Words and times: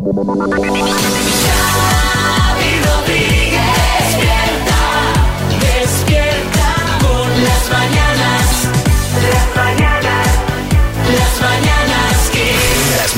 Thank 0.00 1.52
you. 1.52 1.57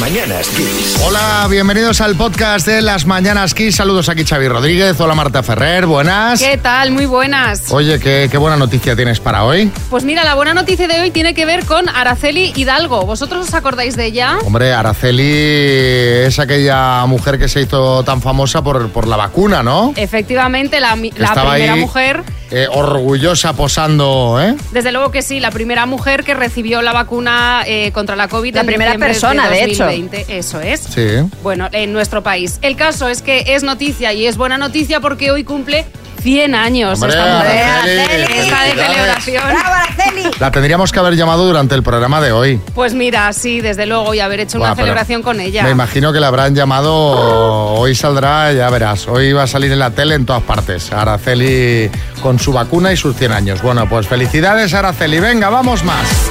Mañanas 0.01 0.49
Kiss. 0.49 0.99
Hola, 1.05 1.47
bienvenidos 1.51 2.01
al 2.01 2.17
podcast 2.17 2.67
de 2.67 2.81
Las 2.81 3.05
Mañanas 3.05 3.53
Kiss. 3.53 3.77
Saludos 3.77 4.09
aquí 4.09 4.25
Xavi 4.25 4.49
Rodríguez. 4.49 4.99
Hola 4.99 5.15
Marta 5.15 5.43
Ferrer, 5.43 5.85
buenas. 5.85 6.41
¿Qué 6.41 6.57
tal? 6.57 6.91
Muy 6.91 7.05
buenas. 7.05 7.71
Oye, 7.71 8.01
¿qué, 8.01 8.29
qué 8.31 8.39
buena 8.39 8.57
noticia 8.57 8.97
tienes 8.97 9.21
para 9.21 9.45
hoy. 9.45 9.71
Pues 9.91 10.05
mira, 10.05 10.25
la 10.25 10.35
buena 10.35 10.55
noticia 10.55 10.89
de 10.89 11.01
hoy 11.01 11.11
tiene 11.11 11.35
que 11.35 11.45
ver 11.45 11.67
con 11.67 11.87
Araceli 11.91 12.55
Hidalgo. 12.57 13.03
¿Vosotros 13.05 13.47
os 13.49 13.55
acordáis 13.55 13.95
de 13.95 14.07
ella? 14.07 14.39
Hombre, 14.47 14.73
Araceli 14.73 15.23
es 15.23 16.39
aquella 16.39 17.05
mujer 17.05 17.39
que 17.39 17.49
se 17.49 17.61
hizo 17.61 18.03
tan 18.03 18.23
famosa 18.23 18.63
por, 18.63 18.89
por 18.89 19.07
la 19.07 19.17
vacuna, 19.17 19.63
¿no? 19.63 19.93
Efectivamente, 19.97 20.81
la, 20.81 20.97
la 20.97 21.27
estaba 21.27 21.51
primera 21.53 21.75
ahí, 21.75 21.81
mujer, 21.81 22.23
eh, 22.51 22.67
orgullosa 22.71 23.53
posando, 23.53 24.39
¿eh? 24.41 24.57
desde 24.73 24.93
luego 24.93 25.11
que 25.11 25.23
sí, 25.23 25.41
la 25.41 25.51
primera 25.51 25.87
mujer 25.87 26.25
que 26.25 26.35
recibió 26.35 26.83
la 26.83 26.93
vacuna 26.93 27.63
eh, 27.67 27.93
contra 27.93 28.17
la 28.17 28.29
COVID. 28.29 28.55
La 28.55 28.61
en 28.63 28.67
primera 28.67 28.99
persona, 28.99 29.49
de 29.49 29.65
hecho. 29.65 29.85
2020. 29.85 30.39
Eso 30.39 30.61
es. 30.61 30.81
Sí. 30.81 31.07
Bueno, 31.43 31.69
en 31.73 31.93
nuestro 31.93 32.23
país. 32.23 32.59
El 32.63 32.77
caso 32.77 33.09
es 33.09 33.23
que 33.23 33.45
es 33.55 33.63
noticia 33.63 34.13
y 34.13 34.27
es 34.27 34.37
buena 34.37 34.59
noticia 34.59 35.01
porque 35.01 35.31
hoy 35.31 35.45
cumple 35.45 35.87
100 36.23 36.55
años 36.55 37.01
Hombre, 37.01 37.19
esta 37.19 37.39
mujer. 37.39 37.65
Araceli, 37.65 38.39
Está 38.41 38.65
de 38.65 38.71
celebración. 38.73 39.45
¡Bravo, 39.47 39.75
Araceli! 39.75 40.31
La 40.39 40.51
tendríamos 40.51 40.93
que 40.93 40.99
haber 40.99 41.17
llamado 41.17 41.47
durante 41.47 41.75
el 41.75 41.83
programa 41.83 42.21
de 42.21 42.33
hoy. 42.33 42.61
Pues 42.75 42.95
mira, 42.95 43.33
sí, 43.33 43.61
desde 43.61 43.87
luego, 43.87 44.13
y 44.15 44.21
haber 44.21 44.41
hecho 44.41 44.59
Buah, 44.59 44.69
una 44.73 44.77
celebración 44.77 45.23
con 45.23 45.41
ella. 45.41 45.63
Me 45.63 45.71
imagino 45.71 46.13
que 46.13 46.21
la 46.21 46.29
habrán 46.29 46.55
llamado, 46.55 46.93
hoy 46.93 47.95
saldrá, 47.95 48.53
ya 48.53 48.69
verás, 48.71 49.09
hoy 49.09 49.33
va 49.33 49.45
a 49.45 49.47
salir 49.47 49.73
en 49.73 49.79
la 49.79 49.91
tele 49.91 50.15
en 50.15 50.27
todas 50.27 50.43
partes. 50.43 50.93
Araceli 50.93 51.91
con 52.23 52.39
su 52.41 52.53
vacuna 52.53 52.93
y 52.93 52.97
sus 52.97 53.17
100 53.17 53.33
años. 53.33 53.63
Bueno, 53.63 53.89
pues 53.89 54.09
felicidades 54.09 54.75
Araceli, 54.75 55.21
venga, 55.21 55.51
vamos 55.51 55.85
más. 55.85 56.31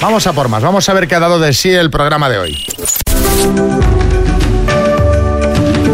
Vamos 0.00 0.26
a 0.26 0.32
por 0.32 0.48
más, 0.48 0.62
vamos 0.62 0.88
a 0.88 0.92
ver 0.92 1.08
qué 1.08 1.16
ha 1.16 1.20
dado 1.20 1.40
de 1.40 1.52
sí 1.52 1.70
el 1.70 1.90
programa 1.90 2.28
de 2.28 2.38
hoy. 2.38 2.64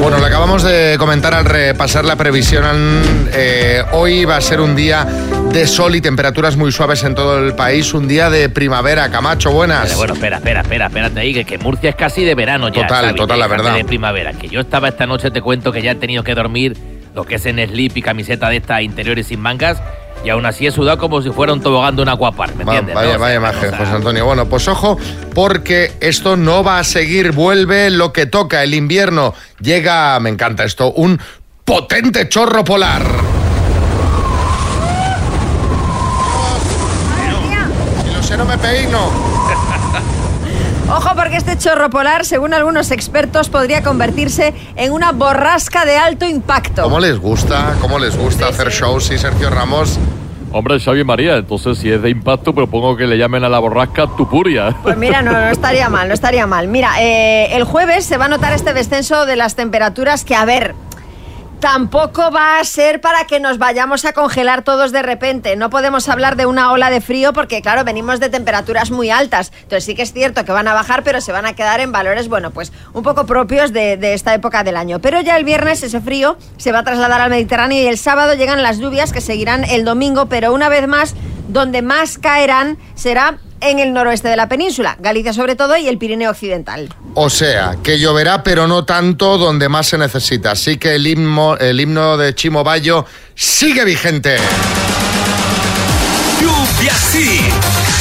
Bueno, 0.00 0.18
lo 0.18 0.26
acabamos 0.26 0.62
de 0.62 0.96
comentar 0.98 1.32
al 1.32 1.46
repasar 1.46 2.04
la 2.04 2.16
previsión. 2.16 2.66
eh, 3.32 3.82
hoy 3.92 4.26
va 4.26 4.36
a 4.36 4.40
ser 4.42 4.60
un 4.60 4.76
día 4.76 5.06
de 5.50 5.66
sol 5.66 5.94
y 5.96 6.02
temperaturas 6.02 6.56
muy 6.56 6.72
suaves 6.72 7.02
en 7.04 7.14
todo 7.14 7.38
el 7.38 7.54
país. 7.54 7.94
Un 7.94 8.06
día 8.06 8.28
de 8.28 8.50
primavera. 8.50 9.10
Camacho, 9.10 9.50
buenas. 9.52 9.84
Vale, 9.84 9.94
bueno, 9.94 10.12
espera, 10.12 10.36
espera, 10.36 10.60
espera, 10.60 10.86
espérate 10.86 11.20
ahí, 11.20 11.32
que, 11.32 11.46
que 11.46 11.56
Murcia 11.56 11.88
es 11.88 11.96
casi 11.96 12.22
de 12.22 12.34
verano 12.34 12.68
ya. 12.68 12.82
Total, 12.82 13.14
total, 13.14 13.38
la 13.38 13.46
verdad. 13.46 13.74
De 13.74 13.84
primavera. 13.84 14.34
Que 14.34 14.48
yo 14.48 14.60
estaba 14.60 14.88
esta 14.88 15.06
noche, 15.06 15.30
te 15.30 15.40
cuento 15.40 15.72
que 15.72 15.80
ya 15.80 15.92
he 15.92 15.94
tenido 15.94 16.22
que 16.22 16.34
dormir 16.34 16.76
lo 17.14 17.24
que 17.24 17.36
es 17.36 17.46
en 17.46 17.58
slip 17.66 17.96
y 17.96 18.02
camiseta 18.02 18.48
de 18.48 18.56
estas 18.56 18.82
interiores 18.82 19.28
sin 19.28 19.40
mangas. 19.40 19.80
Y 20.24 20.30
aún 20.30 20.46
así 20.46 20.66
he 20.66 20.70
sudado 20.72 20.96
como 20.98 21.20
si 21.20 21.30
fuera 21.30 21.52
un 21.52 21.60
tobogán 21.60 21.96
de 21.96 22.02
un 22.02 22.08
acuapar, 22.08 22.54
¿me 22.56 22.64
Va- 22.64 22.72
entiendes? 22.78 22.94
vaya, 22.94 23.14
no? 23.14 23.18
Vaya 23.20 23.40
no, 23.40 23.46
imagen, 23.48 23.70
José 23.72 23.90
Antonio. 23.92 24.24
Bueno, 24.24 24.46
pues 24.46 24.66
ojo, 24.68 24.98
porque 25.34 25.92
esto 26.00 26.36
no 26.36 26.64
va 26.64 26.78
a 26.78 26.84
seguir. 26.84 27.32
Vuelve 27.32 27.90
lo 27.90 28.12
que 28.12 28.24
toca, 28.26 28.62
el 28.62 28.72
invierno. 28.74 29.34
Llega, 29.60 30.18
me 30.20 30.30
encanta 30.30 30.64
esto, 30.64 30.92
un 30.92 31.20
potente 31.64 32.28
chorro 32.28 32.64
polar. 32.64 33.02
Lo 38.14 38.22
sé, 38.22 38.36
no 38.38 38.44
me 38.46 38.56
peino. 38.56 39.10
Ojo 40.88 41.10
porque 41.16 41.36
este 41.36 41.56
chorro 41.56 41.88
polar, 41.88 42.26
según 42.26 42.52
algunos 42.52 42.90
expertos, 42.90 43.48
podría 43.48 43.82
convertirse 43.82 44.52
en 44.76 44.92
una 44.92 45.12
borrasca 45.12 45.84
de 45.86 45.96
alto 45.96 46.26
impacto. 46.26 46.82
¿Cómo 46.82 47.00
les 47.00 47.18
gusta? 47.18 47.74
¿Cómo 47.80 47.98
les 47.98 48.16
gusta 48.16 48.48
hacer 48.48 48.70
shows? 48.70 49.04
Sí, 49.06 49.16
Sergio 49.16 49.48
Ramos. 49.48 49.98
Hombre, 50.52 50.78
Xavi 50.78 51.02
María, 51.02 51.36
entonces 51.36 51.78
si 51.78 51.90
es 51.90 52.00
de 52.00 52.10
impacto, 52.10 52.54
propongo 52.54 52.96
que 52.96 53.06
le 53.06 53.18
llamen 53.18 53.42
a 53.42 53.48
la 53.48 53.58
borrasca 53.58 54.06
Tupuria. 54.06 54.76
Pues 54.82 54.96
mira, 54.96 55.20
no, 55.20 55.32
no 55.32 55.48
estaría 55.48 55.88
mal, 55.88 56.06
no 56.06 56.14
estaría 56.14 56.46
mal. 56.46 56.68
Mira, 56.68 57.02
eh, 57.02 57.56
el 57.56 57.64
jueves 57.64 58.04
se 58.04 58.18
va 58.18 58.26
a 58.26 58.28
notar 58.28 58.52
este 58.52 58.72
descenso 58.72 59.26
de 59.26 59.34
las 59.34 59.56
temperaturas 59.56 60.24
que, 60.24 60.36
a 60.36 60.44
ver, 60.44 60.76
tampoco 61.64 62.30
va 62.30 62.58
a 62.58 62.64
ser 62.64 63.00
para 63.00 63.24
que 63.24 63.40
nos 63.40 63.56
vayamos 63.56 64.04
a 64.04 64.12
congelar 64.12 64.64
todos 64.64 64.92
de 64.92 65.00
repente. 65.00 65.56
No 65.56 65.70
podemos 65.70 66.10
hablar 66.10 66.36
de 66.36 66.44
una 66.44 66.70
ola 66.72 66.90
de 66.90 67.00
frío 67.00 67.32
porque, 67.32 67.62
claro, 67.62 67.84
venimos 67.84 68.20
de 68.20 68.28
temperaturas 68.28 68.90
muy 68.90 69.08
altas. 69.08 69.50
Entonces 69.62 69.84
sí 69.84 69.94
que 69.94 70.02
es 70.02 70.12
cierto 70.12 70.44
que 70.44 70.52
van 70.52 70.68
a 70.68 70.74
bajar, 70.74 71.02
pero 71.04 71.22
se 71.22 71.32
van 71.32 71.46
a 71.46 71.54
quedar 71.54 71.80
en 71.80 71.90
valores, 71.90 72.28
bueno, 72.28 72.50
pues 72.50 72.70
un 72.92 73.02
poco 73.02 73.24
propios 73.24 73.72
de, 73.72 73.98
esta 74.12 74.34
época 74.34 74.62
del 74.62 74.76
año. 74.76 74.98
Pero 74.98 75.22
ya 75.22 75.38
el 75.38 75.44
viernes 75.44 75.82
ese 75.82 76.02
frío 76.02 76.36
se 76.58 76.70
va 76.70 76.80
a 76.80 76.84
trasladar 76.84 77.22
al 77.22 77.30
Mediterráneo 77.30 77.82
y 77.82 77.86
el 77.86 77.96
sábado 77.96 78.34
llegan 78.34 78.62
las 78.62 78.78
lluvias 78.78 79.10
que 79.10 79.22
seguirán 79.22 79.64
el 79.64 79.86
domingo, 79.86 80.26
pero 80.26 80.52
una 80.52 80.68
vez 80.68 80.86
más, 80.86 81.14
donde 81.48 81.80
más 81.80 82.18
caerán 82.18 82.76
será 82.94 83.38
en 83.60 83.78
el 83.78 83.92
noroeste 83.92 84.28
de 84.28 84.36
la 84.36 84.48
península, 84.48 84.96
Galicia 85.00 85.32
sobre 85.32 85.56
todo 85.56 85.76
y 85.76 85.88
el 85.88 85.98
Pirineo 85.98 86.30
Occidental. 86.30 86.88
O 87.14 87.30
sea, 87.30 87.76
que 87.82 87.98
lloverá, 87.98 88.42
pero 88.42 88.66
no 88.66 88.84
tanto 88.84 89.38
donde 89.38 89.68
más 89.68 89.86
se 89.86 89.98
necesita. 89.98 90.52
Así 90.52 90.76
que 90.76 90.94
el 90.96 91.06
himno, 91.06 91.56
el 91.56 91.80
himno 91.80 92.16
de 92.16 92.34
Chimo 92.34 92.64
Bayo 92.64 93.06
sigue 93.34 93.84
vigente. 93.84 94.36
Lluvia 96.40 96.94
sí, 96.94 97.40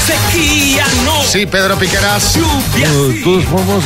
sequía 0.06 0.86
no. 1.06 1.24
Sí, 1.24 1.46
Pedro 1.46 1.78
Piqueras. 1.78 2.36
Lluvia 2.36 2.90
Bueno, 2.90 3.04
de 3.08 3.24
todas 3.24 3.46
formas, 3.46 3.84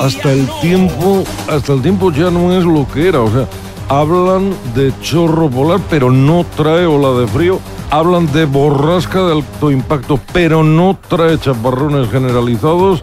hasta 0.00 0.32
el 0.32 0.48
tiempo, 0.60 1.24
hasta 1.48 1.72
el 1.72 1.82
tiempo 1.82 2.12
ya 2.12 2.30
no 2.30 2.56
es 2.58 2.64
lo 2.64 2.86
que 2.92 3.08
era. 3.08 3.20
O 3.20 3.30
sea, 3.30 3.46
hablan 3.88 4.54
de 4.74 4.92
chorro 5.02 5.48
polar, 5.50 5.80
pero 5.90 6.10
no 6.10 6.44
trae 6.56 6.86
ola 6.86 7.20
de 7.20 7.26
frío. 7.26 7.60
Hablan 7.90 8.30
de 8.32 8.44
borrasca 8.44 9.20
de 9.22 9.32
alto 9.32 9.70
impacto, 9.70 10.20
pero 10.32 10.62
no 10.62 10.98
trae 11.08 11.38
chaparrones 11.38 12.10
generalizados. 12.10 13.02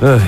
Ay, 0.00 0.20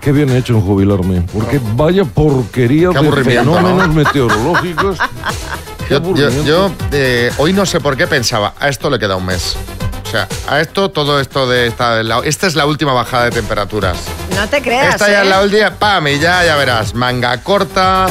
qué 0.00 0.12
bien 0.12 0.30
he 0.30 0.38
hecho 0.38 0.54
en 0.54 0.60
jubilarme, 0.60 1.22
porque 1.32 1.60
vaya 1.74 2.04
porquería 2.04 2.90
Qué 2.90 3.00
de 3.02 3.24
fenómenos 3.24 3.88
¿no? 3.88 3.94
meteorológicos. 3.94 4.98
Qué 5.88 5.90
Yo, 5.90 5.90
yo- 5.90 5.96
aburrimiento. 5.96 6.44
yo, 6.44 6.70
eh, 6.92 7.32
hoy 7.38 7.52
no 7.52 7.66
sé 7.66 7.80
por 7.80 7.96
qué 7.96 8.06
pensaba, 8.06 8.54
a 8.60 8.68
esto 8.68 8.88
le 8.88 8.98
queda 9.00 9.16
un 9.16 9.26
mes. 9.26 9.56
O 10.06 10.08
sea, 10.08 10.28
a 10.48 10.60
esto, 10.60 10.88
todo 10.92 11.18
esto 11.20 11.48
de 11.48 11.66
esta... 11.66 12.00
la- 12.04 12.20
esta 12.24 12.46
es 12.46 12.54
la 12.54 12.66
última 12.66 12.92
bajada 12.92 13.24
de 13.24 13.30
temperaturas. 13.32 13.98
No 14.36 14.46
te 14.48 14.62
creas. 14.62 14.94
Esta 14.94 15.08
ya 15.10 15.20
¿eh? 15.20 15.24
es 15.24 15.28
la 15.28 15.42
última, 15.42 15.70
pam, 15.72 16.06
y 16.06 16.18
ya, 16.20 16.44
ya 16.44 16.54
verás. 16.54 16.94
Manga 16.94 17.36
corta, 17.42 18.06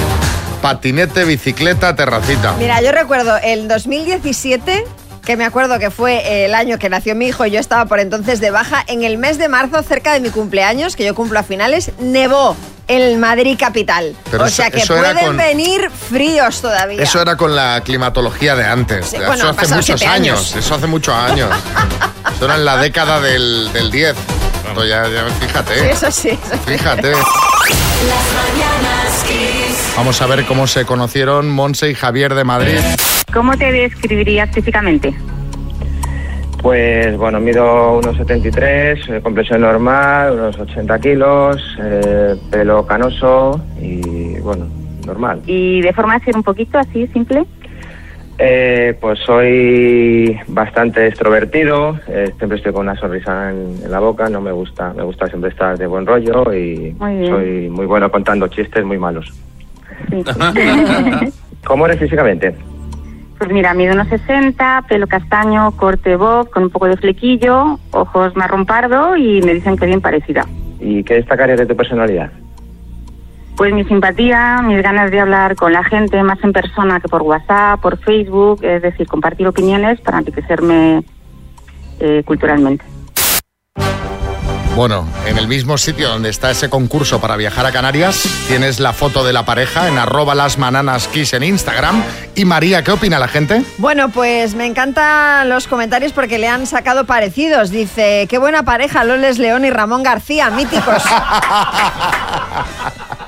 patinete, 0.61 1.23
bicicleta, 1.25 1.95
terracita. 1.95 2.53
Mira, 2.59 2.81
yo 2.81 2.91
recuerdo 2.91 3.37
el 3.43 3.67
2017, 3.67 4.85
que 5.25 5.37
me 5.37 5.45
acuerdo 5.45 5.79
que 5.79 5.91
fue 5.91 6.45
el 6.45 6.53
año 6.53 6.77
que 6.77 6.89
nació 6.89 7.15
mi 7.15 7.27
hijo 7.27 7.45
y 7.45 7.51
yo 7.51 7.59
estaba 7.59 7.85
por 7.85 7.99
entonces 7.99 8.39
de 8.39 8.51
baja, 8.51 8.83
en 8.87 9.03
el 9.03 9.17
mes 9.17 9.37
de 9.37 9.49
marzo, 9.49 9.81
cerca 9.83 10.13
de 10.13 10.19
mi 10.19 10.29
cumpleaños, 10.29 10.95
que 10.95 11.05
yo 11.05 11.15
cumplo 11.15 11.39
a 11.39 11.43
finales, 11.43 11.91
nevó 11.99 12.55
en 12.87 13.19
Madrid 13.19 13.57
capital. 13.59 14.15
Pero 14.29 14.43
o 14.43 14.47
sea 14.47 14.69
que 14.69 14.85
pueden 14.85 15.17
con- 15.17 15.37
venir 15.37 15.89
fríos 15.89 16.61
todavía. 16.61 17.01
Eso 17.01 17.19
era 17.21 17.35
con 17.35 17.55
la 17.55 17.81
climatología 17.83 18.55
de 18.55 18.65
antes. 18.65 19.07
Sí, 19.07 19.15
eso 19.15 19.25
bueno, 19.25 19.49
hace 19.49 19.73
muchos 19.73 20.01
años. 20.03 20.13
años. 20.13 20.55
Eso 20.55 20.75
hace 20.75 20.85
muchos 20.87 21.15
años. 21.15 21.49
eso 22.35 22.45
era 22.45 22.55
en 22.55 22.65
la 22.65 22.77
década 22.77 23.19
del, 23.19 23.71
del 23.73 23.89
10. 23.89 24.15
Esto 24.67 24.85
ya, 24.85 25.07
ya, 25.07 25.25
fíjate. 25.39 25.79
Sí, 25.79 25.85
eso 25.89 26.11
sí. 26.11 26.29
eso 26.29 26.39
sí. 26.53 26.59
Fíjate. 26.77 27.13
Vamos 29.97 30.21
a 30.21 30.27
ver 30.27 30.45
cómo 30.45 30.67
se 30.67 30.85
conocieron 30.85 31.49
Monse 31.49 31.89
y 31.89 31.93
Javier 31.93 32.35
de 32.35 32.43
Madrid. 32.43 32.79
¿Cómo 33.33 33.57
te 33.57 33.71
describirías 33.71 34.53
físicamente? 34.53 35.13
Pues 36.61 37.17
bueno, 37.17 37.39
mido 37.39 37.99
unos 37.99 38.17
73, 38.17 38.99
eh, 39.07 39.21
complexión 39.21 39.61
normal, 39.61 40.33
unos 40.33 40.59
80 40.59 40.99
kilos, 40.99 41.77
eh, 41.79 42.35
pelo 42.51 42.85
canoso 42.85 43.61
y 43.79 44.37
bueno, 44.39 44.67
normal. 45.05 45.41
Y 45.45 45.81
de 45.81 45.93
forma 45.93 46.19
de 46.19 46.25
ser 46.25 46.35
un 46.35 46.43
poquito 46.43 46.77
así, 46.77 47.07
simple. 47.07 47.45
Eh, 48.37 48.97
pues 48.99 49.19
soy 49.19 50.37
bastante 50.47 51.07
extrovertido, 51.07 51.97
eh, 52.09 52.33
siempre 52.37 52.57
estoy 52.57 52.73
con 52.73 52.81
una 52.81 52.99
sonrisa 52.99 53.49
en, 53.49 53.77
en 53.81 53.89
la 53.89 53.99
boca, 53.99 54.27
no 54.27 54.41
me 54.41 54.51
gusta, 54.51 54.91
me 54.91 55.03
gusta 55.03 55.27
siempre 55.27 55.51
estar 55.51 55.77
de 55.77 55.87
buen 55.87 56.05
rollo 56.05 56.53
y 56.53 56.93
Muy 56.99 57.27
soy 57.27 57.69
muy 57.69 57.85
bueno 57.85 58.11
contando 58.11 58.49
chistes 58.49 58.83
muy 58.83 58.97
malos. 58.97 59.33
Sí. 60.09 60.23
¿Cómo 61.65 61.85
eres 61.85 61.99
físicamente? 61.99 62.55
pues 63.37 63.51
mira, 63.51 63.73
mido 63.73 63.93
unos 63.93 64.07
60, 64.07 64.85
pelo 64.87 65.07
castaño, 65.07 65.71
corte 65.71 66.15
bob, 66.15 66.49
con 66.49 66.63
un 66.63 66.69
poco 66.69 66.87
de 66.87 66.97
flequillo, 66.97 67.79
ojos 67.91 68.35
marrón 68.35 68.65
pardo 68.65 69.15
y 69.17 69.41
me 69.41 69.53
dicen 69.53 69.75
que 69.75 69.85
bien 69.85 70.01
parecida. 70.01 70.45
¿Y 70.79 71.03
qué 71.03 71.15
destacarías 71.15 71.59
de 71.59 71.65
tu 71.65 71.75
personalidad? 71.75 72.31
Pues 73.57 73.73
mi 73.73 73.83
simpatía, 73.85 74.61
mis 74.61 74.81
ganas 74.81 75.11
de 75.11 75.19
hablar 75.19 75.55
con 75.55 75.73
la 75.73 75.83
gente 75.83 76.21
más 76.23 76.41
en 76.43 76.53
persona 76.53 76.99
que 76.99 77.07
por 77.07 77.21
WhatsApp, 77.21 77.81
por 77.81 77.97
Facebook, 77.99 78.63
es 78.63 78.81
decir, 78.81 79.07
compartir 79.07 79.47
opiniones 79.47 79.99
para 80.01 80.19
enriquecerme 80.19 81.03
eh, 81.99 82.23
culturalmente. 82.25 82.83
Bueno, 84.75 85.07
en 85.25 85.37
el 85.37 85.47
mismo 85.47 85.77
sitio 85.77 86.09
donde 86.09 86.29
está 86.29 86.51
ese 86.51 86.69
concurso 86.69 87.21
para 87.21 87.37
viajar 87.37 87.65
a 87.65 87.71
Canarias, 87.71 88.23
tienes 88.49 88.81
la 88.81 88.91
foto 88.91 89.23
de 89.23 89.31
la 89.31 89.45
pareja 89.45 89.87
en 89.87 89.97
arroba 89.97 90.35
las 90.35 90.57
en 90.57 91.43
Instagram. 91.43 92.03
Y 92.35 92.43
María, 92.43 92.83
¿qué 92.83 92.91
opina 92.91 93.17
la 93.17 93.29
gente? 93.29 93.63
Bueno, 93.77 94.09
pues 94.09 94.53
me 94.53 94.65
encantan 94.65 95.47
los 95.47 95.67
comentarios 95.67 96.11
porque 96.11 96.39
le 96.39 96.49
han 96.49 96.67
sacado 96.67 97.05
parecidos. 97.05 97.69
Dice, 97.69 98.27
qué 98.29 98.37
buena 98.37 98.63
pareja, 98.63 99.05
Loles 99.05 99.39
León 99.39 99.63
y 99.63 99.69
Ramón 99.69 100.03
García, 100.03 100.49
míticos. 100.49 101.03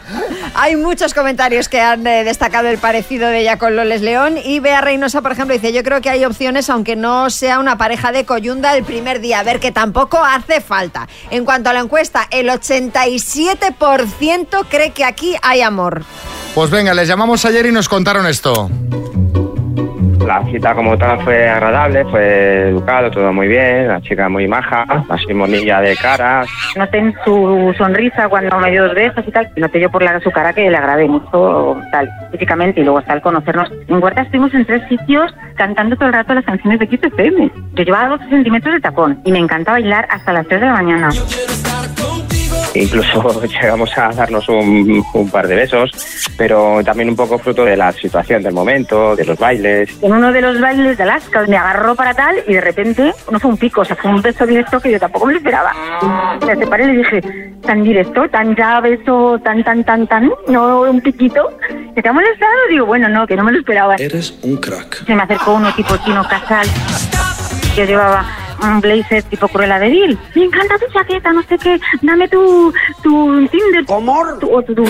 Hay 0.53 0.75
muchos 0.75 1.13
comentarios 1.13 1.69
que 1.69 1.81
han 1.81 2.05
eh, 2.07 2.23
destacado 2.23 2.67
el 2.67 2.77
parecido 2.77 3.29
de 3.29 3.41
ella 3.41 3.57
con 3.57 3.75
Loles 3.75 4.01
León. 4.01 4.37
Y 4.43 4.59
Bea 4.59 4.81
Reynosa, 4.81 5.21
por 5.21 5.31
ejemplo, 5.31 5.53
dice: 5.53 5.73
Yo 5.73 5.83
creo 5.83 6.01
que 6.01 6.09
hay 6.09 6.25
opciones, 6.25 6.69
aunque 6.69 6.95
no 6.95 7.29
sea 7.29 7.59
una 7.59 7.77
pareja 7.77 8.11
de 8.11 8.25
coyunda 8.25 8.75
el 8.75 8.83
primer 8.83 9.19
día. 9.19 9.39
A 9.39 9.43
ver, 9.43 9.59
que 9.59 9.71
tampoco 9.71 10.17
hace 10.17 10.61
falta. 10.61 11.07
En 11.29 11.45
cuanto 11.45 11.69
a 11.69 11.73
la 11.73 11.81
encuesta, 11.81 12.27
el 12.31 12.49
87% 12.49 14.65
cree 14.69 14.91
que 14.91 15.05
aquí 15.05 15.35
hay 15.41 15.61
amor. 15.61 16.03
Pues 16.55 16.71
venga, 16.71 16.93
les 16.93 17.07
llamamos 17.07 17.45
ayer 17.45 17.67
y 17.67 17.71
nos 17.71 17.87
contaron 17.87 18.25
esto. 18.25 18.69
La 20.25 20.43
cita 20.45 20.73
como 20.73 20.97
tal 20.97 21.19
fue 21.21 21.47
agradable, 21.47 22.03
fue 22.05 22.69
educado, 22.69 23.09
todo 23.11 23.31
muy 23.31 23.47
bien, 23.47 23.87
la 23.87 24.01
chica 24.01 24.27
muy 24.27 24.47
maja, 24.47 24.85
así 25.09 25.33
monilla 25.33 25.79
de 25.81 25.95
cara. 25.95 26.43
Noté 26.75 26.97
en 26.97 27.15
su 27.23 27.73
sonrisa 27.77 28.27
cuando 28.27 28.57
me 28.59 28.71
dio 28.71 28.85
dos 28.85 28.95
besos 28.95 29.23
y 29.25 29.31
tal. 29.31 29.49
Noté 29.55 29.79
yo 29.79 29.89
por 29.89 30.03
la, 30.03 30.19
su 30.19 30.31
cara 30.31 30.53
que 30.53 30.69
le 30.69 30.77
agradé 30.77 31.07
mucho 31.07 31.79
tal 31.91 32.09
físicamente 32.31 32.81
y 32.81 32.83
luego 32.83 32.99
hasta 32.99 33.13
el 33.13 33.21
conocernos. 33.21 33.71
En 33.87 34.03
Huerta 34.03 34.21
estuvimos 34.21 34.53
en 34.53 34.65
tres 34.65 34.81
sitios 34.89 35.33
cantando 35.55 35.95
todo 35.95 36.07
el 36.07 36.13
rato 36.13 36.33
las 36.33 36.45
canciones 36.45 36.79
de 36.79 36.87
XFM. 36.87 37.51
Yo 37.73 37.83
llevaba 37.83 38.09
12 38.09 38.29
centímetros 38.29 38.75
de 38.75 38.81
tacón 38.81 39.21
y 39.23 39.31
me 39.31 39.39
encanta 39.39 39.71
bailar 39.71 40.07
hasta 40.09 40.33
las 40.33 40.47
3 40.47 40.61
de 40.61 40.67
la 40.67 40.73
mañana. 40.73 41.09
Incluso 42.81 43.41
llegamos 43.47 43.97
a 43.97 44.09
darnos 44.09 44.47
un, 44.49 45.03
un 45.13 45.29
par 45.29 45.47
de 45.47 45.55
besos, 45.55 45.91
pero 46.37 46.83
también 46.83 47.09
un 47.09 47.15
poco 47.15 47.37
fruto 47.37 47.65
de 47.65 47.77
la 47.77 47.91
situación 47.91 48.43
del 48.43 48.53
momento, 48.53 49.15
de 49.15 49.25
los 49.25 49.37
bailes. 49.37 49.89
En 50.01 50.13
uno 50.13 50.31
de 50.31 50.41
los 50.41 50.59
bailes 50.59 50.97
de 50.97 51.03
Alaska 51.03 51.45
me 51.47 51.57
agarró 51.57 51.95
para 51.95 52.13
tal 52.13 52.37
y 52.47 52.53
de 52.53 52.61
repente 52.61 53.13
no 53.31 53.39
fue 53.39 53.51
un 53.51 53.57
pico, 53.57 53.81
o 53.81 53.85
sea, 53.85 53.95
fue 53.95 54.11
un 54.11 54.21
beso 54.21 54.45
directo 54.45 54.79
que 54.79 54.91
yo 54.91 54.99
tampoco 54.99 55.25
me 55.25 55.33
lo 55.33 55.39
esperaba. 55.39 55.73
Me 56.45 56.55
separé 56.55 56.83
y 56.85 56.87
le 56.87 56.97
dije, 56.97 57.21
tan 57.61 57.83
directo, 57.83 58.29
tan 58.29 58.55
ya 58.55 58.79
beso, 58.79 59.39
tan, 59.43 59.63
tan, 59.63 59.83
tan, 59.83 60.07
tan, 60.07 60.31
no 60.47 60.81
un 60.81 61.01
piquito. 61.01 61.49
¿Te 61.95 62.07
ha 62.07 62.13
molestado? 62.13 62.51
Digo, 62.69 62.85
bueno, 62.85 63.09
no, 63.09 63.25
que 63.25 63.35
no 63.35 63.43
me 63.43 63.51
lo 63.51 63.59
esperaba. 63.59 63.95
Eres 63.95 64.37
un 64.43 64.57
crack. 64.57 65.05
Se 65.05 65.15
me 65.15 65.23
acercó 65.23 65.55
uno 65.55 65.73
tipo 65.73 65.95
chino 65.97 66.23
casal 66.27 66.67
que 67.75 67.85
llevaba 67.85 68.25
un 68.63 68.81
blazer 68.81 69.23
tipo 69.23 69.47
Cruella 69.47 69.79
de 69.79 69.89
Vil. 69.89 70.17
Me 70.35 70.43
encanta 70.45 70.75
tu 70.77 70.91
chaqueta, 70.93 71.31
no 71.33 71.41
sé 71.43 71.57
qué. 71.57 71.79
Dame 72.01 72.27
tu, 72.27 72.73
tu 73.03 73.47
Tinder. 73.47 73.85
¿Cómo? 73.85 74.17
Tu, 74.39 74.51
o 74.53 74.61
tu, 74.63 74.73
tu- 74.75 74.85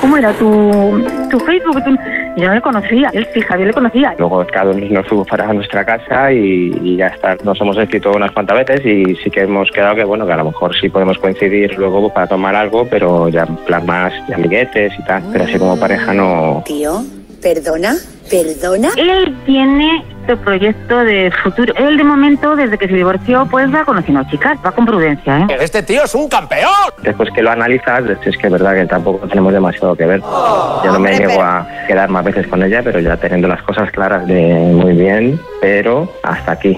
¿Cómo 0.00 0.16
era? 0.16 0.32
Tu, 0.32 1.04
tu 1.30 1.38
Facebook. 1.40 1.82
tu- 1.84 1.96
yo 2.36 2.48
no 2.48 2.54
le 2.54 2.60
conocía. 2.60 3.10
Él 3.14 3.26
sí, 3.32 3.40
Javier 3.40 3.68
le 3.68 3.74
conocía. 3.74 4.14
Luego 4.18 4.46
cada 4.52 4.70
uno 4.72 4.86
nos 4.90 5.06
fuimos 5.06 5.26
para 5.26 5.52
nuestra 5.52 5.84
casa 5.84 6.32
y, 6.32 6.70
y 6.82 6.96
ya 6.96 7.06
está. 7.08 7.36
Nos 7.44 7.58
hemos 7.60 7.76
escrito 7.78 8.12
unas 8.12 8.30
cuantas 8.32 8.58
veces 8.58 8.84
y 8.84 9.16
sí 9.16 9.30
que 9.30 9.40
hemos 9.42 9.70
quedado 9.70 9.94
que 9.94 10.04
bueno 10.04 10.26
que 10.26 10.32
a 10.32 10.36
lo 10.36 10.44
mejor 10.44 10.74
sí 10.78 10.88
podemos 10.88 11.16
coincidir 11.18 11.76
luego 11.78 12.12
para 12.12 12.26
tomar 12.26 12.54
algo, 12.54 12.86
pero 12.90 13.28
ya 13.28 13.44
en 13.44 13.56
plan 13.56 13.86
más 13.86 14.12
de 14.28 14.34
amiguetes 14.34 14.92
y 14.98 15.04
tal. 15.04 15.22
Pero 15.32 15.44
así 15.44 15.58
como 15.58 15.78
pareja 15.80 16.12
no. 16.12 16.62
Tío, 16.66 17.02
perdona, 17.46 17.94
perdona. 18.28 18.88
Él 18.96 19.36
tiene 19.46 20.04
este 20.20 20.36
proyecto 20.36 20.98
de 21.04 21.30
futuro. 21.44 21.72
Él 21.76 21.96
de 21.96 22.02
momento, 22.02 22.56
desde 22.56 22.76
que 22.76 22.88
se 22.88 22.94
divorció, 22.94 23.46
pues 23.48 23.72
va 23.72 23.84
conociendo 23.84 24.24
chicas. 24.28 24.58
Va 24.66 24.72
con 24.72 24.84
prudencia, 24.84 25.46
¿eh? 25.48 25.56
Este 25.60 25.84
tío 25.84 26.02
es 26.02 26.14
un 26.16 26.28
campeón. 26.28 26.72
Después 27.02 27.30
que 27.32 27.42
lo 27.42 27.52
analizas, 27.52 28.02
es 28.24 28.36
que 28.36 28.48
es 28.48 28.52
verdad 28.52 28.74
que 28.74 28.86
tampoco 28.86 29.28
tenemos 29.28 29.52
demasiado 29.52 29.94
que 29.94 30.06
ver. 30.06 30.20
Yo 30.20 30.92
no 30.92 30.98
me 30.98 31.16
niego 31.16 31.40
a 31.40 31.68
quedar 31.86 32.08
más 32.08 32.24
veces 32.24 32.48
con 32.48 32.64
ella, 32.64 32.80
pero 32.82 32.98
ya 32.98 33.16
teniendo 33.16 33.46
las 33.46 33.62
cosas 33.62 33.92
claras 33.92 34.26
de 34.26 34.42
muy 34.72 34.94
bien, 34.94 35.40
pero 35.60 36.12
hasta 36.24 36.50
aquí. 36.50 36.76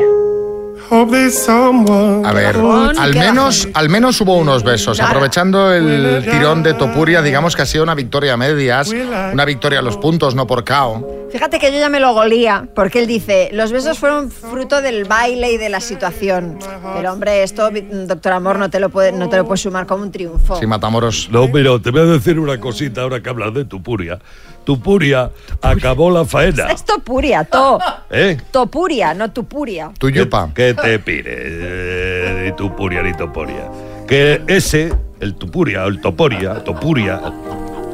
A 0.91 2.33
ver, 2.33 2.57
al 2.57 3.13
¿qué 3.13 3.19
menos, 3.19 3.69
al 3.75 3.89
menos 3.89 4.21
hubo 4.21 4.37
unos 4.37 4.63
besos. 4.63 5.01
Aprovechando 5.01 5.73
el 5.73 6.25
tirón 6.25 6.63
de 6.63 6.75
Topuria, 6.75 7.23
digamos 7.23 7.55
que 7.55 7.63
ha 7.63 7.67
sido 7.67 7.85
una 7.85 7.95
victoria 7.95 8.35
a 8.35 8.37
medias, 8.37 8.91
una 9.33 9.45
victoria 9.45 9.81
a 9.81 9.83
los 9.83 9.97
puntos, 9.97 10.35
no 10.35 10.47
por 10.47 10.65
KO. 10.65 11.29
Fíjate 11.31 11.59
que 11.59 11.71
yo 11.71 11.79
ya 11.79 11.91
me 11.91 12.01
lo 12.01 12.15
golía, 12.15 12.67
porque 12.75 13.01
él 13.01 13.07
dice, 13.07 13.51
los 13.53 13.71
besos 13.71 13.99
fueron 13.99 14.31
fruto 14.31 14.81
del 14.81 15.05
baile 15.05 15.53
y 15.53 15.59
de 15.59 15.69
la 15.69 15.81
situación. 15.81 16.59
Pero 16.95 17.13
hombre, 17.13 17.43
esto, 17.43 17.71
doctor 17.71 18.33
Amor, 18.33 18.59
no 18.59 18.71
te 18.71 18.81
lo 18.81 18.89
puede, 18.89 19.13
no 19.13 19.29
te 19.29 19.37
lo 19.37 19.45
puedes 19.45 19.61
sumar 19.61 19.87
como 19.87 20.05
un 20.05 20.11
triunfo. 20.11 20.59
Sí, 20.59 20.67
Matamoros. 20.67 21.29
No, 21.31 21.51
pero 21.53 21.83
te 21.83 21.91
voy 21.91 22.01
a 22.01 22.05
decir 22.05 22.39
una 22.39 22.59
cosita 22.59 23.03
ahora 23.03 23.23
que 23.23 23.29
hablas 23.29 23.53
de 23.53 23.67
Tupuria. 23.67 24.19
Tupuria 24.69 25.31
acabó 25.63 26.11
la 26.11 26.27
faena. 26.27 26.67
Es 26.67 26.85
topuria, 26.85 27.43
to. 27.43 27.79
¿Eh? 28.11 28.37
Topuria, 28.51 29.15
no 29.15 29.31
tupuria. 29.33 29.91
Tu 29.99 30.11
yupa. 30.11 30.51
Que 30.55 30.75
te 30.83 30.99
pire, 30.99 31.35
eh, 31.37 32.43
ni 32.45 32.57
Tupuria 32.57 33.03
ni 33.03 33.13
Toporia. 33.15 33.71
Que 34.07 34.43
ese, 34.47 34.93
el 35.21 35.35
Tupuria, 35.35 35.85
o 35.85 35.89
el 35.89 36.01
Toporia, 36.01 36.65
Topuria, 36.65 37.21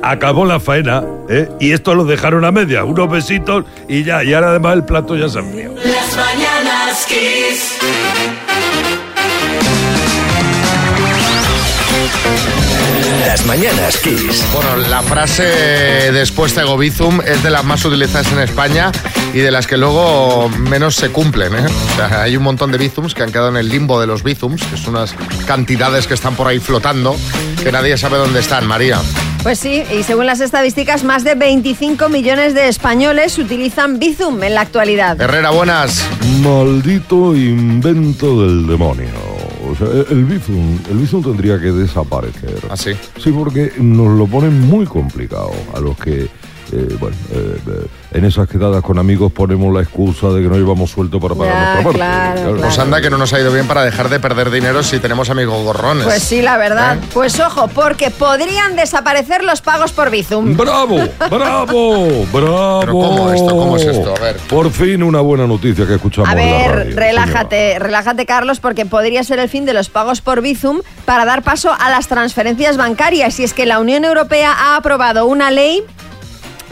acabó 0.02 0.44
la 0.44 0.60
faena, 0.60 1.02
¿eh? 1.28 1.48
Y 1.60 1.72
esto 1.72 1.94
lo 1.94 2.04
dejaron 2.04 2.44
a 2.44 2.52
media, 2.52 2.84
unos 2.84 3.10
besitos 3.10 3.64
y 3.88 4.04
ya, 4.04 4.22
y 4.22 4.34
ahora 4.34 4.50
además 4.50 4.74
el 4.74 4.84
plato 4.84 5.16
ya 5.16 5.28
se 5.28 5.38
enfrió. 5.38 5.74
Las 5.74 6.16
mañanas 6.16 7.06
Kiss. 7.06 7.78
Las 13.34 13.46
mañanas 13.46 13.96
Kiss. 13.96 14.46
Bueno, 14.54 14.76
la 14.76 15.02
frase 15.02 15.42
después 16.12 16.54
de 16.54 16.62
Bizum 16.76 17.20
es 17.20 17.42
de 17.42 17.50
las 17.50 17.64
más 17.64 17.84
utilizadas 17.84 18.30
en 18.30 18.38
España 18.38 18.92
y 19.32 19.38
de 19.38 19.50
las 19.50 19.66
que 19.66 19.76
luego 19.76 20.48
menos 20.48 20.94
se 20.94 21.10
cumplen. 21.10 21.52
¿eh? 21.52 21.66
O 21.66 21.96
sea, 21.96 22.22
hay 22.22 22.36
un 22.36 22.44
montón 22.44 22.70
de 22.70 22.78
bizums 22.78 23.12
que 23.12 23.24
han 23.24 23.32
quedado 23.32 23.48
en 23.48 23.56
el 23.56 23.68
limbo 23.68 24.00
de 24.00 24.06
los 24.06 24.22
bizums, 24.22 24.62
que 24.62 24.76
son 24.76 24.94
unas 24.94 25.16
cantidades 25.48 26.06
que 26.06 26.14
están 26.14 26.36
por 26.36 26.46
ahí 26.46 26.60
flotando, 26.60 27.16
que 27.60 27.72
nadie 27.72 27.98
sabe 27.98 28.18
dónde 28.18 28.38
están, 28.38 28.68
María. 28.68 29.00
Pues 29.42 29.58
sí, 29.58 29.82
y 29.92 30.04
según 30.04 30.26
las 30.26 30.38
estadísticas, 30.40 31.02
más 31.02 31.24
de 31.24 31.34
25 31.34 32.08
millones 32.10 32.54
de 32.54 32.68
españoles 32.68 33.36
utilizan 33.38 33.98
Bizum 33.98 34.44
en 34.44 34.54
la 34.54 34.60
actualidad. 34.60 35.20
Herrera, 35.20 35.50
buenas. 35.50 36.06
Maldito 36.40 37.34
invento 37.34 38.42
del 38.42 38.68
demonio. 38.68 39.43
O 39.70 39.74
sea, 39.74 39.88
el 40.10 40.24
Bizum, 40.24 40.78
el 40.90 40.98
Bizum 40.98 41.22
tendría 41.22 41.58
que 41.58 41.72
desaparecer. 41.72 42.58
Así. 42.70 42.92
Sí, 43.18 43.30
porque 43.32 43.72
nos 43.78 44.18
lo 44.18 44.26
ponen 44.26 44.60
muy 44.60 44.86
complicado 44.86 45.50
a 45.74 45.80
los 45.80 45.96
que, 45.98 46.28
eh, 46.72 46.96
bueno, 46.98 47.16
eh, 47.32 47.58
eh, 47.66 47.86
en 48.12 48.24
esas 48.24 48.48
quedadas 48.48 48.82
con 48.82 48.98
amigos 48.98 49.32
ponemos 49.32 49.72
la 49.74 49.80
excusa 49.82 50.28
de 50.28 50.42
que 50.42 50.48
no 50.48 50.56
llevamos 50.56 50.90
suelto 50.90 51.20
para 51.20 51.34
pagar 51.34 51.54
Ya, 51.54 51.82
nuestra 51.82 51.84
parte. 51.84 51.98
claro, 51.98 52.56
Pues 52.60 52.78
anda 52.78 53.00
que 53.00 53.10
no 53.10 53.18
nos 53.18 53.32
ha 53.32 53.40
ido 53.40 53.52
bien 53.52 53.66
para 53.66 53.84
dejar 53.84 54.08
de 54.08 54.20
perder 54.20 54.50
dinero 54.50 54.82
si 54.82 54.98
tenemos 54.98 55.30
amigos 55.30 55.62
gorrones. 55.64 56.04
Pues 56.04 56.22
sí, 56.22 56.42
la 56.42 56.56
verdad. 56.56 56.96
¿Eh? 56.96 57.06
Pues 57.12 57.38
ojo, 57.40 57.68
porque 57.68 58.10
podrían 58.10 58.76
desaparecer 58.76 59.44
los 59.44 59.60
pagos 59.60 59.92
por 59.92 60.10
Bizum. 60.10 60.56
¡Bravo! 60.56 60.98
¡Bravo! 61.30 62.24
¡Bravo! 62.32 62.80
Pero 62.80 62.92
¿cómo 62.92 63.30
esto? 63.32 63.50
¿Cómo 63.56 63.76
es 63.76 63.84
esto? 63.84 64.14
A 64.16 64.20
ver. 64.20 64.36
Por 64.48 64.70
fin 64.70 65.02
una 65.02 65.20
buena 65.20 65.46
noticia 65.46 65.86
que 65.86 65.94
escuchamos 65.94 66.28
A 66.28 66.32
en 66.32 66.38
la 66.38 66.44
ver, 66.56 66.76
radio, 66.76 66.96
relájate, 66.96 67.78
relájate 67.78 68.26
Carlos, 68.26 68.60
porque 68.60 68.86
podría 68.86 69.22
ser 69.24 69.38
el 69.38 69.48
fin 69.48 69.64
de 69.64 69.72
los 69.74 69.88
pagos 69.88 70.20
por 70.20 70.40
Bizum 70.40 70.80
para 71.04 71.24
dar 71.24 71.42
paso 71.42 71.70
a 71.78 71.90
las 71.90 72.08
transferencias 72.08 72.76
bancarias. 72.76 73.38
Y 73.40 73.44
es 73.44 73.52
que 73.54 73.66
la 73.66 73.78
Unión 73.80 74.04
Europea 74.04 74.52
ha 74.52 74.76
aprobado 74.76 75.26
una 75.26 75.50
ley, 75.50 75.82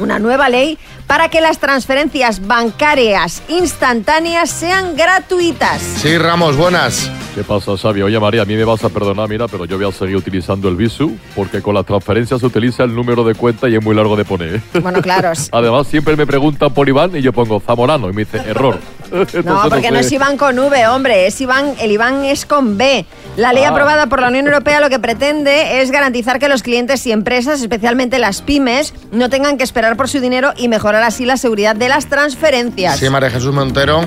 una 0.03 0.19
nueva 0.19 0.49
ley, 0.49 0.79
para 1.13 1.29
que 1.29 1.43
las 1.43 1.59
transferencias 1.59 2.47
bancarias 2.47 3.43
instantáneas 3.49 4.49
sean 4.49 4.97
gratuitas. 4.97 5.83
Sí, 5.83 6.17
Ramos, 6.17 6.57
buenas. 6.57 7.11
¿Qué 7.35 7.43
pasa, 7.45 7.77
Xavi? 7.77 8.01
Oye, 8.01 8.19
María, 8.19 8.43
a 8.43 8.45
mí 8.47 8.55
me 8.57 8.65
vas 8.65 8.83
a 8.83 8.89
perdonar, 8.89 9.29
mira, 9.29 9.47
pero 9.47 9.67
yo 9.67 9.77
voy 9.79 9.87
a 9.87 9.93
seguir 9.93 10.17
utilizando 10.17 10.71
el 10.71 10.77
Visu 10.77 11.15
porque 11.35 11.61
con 11.61 11.75
las 11.75 11.85
transferencias 11.85 12.41
se 12.41 12.47
utiliza 12.47 12.85
el 12.85 12.95
número 12.95 13.25
de 13.25 13.35
cuenta 13.35 13.69
y 13.69 13.75
es 13.75 13.83
muy 13.83 13.95
largo 13.95 14.17
de 14.17 14.25
poner. 14.25 14.63
Bueno, 14.81 15.03
claro. 15.03 15.33
Además, 15.53 15.87
siempre 15.87 16.17
me 16.17 16.27
preguntan 16.27 16.73
por 16.73 16.89
Iván 16.89 17.15
y 17.15 17.21
yo 17.21 17.33
pongo 17.35 17.61
Zamorano 17.61 18.09
y 18.09 18.13
me 18.15 18.25
dice 18.25 18.39
error. 18.47 18.79
Entonces, 19.13 19.45
No, 19.45 19.63
porque 19.69 19.91
no 19.91 19.99
sé. 19.99 20.07
es 20.07 20.13
Iván 20.13 20.39
con 20.39 20.59
V, 20.59 20.87
hombre, 20.89 21.27
es 21.27 21.39
Iván, 21.43 21.75
el 21.81 21.91
Iván 21.93 22.25
es 22.25 22.47
con 22.47 22.79
B. 22.79 23.05
La 23.37 23.53
ley 23.53 23.65
Ah. 23.65 23.69
aprobada 23.71 24.07
por 24.07 24.21
la 24.21 24.29
Unión 24.29 24.47
Europea 24.47 24.81
lo 24.81 24.89
que 24.91 24.99
pretende 24.99 25.81
es 25.83 25.91
garantizar 25.91 26.39
que 26.39 26.49
los 26.49 26.63
clientes 26.63 27.07
y 27.07 27.13
empresas, 27.13 27.61
especialmente 27.61 28.19
las 28.19 28.41
pymes, 28.43 28.93
no 29.11 29.29
tengan 29.31 29.57
que 29.59 29.65
esperar 29.65 29.97
por 29.97 30.09
su 30.09 30.21
dinero 30.21 30.53
y 30.57 30.69
mejorar 30.69 31.02
así 31.03 31.25
la 31.25 31.37
seguridad 31.37 31.77
de 31.77 31.89
las 31.89 32.07
transferencias. 32.07 32.99
Sí, 32.99 33.09
María 33.11 33.31
Jesús 33.31 33.53
Montero. 33.55 34.03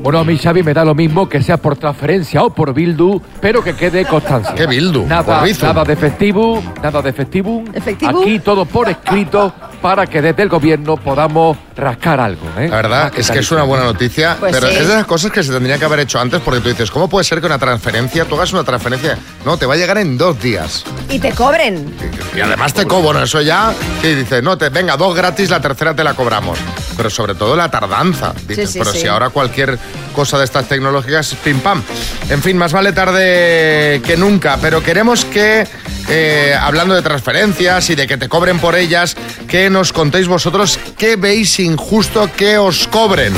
Bueno, 0.00 0.20
a 0.20 0.24
mí, 0.24 0.38
Xavi, 0.38 0.62
me 0.62 0.72
da 0.72 0.84
lo 0.84 0.94
mismo 0.94 1.28
que 1.28 1.42
sea 1.42 1.56
por 1.56 1.76
transferencia 1.76 2.42
o 2.44 2.50
por 2.50 2.72
Bildu, 2.72 3.20
pero 3.40 3.64
que 3.64 3.74
quede 3.74 4.04
constancia. 4.04 4.54
¿Qué 4.54 4.66
Bildu? 4.66 5.04
Nada, 5.06 5.44
nada 5.60 5.84
de 5.84 5.96
festivo, 5.96 6.62
nada 6.82 7.02
de 7.02 7.12
festivo. 7.12 7.64
¿Efectivo? 7.72 8.20
Aquí 8.20 8.38
todo 8.38 8.64
por 8.64 8.88
escrito 8.88 9.52
para 9.80 10.06
que 10.06 10.20
desde 10.22 10.42
el 10.42 10.48
gobierno 10.48 10.96
podamos 10.96 11.56
rascar 11.76 12.18
algo. 12.20 12.46
¿eh? 12.58 12.68
La 12.68 12.76
verdad 12.76 13.02
Ah, 13.06 13.10
¿qué 13.10 13.20
es 13.20 13.30
que 13.30 13.38
es 13.38 13.50
una 13.52 13.62
buena 13.62 13.84
noticia, 13.84 14.36
Pues 14.40 14.52
pero 14.52 14.68
sí. 14.68 14.74
es 14.76 14.88
de 14.88 14.94
las 14.94 15.06
cosas 15.06 15.30
que 15.30 15.42
se 15.42 15.52
tendría 15.52 15.78
que 15.78 15.84
haber 15.84 16.00
hecho 16.00 16.18
antes 16.18 16.40
porque 16.40 16.60
tú 16.60 16.68
dices, 16.68 16.90
¿cómo 16.90 17.08
puede 17.08 17.24
ser 17.24 17.40
que 17.40 17.46
una 17.46 17.58
transferencia, 17.58 18.24
tú 18.24 18.34
hagas 18.34 18.52
una 18.52 18.64
transferencia? 18.64 19.16
No, 19.44 19.56
te 19.56 19.66
va 19.66 19.74
a 19.74 19.76
llegar 19.76 19.98
en 19.98 20.18
dos 20.18 20.40
días. 20.40 20.84
Y 21.08 21.18
te 21.18 21.32
cobren. 21.32 21.94
Y 22.36 22.40
además 22.40 22.74
te 22.74 22.84
cobro, 22.86 23.02
bueno, 23.04 23.22
eso 23.22 23.40
ya, 23.40 23.72
sí, 24.02 24.14
dices, 24.14 24.42
no, 24.42 24.58
te, 24.58 24.68
venga, 24.70 24.96
dos 24.96 25.14
gratis, 25.14 25.48
la 25.50 25.60
tercera 25.60 25.94
te 25.94 26.02
la 26.02 26.14
cobramos. 26.14 26.58
Pero 26.96 27.08
sobre 27.10 27.34
todo 27.36 27.54
la 27.54 27.70
tardanza. 27.70 28.32
Dices, 28.46 28.72
sí, 28.72 28.78
pero 28.80 28.90
sí. 28.92 29.00
si 29.02 29.06
ahora 29.06 29.30
cualquier 29.30 29.78
cosa 30.14 30.36
de 30.38 30.44
estas 30.44 30.66
tecnológicas, 30.66 31.34
pim 31.44 31.60
pam. 31.60 31.80
En 32.28 32.42
fin, 32.42 32.56
más 32.58 32.72
vale 32.72 32.92
tarde 32.92 34.02
que 34.04 34.16
nunca, 34.16 34.58
pero 34.60 34.82
queremos 34.82 35.24
que, 35.24 35.64
eh, 36.08 36.56
hablando 36.60 36.94
de 36.96 37.02
transferencias 37.02 37.88
y 37.90 37.94
de 37.94 38.08
que 38.08 38.16
te 38.16 38.28
cobren 38.28 38.58
por 38.58 38.74
ellas, 38.74 39.16
que 39.46 39.67
nos 39.70 39.92
contéis 39.92 40.28
vosotros 40.28 40.78
qué 40.96 41.16
veis 41.16 41.58
injusto 41.60 42.30
que 42.36 42.58
os 42.58 42.86
cobren. 42.88 43.32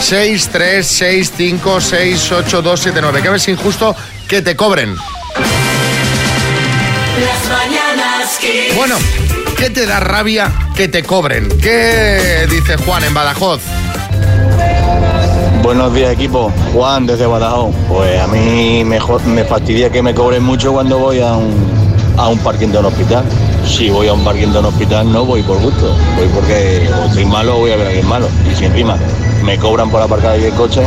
6, 0.00 0.48
3, 0.52 0.86
6, 0.86 1.32
5, 1.36 1.80
6, 1.80 2.32
8, 2.32 2.62
2, 2.62 2.80
7, 2.80 2.98
9. 3.00 3.22
¿Qué 3.22 3.28
ves 3.30 3.48
injusto 3.48 3.94
que 4.28 4.42
te 4.42 4.56
cobren? 4.56 4.94
Las 7.24 7.48
mañanas 7.48 8.38
Kiss. 8.40 8.76
Bueno, 8.76 8.96
¿qué 9.56 9.70
te 9.70 9.86
da 9.86 10.00
rabia 10.00 10.52
que 10.76 10.88
te 10.88 11.02
cobren? 11.02 11.48
¿Qué 11.60 12.46
dice 12.50 12.76
Juan 12.76 13.04
en 13.04 13.14
Badajoz? 13.14 13.60
Buenos 15.62 15.94
días 15.94 16.12
equipo, 16.12 16.52
Juan 16.72 17.06
desde 17.06 17.26
Badajoz. 17.26 17.74
Pues 17.88 18.20
a 18.20 18.26
mí 18.26 18.84
mejor, 18.84 19.24
me 19.24 19.44
fastidia 19.44 19.90
que 19.90 20.02
me 20.02 20.14
cobren 20.14 20.42
mucho 20.42 20.72
cuando 20.72 20.98
voy 20.98 21.20
a 21.20 21.32
un, 21.34 21.54
a 22.16 22.28
un 22.28 22.38
parking 22.38 22.68
de 22.68 22.78
un 22.78 22.86
hospital. 22.86 23.24
Si 23.66 23.90
voy 23.90 24.08
a 24.08 24.12
un 24.12 24.24
parking 24.24 24.48
de 24.48 24.58
un 24.58 24.66
hospital 24.66 25.12
no 25.12 25.24
voy 25.24 25.42
por 25.42 25.60
gusto, 25.60 25.96
voy 26.16 26.28
porque 26.28 26.88
o 26.96 27.06
estoy 27.06 27.24
malo 27.24 27.56
o 27.56 27.58
voy 27.60 27.72
a 27.72 27.76
ver 27.76 27.86
a 27.86 27.88
alguien 27.88 28.06
malo. 28.06 28.28
Y 28.50 28.54
si 28.54 28.66
encima 28.66 28.96
me 29.42 29.58
cobran 29.58 29.90
por 29.90 30.02
aparcar 30.02 30.32
ahí 30.32 30.44
el 30.44 30.54
coche, 30.54 30.82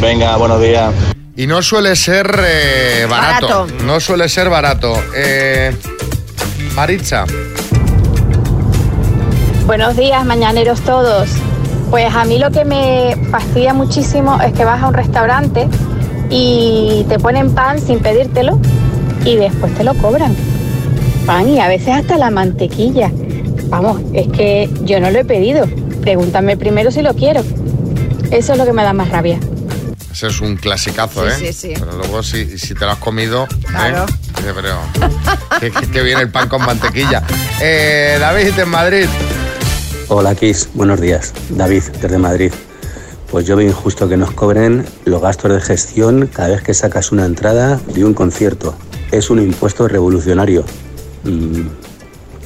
venga, 0.00 0.36
buenos 0.36 0.60
días. 0.60 0.92
Y 1.36 1.46
no 1.46 1.62
suele 1.62 1.96
ser 1.96 2.40
eh, 2.46 3.06
barato. 3.08 3.66
Barato. 3.66 3.84
No 3.84 4.00
suele 4.00 4.28
ser 4.28 4.48
barato. 4.48 4.94
Eh, 5.14 5.74
Maritza, 6.74 7.24
Buenos 9.66 9.96
días, 9.96 10.24
mañaneros 10.24 10.80
todos. 10.80 11.30
Pues 11.90 12.12
a 12.14 12.24
mí 12.24 12.38
lo 12.38 12.50
que 12.50 12.64
me 12.64 13.16
fastidia 13.30 13.72
muchísimo 13.72 14.40
es 14.40 14.52
que 14.52 14.64
vas 14.64 14.82
a 14.82 14.88
un 14.88 14.94
restaurante 14.94 15.68
y 16.30 17.06
te 17.08 17.18
ponen 17.18 17.54
pan 17.54 17.80
sin 17.80 18.00
pedírtelo 18.00 18.58
y 19.24 19.36
después 19.36 19.72
te 19.74 19.84
lo 19.84 19.94
cobran. 19.94 20.34
Pan 21.26 21.48
y 21.48 21.60
a 21.60 21.68
veces 21.68 21.88
hasta 21.90 22.18
la 22.18 22.30
mantequilla. 22.30 23.10
Vamos, 23.68 24.00
es 24.12 24.28
que 24.28 24.68
yo 24.84 25.00
no 25.00 25.10
lo 25.10 25.18
he 25.20 25.24
pedido. 25.24 25.66
Pregúntame 26.02 26.56
primero 26.56 26.90
si 26.90 27.02
lo 27.02 27.14
quiero. 27.14 27.42
Eso 28.30 28.52
es 28.52 28.58
lo 28.58 28.64
que 28.64 28.72
me 28.72 28.82
da 28.82 28.92
más 28.92 29.08
rabia. 29.10 29.38
ese 30.10 30.26
es 30.26 30.40
un 30.40 30.56
clasicazo, 30.56 31.28
Sí, 31.30 31.44
¿eh? 31.44 31.52
sí, 31.52 31.68
sí. 31.68 31.74
Pero 31.78 31.96
luego 31.96 32.22
si, 32.22 32.58
si 32.58 32.74
te 32.74 32.84
lo 32.84 32.92
has 32.92 32.98
comido, 32.98 33.44
¿eh? 33.44 33.48
Claro. 33.66 34.06
Dice, 34.06 34.52
pero 34.54 34.76
que, 35.60 35.70
que- 35.70 35.90
que 35.90 36.02
viene 36.02 36.22
el 36.22 36.30
pan 36.30 36.48
con 36.48 36.64
mantequilla. 36.64 37.22
Eh, 37.60 38.16
David, 38.20 38.58
en 38.58 38.68
Madrid. 38.68 39.06
Hola 40.08 40.34
Kiss, 40.34 40.68
buenos 40.74 41.00
días. 41.00 41.32
David, 41.50 41.82
desde 42.00 42.18
Madrid. 42.18 42.52
Pues 43.30 43.46
yo 43.46 43.56
veo 43.56 43.66
injusto 43.66 44.08
que 44.08 44.16
nos 44.18 44.32
cobren 44.32 44.84
los 45.06 45.22
gastos 45.22 45.52
de 45.52 45.60
gestión 45.60 46.26
cada 46.30 46.48
vez 46.48 46.62
que 46.62 46.74
sacas 46.74 47.12
una 47.12 47.24
entrada 47.24 47.80
de 47.94 48.04
un 48.04 48.12
concierto. 48.12 48.74
Es 49.10 49.30
un 49.30 49.40
impuesto 49.40 49.88
revolucionario. 49.88 50.64
Mm, 51.24 51.66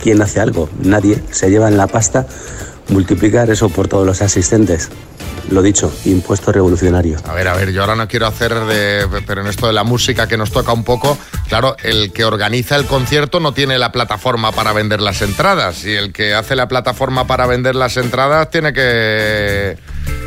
¿Quién 0.03 0.23
hace 0.23 0.41
algo? 0.41 0.69
Nadie. 0.83 1.23
Se 1.31 1.51
lleva 1.51 1.69
en 1.69 1.77
la 1.77 1.87
pasta 1.87 2.27
multiplicar 2.89 3.51
eso 3.51 3.69
por 3.69 3.89
todos 3.89 4.07
los 4.07 4.23
asistentes. 4.23 4.91
Lo 5.51 5.63
dicho, 5.63 5.93
impuesto 6.05 6.51
revolucionario. 6.51 7.19
A 7.25 7.33
ver, 7.33 7.47
a 7.47 7.55
ver, 7.55 7.73
yo 7.73 7.81
ahora 7.81 7.95
no 7.95 8.09
quiero 8.09 8.27
hacer 8.27 8.53
de. 8.53 9.07
Pero 9.27 9.43
en 9.43 9.47
esto 9.47 9.69
de 9.69 9.73
la 9.73 9.85
música 9.85 10.27
que 10.27 10.37
nos 10.37 10.51
toca 10.51 10.73
un 10.73 10.83
poco, 10.83 11.17
claro, 11.49 11.77
el 11.85 12.13
que 12.13 12.25
organiza 12.25 12.75
el 12.75 12.87
concierto 12.87 13.39
no 13.39 13.53
tiene 13.53 13.79
la 13.79 13.93
plataforma 13.93 14.51
para 14.51 14.73
vender 14.73 15.01
las 15.01 15.23
entradas. 15.23 15.85
Y 15.85 15.93
el 15.93 16.13
que 16.13 16.35
hace 16.35 16.57
la 16.57 16.67
plataforma 16.67 17.29
para 17.29 17.47
vender 17.47 17.77
las 17.77 17.97
entradas 17.97 18.51
tiene 18.51 18.73
que, 18.73 19.77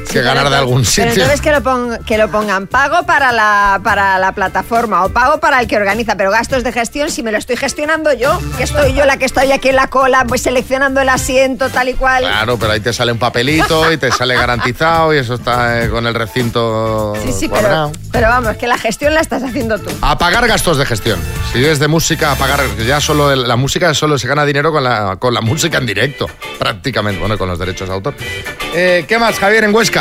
que 0.09 0.21
ganar 0.21 0.49
de 0.49 0.55
algún 0.57 0.81
Pero 0.81 0.89
sitio. 0.91 1.11
entonces 1.23 1.41
que 1.41 1.51
lo, 1.51 1.61
pon- 1.61 1.97
que 2.05 2.17
lo 2.17 2.29
pongan 2.29 2.67
pago 2.67 3.03
para 3.05 3.31
la, 3.31 3.79
para 3.83 4.17
la 4.19 4.31
plataforma 4.33 5.05
o 5.05 5.09
pago 5.09 5.39
para 5.39 5.59
el 5.61 5.67
que 5.67 5.77
organiza, 5.77 6.15
pero 6.15 6.31
gastos 6.31 6.63
de 6.63 6.71
gestión, 6.71 7.09
si 7.11 7.23
me 7.23 7.31
lo 7.31 7.37
estoy 7.37 7.57
gestionando 7.57 8.11
yo, 8.13 8.39
que 8.57 8.63
estoy 8.63 8.93
yo 8.93 9.05
la 9.05 9.17
que 9.17 9.25
estoy 9.25 9.51
aquí 9.51 9.69
en 9.69 9.75
la 9.75 9.87
cola, 9.87 10.25
pues 10.27 10.41
seleccionando 10.41 11.01
el 11.01 11.09
asiento 11.09 11.69
tal 11.69 11.89
y 11.89 11.93
cual. 11.93 12.23
Claro, 12.23 12.57
pero 12.57 12.71
ahí 12.73 12.79
te 12.79 12.91
sale 12.93 13.11
un 13.11 13.19
papelito 13.19 13.91
y 13.91 13.97
te 13.97 14.11
sale 14.11 14.35
garantizado 14.35 15.13
y 15.13 15.17
eso 15.17 15.35
está 15.35 15.83
eh, 15.83 15.89
con 15.89 16.05
el 16.07 16.13
recinto 16.13 17.13
Sí, 17.23 17.31
sí, 17.31 17.49
pero, 17.49 17.91
pero 18.11 18.27
vamos, 18.29 18.57
que 18.57 18.67
la 18.67 18.77
gestión 18.77 19.13
la 19.13 19.21
estás 19.21 19.43
haciendo 19.43 19.77
tú. 19.79 19.89
A 20.01 20.17
pagar 20.17 20.47
gastos 20.47 20.77
de 20.77 20.85
gestión. 20.85 21.19
Si 21.53 21.63
es 21.65 21.79
de 21.79 21.87
música, 21.87 22.31
a 22.31 22.35
pagar. 22.35 22.59
Ya 22.85 22.99
solo 23.01 23.35
la 23.35 23.55
música 23.55 23.93
solo 23.93 24.17
se 24.17 24.27
gana 24.27 24.45
dinero 24.45 24.71
con 24.71 24.83
la, 24.83 25.17
con 25.17 25.33
la 25.33 25.41
música 25.41 25.77
en 25.77 25.85
directo, 25.85 26.27
prácticamente. 26.57 27.19
Bueno, 27.19 27.37
con 27.37 27.47
los 27.49 27.59
derechos 27.59 27.87
de 27.89 27.93
autor. 27.95 28.15
Eh, 28.73 29.05
¿Qué 29.07 29.17
más, 29.17 29.37
Javier, 29.39 29.63
en 29.63 29.73
Huesca? 29.75 29.98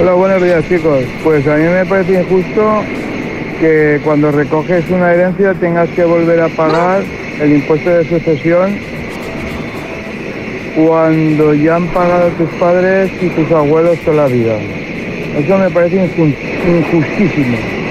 Hola, 0.00 0.14
buenos 0.14 0.42
días 0.42 0.64
chicos. 0.68 1.04
Pues 1.22 1.46
a 1.46 1.56
mí 1.56 1.64
me 1.64 1.84
parece 1.84 2.22
injusto 2.22 2.82
que 3.60 4.00
cuando 4.02 4.32
recoges 4.32 4.88
una 4.88 5.12
herencia 5.12 5.52
tengas 5.54 5.88
que 5.90 6.04
volver 6.04 6.40
a 6.40 6.48
pagar 6.48 7.02
el 7.40 7.52
impuesto 7.52 7.90
de 7.90 8.08
sucesión 8.08 8.78
cuando 10.74 11.52
ya 11.54 11.76
han 11.76 11.86
pagado 11.88 12.28
tus 12.30 12.48
padres 12.58 13.10
y 13.20 13.28
tus 13.28 13.50
abuelos 13.52 13.98
toda 14.00 14.28
la 14.28 14.28
vida. 14.28 14.56
Eso 15.36 15.58
me 15.58 15.70
parece 15.70 16.04
injustísimo. 16.04 17.81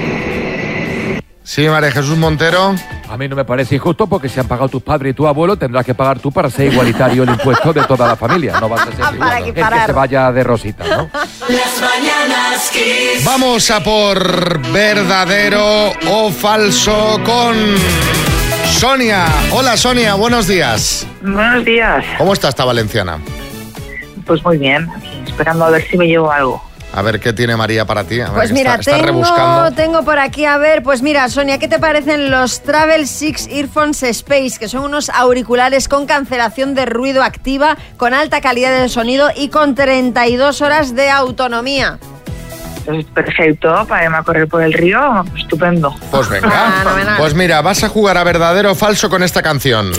Sí, 1.51 1.67
María 1.67 1.91
Jesús 1.91 2.17
Montero. 2.17 2.73
A 3.09 3.17
mí 3.17 3.27
no 3.27 3.35
me 3.35 3.43
parece 3.43 3.75
injusto 3.75 4.07
porque 4.07 4.29
si 4.29 4.39
han 4.39 4.47
pagado 4.47 4.69
tus 4.69 4.81
padres 4.81 5.11
y 5.11 5.13
tu 5.13 5.27
abuelo 5.27 5.57
tendrás 5.57 5.85
que 5.85 5.93
pagar 5.93 6.17
tú 6.17 6.31
para 6.31 6.49
ser 6.49 6.71
igualitario 6.71 7.23
el 7.23 7.29
impuesto 7.29 7.73
de 7.73 7.83
toda 7.83 8.07
la 8.07 8.15
familia. 8.15 8.57
No 8.57 8.69
vas 8.69 8.83
a 8.83 8.85
ser 8.85 8.93
igual. 8.93 9.17
Para 9.17 9.39
El 9.39 9.53
que 9.53 9.85
se 9.85 9.91
vaya 9.91 10.31
de 10.31 10.45
rosita, 10.45 10.85
¿no? 10.87 11.09
Las 11.49 11.81
mañanas 11.81 12.69
Kiss. 12.71 13.25
Vamos 13.25 13.69
a 13.69 13.83
por 13.83 14.61
verdadero 14.71 15.91
o 16.09 16.31
falso 16.31 17.19
con 17.25 17.53
Sonia. 18.69 19.25
Hola, 19.51 19.75
Sonia, 19.75 20.15
buenos 20.15 20.47
días. 20.47 21.05
Buenos 21.21 21.65
días. 21.65 22.05
¿Cómo 22.17 22.31
está 22.31 22.47
esta 22.47 22.63
valenciana? 22.63 23.19
Pues 24.25 24.41
muy 24.45 24.57
bien, 24.57 24.87
esperando 25.27 25.65
a 25.65 25.71
ver 25.71 25.85
si 25.85 25.97
me 25.97 26.07
llevo 26.07 26.31
algo. 26.31 26.70
A 26.93 27.01
ver 27.01 27.21
qué 27.21 27.31
tiene 27.31 27.55
María 27.55 27.85
para 27.85 28.03
ti. 28.03 28.19
A 28.19 28.25
ver, 28.25 28.33
Pues 28.33 28.51
mira, 28.51 28.71
está, 28.75 28.81
está 28.81 28.91
tengo, 28.93 29.05
rebuscando. 29.05 29.71
tengo 29.71 30.03
por 30.03 30.19
aquí, 30.19 30.43
a 30.45 30.57
ver, 30.57 30.83
pues 30.83 31.01
mira, 31.01 31.29
Sonia, 31.29 31.57
¿qué 31.57 31.69
te 31.69 31.79
parecen 31.79 32.29
los 32.29 32.61
Travel 32.63 33.07
Six 33.07 33.47
Earphones 33.49 34.03
Space? 34.03 34.57
Que 34.59 34.67
son 34.67 34.83
unos 34.83 35.09
auriculares 35.09 35.87
con 35.87 36.05
cancelación 36.05 36.75
de 36.75 36.85
ruido 36.85 37.23
activa, 37.23 37.77
con 37.95 38.13
alta 38.13 38.41
calidad 38.41 38.71
de 38.81 38.89
sonido 38.89 39.29
y 39.33 39.47
con 39.47 39.73
32 39.73 40.61
horas 40.61 40.93
de 40.93 41.09
autonomía. 41.09 41.97
Es 42.87 43.05
perfecto 43.05 43.85
para 43.87 44.03
irme 44.05 44.17
a 44.17 44.23
correr 44.23 44.47
por 44.49 44.61
el 44.61 44.73
río, 44.73 45.23
estupendo. 45.37 45.95
Pues 46.09 46.27
venga. 46.27 46.73
Fenomenal. 46.79 47.15
Pues 47.19 47.33
mira, 47.35 47.61
vas 47.61 47.83
a 47.85 47.89
jugar 47.89 48.17
a 48.17 48.23
verdadero 48.25 48.71
o 48.71 48.75
falso 48.75 49.09
con 49.09 49.23
esta 49.23 49.41
canción. 49.41 49.91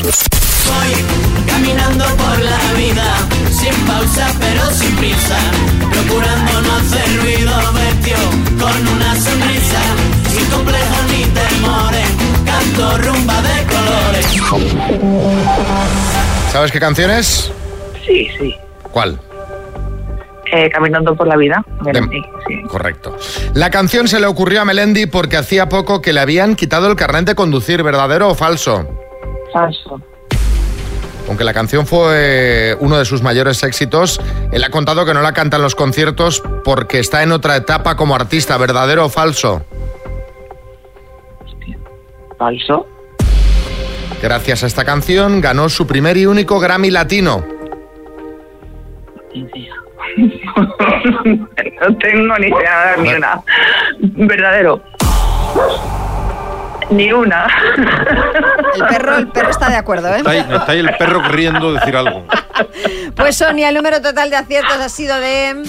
Caminando 1.46 2.04
por 2.16 2.38
la 2.40 2.72
vida, 2.76 3.04
sin 3.52 3.74
pausa 3.86 4.26
pero 4.40 4.64
sin 4.70 4.96
prisa, 4.96 5.38
procurando 5.78 6.62
no 6.62 6.72
hacer 6.76 7.20
ruido, 7.20 7.52
vestido 7.74 8.30
con 8.58 8.88
una 8.88 9.14
sonrisa, 9.14 9.80
sin 10.28 10.46
complejos 10.50 11.04
ni 11.10 11.24
temores, 11.24 12.08
canto 12.44 12.98
rumba 12.98 13.42
de 13.42 13.66
colores. 13.66 14.26
¿Sabes 16.50 16.72
qué 16.72 16.80
canción 16.80 17.10
es? 17.10 17.52
Sí, 18.06 18.28
sí. 18.38 18.54
¿Cuál? 18.90 19.18
Eh, 20.52 20.68
caminando 20.70 21.14
por 21.14 21.26
la 21.26 21.36
vida. 21.36 21.64
Melendi, 21.82 22.22
sí. 22.46 22.62
Correcto. 22.68 23.16
La 23.54 23.70
canción 23.70 24.06
se 24.06 24.20
le 24.20 24.26
ocurrió 24.26 24.60
a 24.60 24.64
Melendi 24.64 25.06
porque 25.06 25.38
hacía 25.38 25.68
poco 25.68 26.02
que 26.02 26.12
le 26.12 26.20
habían 26.20 26.56
quitado 26.56 26.88
el 26.88 26.96
carnet 26.96 27.24
de 27.24 27.34
conducir, 27.34 27.82
¿verdadero 27.82 28.28
o 28.28 28.34
falso? 28.34 28.86
Falso. 29.52 30.00
Aunque 31.28 31.44
la 31.44 31.54
canción 31.54 31.86
fue 31.86 32.76
uno 32.80 32.98
de 32.98 33.04
sus 33.04 33.22
mayores 33.22 33.62
éxitos, 33.62 34.20
él 34.52 34.64
ha 34.64 34.70
contado 34.70 35.06
que 35.06 35.14
no 35.14 35.22
la 35.22 35.32
canta 35.32 35.56
en 35.56 35.62
los 35.62 35.74
conciertos 35.74 36.42
porque 36.64 36.98
está 36.98 37.22
en 37.22 37.32
otra 37.32 37.56
etapa 37.56 37.96
como 37.96 38.14
artista, 38.14 38.56
¿verdadero 38.58 39.06
o 39.06 39.08
falso? 39.08 39.64
Falso. 42.38 42.86
Gracias 44.20 44.62
a 44.62 44.66
esta 44.66 44.84
canción 44.84 45.40
ganó 45.40 45.68
su 45.68 45.86
primer 45.86 46.16
y 46.16 46.26
único 46.26 46.60
Grammy 46.60 46.90
Latino. 46.90 47.44
no 51.24 51.96
tengo 51.98 52.38
ni 52.38 52.46
idea 52.48 52.96
ni 52.98 53.14
una. 53.14 53.42
Verdadero. 54.00 54.82
Ni 56.90 57.12
una. 57.12 57.46
El 58.74 58.86
perro, 58.86 59.18
el 59.18 59.28
perro 59.28 59.50
está 59.50 59.68
de 59.70 59.76
acuerdo, 59.76 60.08
¿eh? 60.08 60.18
Está 60.18 60.30
ahí, 60.30 60.38
está 60.38 60.72
ahí 60.72 60.78
el 60.80 60.96
perro 60.96 61.22
queriendo 61.22 61.72
decir 61.72 61.96
algo. 61.96 62.26
Pues 63.16 63.36
Sonia, 63.36 63.68
el 63.68 63.74
número 63.74 64.00
total 64.00 64.30
de 64.30 64.36
aciertos 64.36 64.78
ha 64.78 64.88
sido 64.88 65.16
de... 65.18 65.62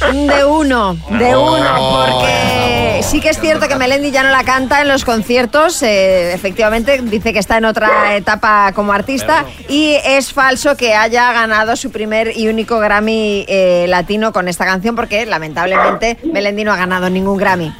De 0.00 0.44
uno, 0.44 0.96
de 1.10 1.34
Oh. 1.34 1.56
uno, 1.56 2.06
porque 2.06 3.00
sí 3.02 3.20
que 3.20 3.28
es 3.30 3.38
cierto 3.40 3.68
que 3.68 3.76
Melendi 3.76 4.10
ya 4.10 4.22
no 4.22 4.30
la 4.30 4.44
canta 4.44 4.80
en 4.80 4.88
los 4.88 5.04
conciertos, 5.04 5.82
eh, 5.82 6.32
efectivamente 6.32 7.00
dice 7.02 7.32
que 7.32 7.38
está 7.38 7.58
en 7.58 7.66
otra 7.66 8.16
etapa 8.16 8.72
como 8.72 8.92
artista 8.92 9.44
y 9.68 9.96
es 10.04 10.32
falso 10.32 10.76
que 10.76 10.94
haya 10.94 11.32
ganado 11.32 11.76
su 11.76 11.90
primer 11.90 12.36
y 12.36 12.48
único 12.48 12.78
Grammy 12.78 13.44
eh, 13.48 13.86
latino 13.88 14.32
con 14.32 14.48
esta 14.48 14.64
canción 14.64 14.96
porque 14.96 15.26
lamentablemente 15.26 16.16
Melendi 16.32 16.64
no 16.64 16.72
ha 16.72 16.76
ganado 16.76 17.10
ningún 17.10 17.36
Grammy. 17.36 17.72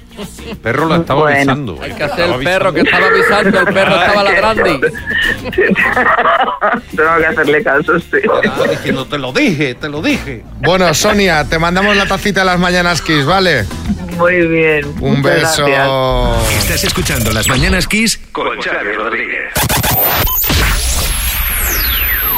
El 0.51 0.57
perro 0.59 0.87
la 0.87 0.97
estaba 0.97 1.21
Bueno. 1.23 1.53
avisando. 1.53 1.79
Hay 1.83 1.93
que 1.93 2.05
hacer 2.05 2.29
el 2.31 2.45
perro 2.45 2.75
que 2.75 2.81
estaba 2.81 3.07
avisando, 3.07 3.61
el 3.61 3.73
perro 3.73 3.95
estaba 3.97 4.23
ladrando. 4.25 4.65
Tengo 6.95 7.17
que 7.19 7.27
hacerle 7.27 7.63
caso, 7.63 7.99
sí. 7.99 8.19
Diciendo, 8.71 9.07
te 9.07 9.17
lo 9.19 9.33
dije, 9.33 9.75
te 9.77 9.89
lo 9.89 10.03
dije. 10.03 10.45
Bueno, 10.61 10.93
Sonia, 10.93 11.45
te 11.49 11.59
mandamos 11.59 11.97
la 11.97 12.05
tacita 12.11 12.41
de 12.41 12.47
las 12.47 12.59
mañanas 12.59 13.03
Kiss, 13.03 13.25
¿vale? 13.25 13.65
Muy 14.19 14.45
bien. 14.49 14.85
Un 15.01 15.23
beso. 15.23 15.65
gracias. 15.65 16.65
Estás 16.65 16.83
escuchando 16.83 17.31
Las 17.31 17.47
Mañanas 17.47 17.87
Kiss 17.87 18.19
con 18.33 18.61
Xavi 18.61 18.93
Rodríguez. 18.97 19.53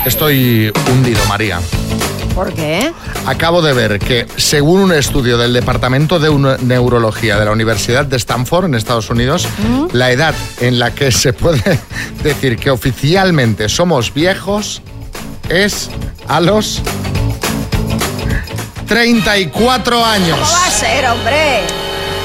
Estoy 0.05 0.71
hundido, 0.91 1.25
María. 1.25 1.59
¿Por 2.35 2.53
qué? 2.53 2.93
Acabo 3.25 3.63
de 3.63 3.73
ver 3.73 3.99
que, 3.99 4.27
según 4.37 4.83
un 4.83 4.93
estudio 4.93 5.39
del 5.39 5.55
Departamento 5.55 6.19
de 6.19 6.59
Neurología 6.61 7.39
de 7.39 7.47
la 7.47 7.53
Universidad 7.53 8.05
de 8.05 8.19
Stanford, 8.19 8.67
en 8.67 8.75
Estados 8.75 9.09
Unidos, 9.09 9.49
la 9.95 10.11
edad 10.11 10.35
en 10.61 10.79
la 10.79 10.95
que 10.95 11.11
se 11.11 11.33
puede 11.33 11.79
decir 12.23 12.59
que 12.59 12.71
oficialmente 12.71 13.71
somos 13.71 14.13
viejos 14.13 14.83
es 15.49 15.89
a 16.29 16.43
los 16.43 16.83
34 18.93 20.05
años. 20.05 20.39
¿Cómo 20.39 20.53
va 20.53 20.67
a 20.67 20.71
ser, 20.71 21.07
hombre? 21.07 21.61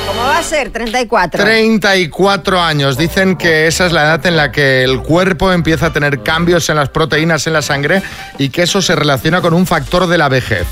¿Cómo 0.06 0.20
va 0.20 0.38
a 0.40 0.44
ser? 0.44 0.70
34. 0.70 1.42
34 1.42 2.62
años. 2.62 2.98
Dicen 2.98 3.38
que 3.38 3.68
esa 3.68 3.86
es 3.86 3.94
la 3.94 4.04
edad 4.04 4.26
en 4.26 4.36
la 4.36 4.52
que 4.52 4.84
el 4.84 5.02
cuerpo 5.02 5.54
empieza 5.54 5.86
a 5.86 5.94
tener 5.94 6.24
cambios 6.24 6.68
en 6.68 6.76
las 6.76 6.90
proteínas 6.90 7.48
en 7.48 7.54
la 7.54 7.62
sangre 7.62 8.02
y 8.38 8.50
que 8.50 8.64
eso 8.64 8.82
se 8.82 8.98
relaciona 8.98 9.40
con 9.40 9.54
un 9.54 9.66
factor 9.66 10.08
de 10.08 10.18
la 10.18 10.28
vejez. 10.28 10.68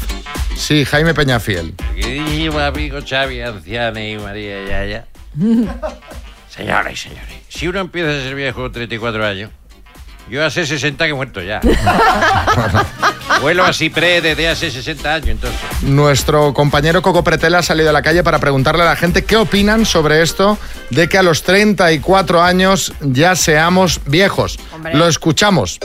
Sí, 0.58 0.84
Jaime 0.84 1.14
Peñafiel. 1.14 1.74
Queridísimo 1.96 2.60
amigo 2.60 3.00
Xavi, 3.08 3.40
anciana 3.40 4.04
y 4.04 4.18
María 4.18 4.66
Yaya. 4.66 5.06
Señoras 6.50 6.92
y 6.92 6.98
señores, 6.98 7.36
si 7.48 7.70
uno 7.70 7.80
empieza 7.80 8.10
a 8.10 8.22
ser 8.22 8.36
viejo 8.36 8.64
con 8.64 8.72
34 8.74 9.26
años, 9.26 9.50
yo 10.30 10.44
hace 10.46 10.66
60 10.66 11.06
que 11.06 11.12
he 11.12 11.14
muerto 11.14 11.42
ya. 11.42 11.62
Vuelo 13.42 13.64
así 13.64 13.90
pre 13.90 14.22
desde 14.22 14.48
hace 14.48 14.72
60 14.72 15.14
años, 15.14 15.28
entonces. 15.30 15.60
Nuestro 15.82 16.54
compañero 16.54 17.02
Coco 17.02 17.24
Pretel 17.24 17.56
ha 17.56 17.62
salido 17.62 17.90
a 17.90 17.94
la 17.94 18.02
calle 18.02 18.24
para 18.24 18.40
preguntarle 18.40 18.84
a 18.84 18.86
la 18.86 18.96
gente 18.96 19.24
qué 19.24 19.38
opinan 19.38 19.86
sobre 19.86 20.22
esto 20.22 20.58
de 20.90 21.08
que 21.10 21.18
a 21.18 21.24
los 21.24 21.44
34 21.44 22.42
años 22.42 22.94
ya 23.02 23.36
seamos 23.36 24.02
viejos. 24.06 24.58
Lo 24.94 25.08
escuchamos. 25.08 25.80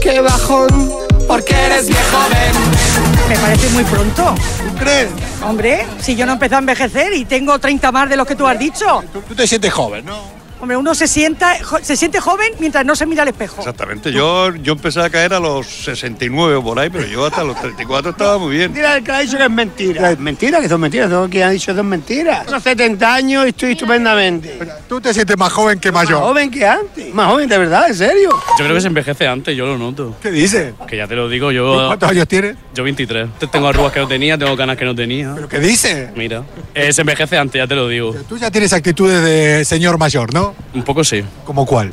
¡Qué 0.00 0.20
bajón! 0.20 0.92
Porque 1.26 1.54
eres 1.54 1.88
viejo 1.88 2.18
joven. 2.18 3.28
Me 3.28 3.36
parece 3.36 3.68
muy 3.70 3.84
pronto. 3.84 4.34
¿Tú 4.34 4.74
crees? 4.78 5.08
Hombre, 5.42 5.86
si 6.00 6.16
yo 6.16 6.26
no 6.26 6.32
empecé 6.32 6.56
a 6.56 6.58
envejecer 6.58 7.14
y 7.14 7.24
tengo 7.24 7.58
30 7.58 7.92
más 7.92 8.08
de 8.08 8.16
los 8.16 8.26
que 8.26 8.34
tú 8.34 8.46
has 8.46 8.58
dicho. 8.58 9.02
Tú 9.28 9.34
te 9.34 9.46
sientes 9.46 9.72
joven, 9.72 10.04
¿no? 10.04 10.41
Hombre, 10.62 10.76
uno 10.76 10.94
se, 10.94 11.08
sienta, 11.08 11.56
se 11.82 11.96
siente 11.96 12.20
joven 12.20 12.52
mientras 12.60 12.86
no 12.86 12.94
se 12.94 13.04
mira 13.04 13.22
al 13.24 13.28
espejo. 13.30 13.56
Exactamente. 13.58 14.12
Yo, 14.12 14.54
yo 14.54 14.74
empecé 14.74 15.00
a 15.00 15.10
caer 15.10 15.34
a 15.34 15.40
los 15.40 15.66
69 15.66 16.54
o 16.54 16.62
por 16.62 16.78
ahí, 16.78 16.88
pero 16.88 17.04
yo 17.04 17.26
hasta 17.26 17.42
los 17.42 17.60
34 17.60 18.12
estaba 18.12 18.38
muy 18.38 18.54
bien. 18.54 18.70
Mentira, 18.70 18.96
el 18.96 19.02
que 19.02 19.10
ha 19.10 19.18
dicho 19.18 19.36
que 19.38 19.42
es 19.42 19.50
mentira. 19.50 20.12
Es 20.12 20.20
mentira, 20.20 20.60
que 20.60 20.68
son 20.68 20.80
mentiras. 20.80 21.10
Todo 21.10 21.28
que 21.28 21.42
ha 21.42 21.50
dicho 21.50 21.74
son 21.74 21.88
mentiras. 21.88 22.46
Tengo 22.46 22.60
70 22.60 23.12
años 23.12 23.46
y 23.46 23.48
estoy 23.48 23.72
estupendamente. 23.72 24.56
Tú 24.88 25.00
te 25.00 25.12
sientes 25.12 25.36
más 25.36 25.52
joven 25.52 25.80
que 25.80 25.90
Más 25.90 26.08
joven 26.08 26.48
que 26.48 26.64
antes. 26.64 27.12
Más 27.12 27.26
joven, 27.32 27.48
de 27.48 27.58
verdad, 27.58 27.88
en 27.88 27.96
serio. 27.96 28.30
Yo 28.30 28.64
creo 28.64 28.74
que 28.76 28.82
se 28.82 28.86
envejece 28.86 29.26
antes, 29.26 29.56
yo 29.56 29.66
lo 29.66 29.76
noto. 29.76 30.14
¿Qué 30.22 30.30
dices? 30.30 30.74
Que 30.86 30.96
ya 30.96 31.08
te 31.08 31.16
lo 31.16 31.28
digo, 31.28 31.50
yo... 31.50 31.88
¿Cuántos 31.88 32.08
años 32.08 32.28
tienes? 32.28 32.56
Yo 32.72 32.84
23. 32.84 33.30
Tengo 33.50 33.66
arrugas 33.66 33.92
que 33.92 33.98
no 33.98 34.06
tenía, 34.06 34.38
tengo 34.38 34.56
canas 34.56 34.76
que 34.76 34.84
no 34.84 34.94
tenía. 34.94 35.32
¿Pero 35.34 35.48
qué 35.48 35.58
dices? 35.58 36.10
Mira. 36.14 36.44
Eh, 36.72 36.92
se 36.92 37.00
envejece 37.00 37.36
antes, 37.36 37.58
ya 37.58 37.66
te 37.66 37.74
lo 37.74 37.88
digo. 37.88 38.14
Tú 38.28 38.38
ya 38.38 38.48
tienes 38.52 38.72
actitudes 38.72 39.24
de 39.24 39.64
señor 39.64 39.98
mayor, 39.98 40.32
¿no? 40.32 40.51
Un 40.74 40.82
poco 40.82 41.04
sí. 41.04 41.22
¿Como 41.44 41.66
cuál? 41.66 41.92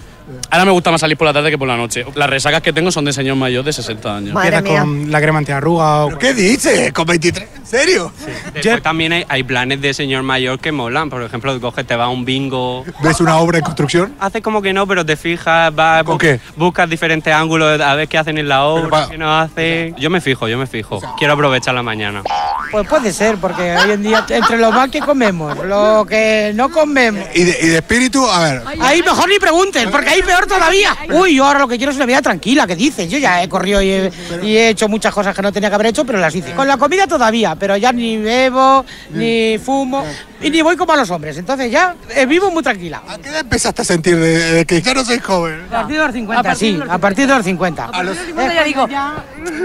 Ahora 0.52 0.66
me 0.66 0.72
gusta 0.72 0.92
más 0.92 1.02
salir 1.02 1.18
por 1.18 1.26
la 1.28 1.34
tarde 1.34 1.50
que 1.52 1.58
por 1.58 1.68
la 1.68 1.78
noche. 1.78 2.06
Las 2.16 2.30
resacas 2.30 2.62
que 2.62 2.74
tengo 2.74 2.92
son 2.92 3.06
de 3.06 3.14
señor 3.14 3.36
mayor 3.36 3.64
de 3.64 3.74
60 3.74 4.16
años. 4.18 4.34
Madre 4.34 4.62
mía. 4.62 4.86
la 5.08 5.22
crema 5.22 5.40
antiarruga 5.40 6.06
o... 6.06 6.18
¿Qué 6.18 6.34
dices? 6.34 6.92
¿Con 6.94 7.06
23? 7.06 7.48
¿En 7.58 7.66
serio? 7.66 8.12
Después 8.54 8.82
también 8.82 9.14
hay, 9.14 9.26
hay 9.30 9.44
planes 9.44 9.80
de 9.82 9.94
señor 9.94 10.24
mayor 10.24 10.60
que 10.60 10.72
molan. 10.72 11.10
Por 11.10 11.22
ejemplo, 11.24 11.60
coges, 11.62 11.86
te 11.86 11.96
va 11.96 12.06
a 12.06 12.10
un 12.10 12.26
bingo. 12.26 12.84
¿Ves 13.04 13.20
una 13.22 13.38
obra 13.38 13.60
en 13.60 13.64
construcción? 13.64 14.16
Haces 14.20 14.42
como 14.42 14.62
que 14.62 14.74
no, 14.74 14.88
pero 14.88 15.06
te 15.06 15.16
fijas, 15.16 15.74
vas, 15.74 16.04
¿Con 16.04 16.18
bu- 16.18 16.20
qué? 16.22 16.40
buscas 16.56 16.90
diferentes 16.90 17.34
ángulos 17.34 17.80
a 17.82 17.96
ver 17.96 18.08
qué 18.08 18.18
hacen 18.18 18.38
en 18.38 18.48
la 18.50 18.64
obra, 18.64 19.08
qué 19.10 19.18
no 19.18 19.40
hacen. 19.40 19.96
Yo 19.98 20.10
me 20.10 20.22
fijo, 20.22 20.48
yo 20.48 20.58
me 20.58 20.68
fijo. 20.68 21.00
Quiero 21.18 21.34
aprovechar 21.34 21.74
la 21.76 21.84
mañana. 21.84 22.24
Pues 22.72 22.88
puede 22.88 23.12
ser, 23.14 23.38
porque 23.38 23.76
hoy 23.78 23.92
en 23.92 24.04
día, 24.04 24.26
entre 24.30 24.58
lo 24.58 24.72
mal 24.72 24.92
que 24.92 25.00
comemos, 25.00 25.58
lo 25.66 26.06
que 26.08 26.52
no 26.56 26.70
comemos. 26.70 27.24
¿Y 27.34 27.44
de, 27.44 27.58
y 27.62 27.68
de 27.68 27.78
espíritu? 27.78 28.28
A 28.30 28.40
ver. 28.44 28.62
Ahí 28.82 29.02
mejor 29.02 29.28
ni 29.30 29.40
pregunten, 29.40 29.90
porque 29.90 30.10
ahí 30.10 30.19
peor 30.22 30.46
todavía. 30.48 30.96
Uy, 31.12 31.36
yo 31.36 31.46
ahora 31.46 31.60
lo 31.60 31.68
que 31.68 31.78
quiero 31.78 31.92
es 31.92 31.96
una 31.98 32.06
vida 32.06 32.22
tranquila, 32.22 32.66
¿qué 32.68 32.76
dices? 32.76 33.10
Yo 33.10 33.18
ya 33.18 33.42
he 33.44 33.50
corrido 33.50 33.82
y 33.82 33.90
he, 33.92 34.12
y 34.44 34.58
he 34.58 34.70
hecho 34.70 34.88
muchas 34.88 35.14
cosas 35.14 35.36
que 35.36 35.42
no 35.42 35.52
tenía 35.52 35.70
que 35.70 35.76
haber 35.76 35.88
hecho, 35.88 36.06
pero 36.06 36.20
las 36.20 36.34
hice. 36.36 36.54
Con 36.54 36.68
la 36.68 36.78
comida 36.78 37.08
todavía, 37.08 37.56
pero 37.56 37.76
ya 37.78 37.92
ni 37.92 38.18
bebo, 38.18 38.86
ni 39.12 39.58
fumo, 39.64 40.04
y 40.42 40.50
ni 40.50 40.62
voy 40.62 40.76
como 40.78 40.94
a 40.94 40.98
los 40.98 41.10
hombres. 41.12 41.38
Entonces 41.38 41.72
ya 41.72 41.96
eh, 42.16 42.26
vivo 42.26 42.50
muy 42.52 42.64
tranquila. 42.64 43.02
¿A 43.08 43.18
qué 43.18 43.30
edad 43.30 43.42
empezaste 43.42 43.82
a 43.82 43.86
sentir 43.86 44.18
de, 44.18 44.54
de 44.54 44.66
que 44.66 44.82
ya 44.82 44.94
no 44.94 45.04
soy 45.04 45.20
joven? 45.20 45.66
A 45.70 45.82
partir 45.82 45.98
de 45.98 46.04
los 46.06 46.14
50, 46.14 46.56
sí, 46.56 46.80
a 46.90 46.98
partir 46.98 47.28
de 47.28 47.36
los 47.36 47.46
50. 47.46 47.86
A 47.86 48.04
los- 48.04 48.18
ya 48.36 48.64
digo, 48.64 48.88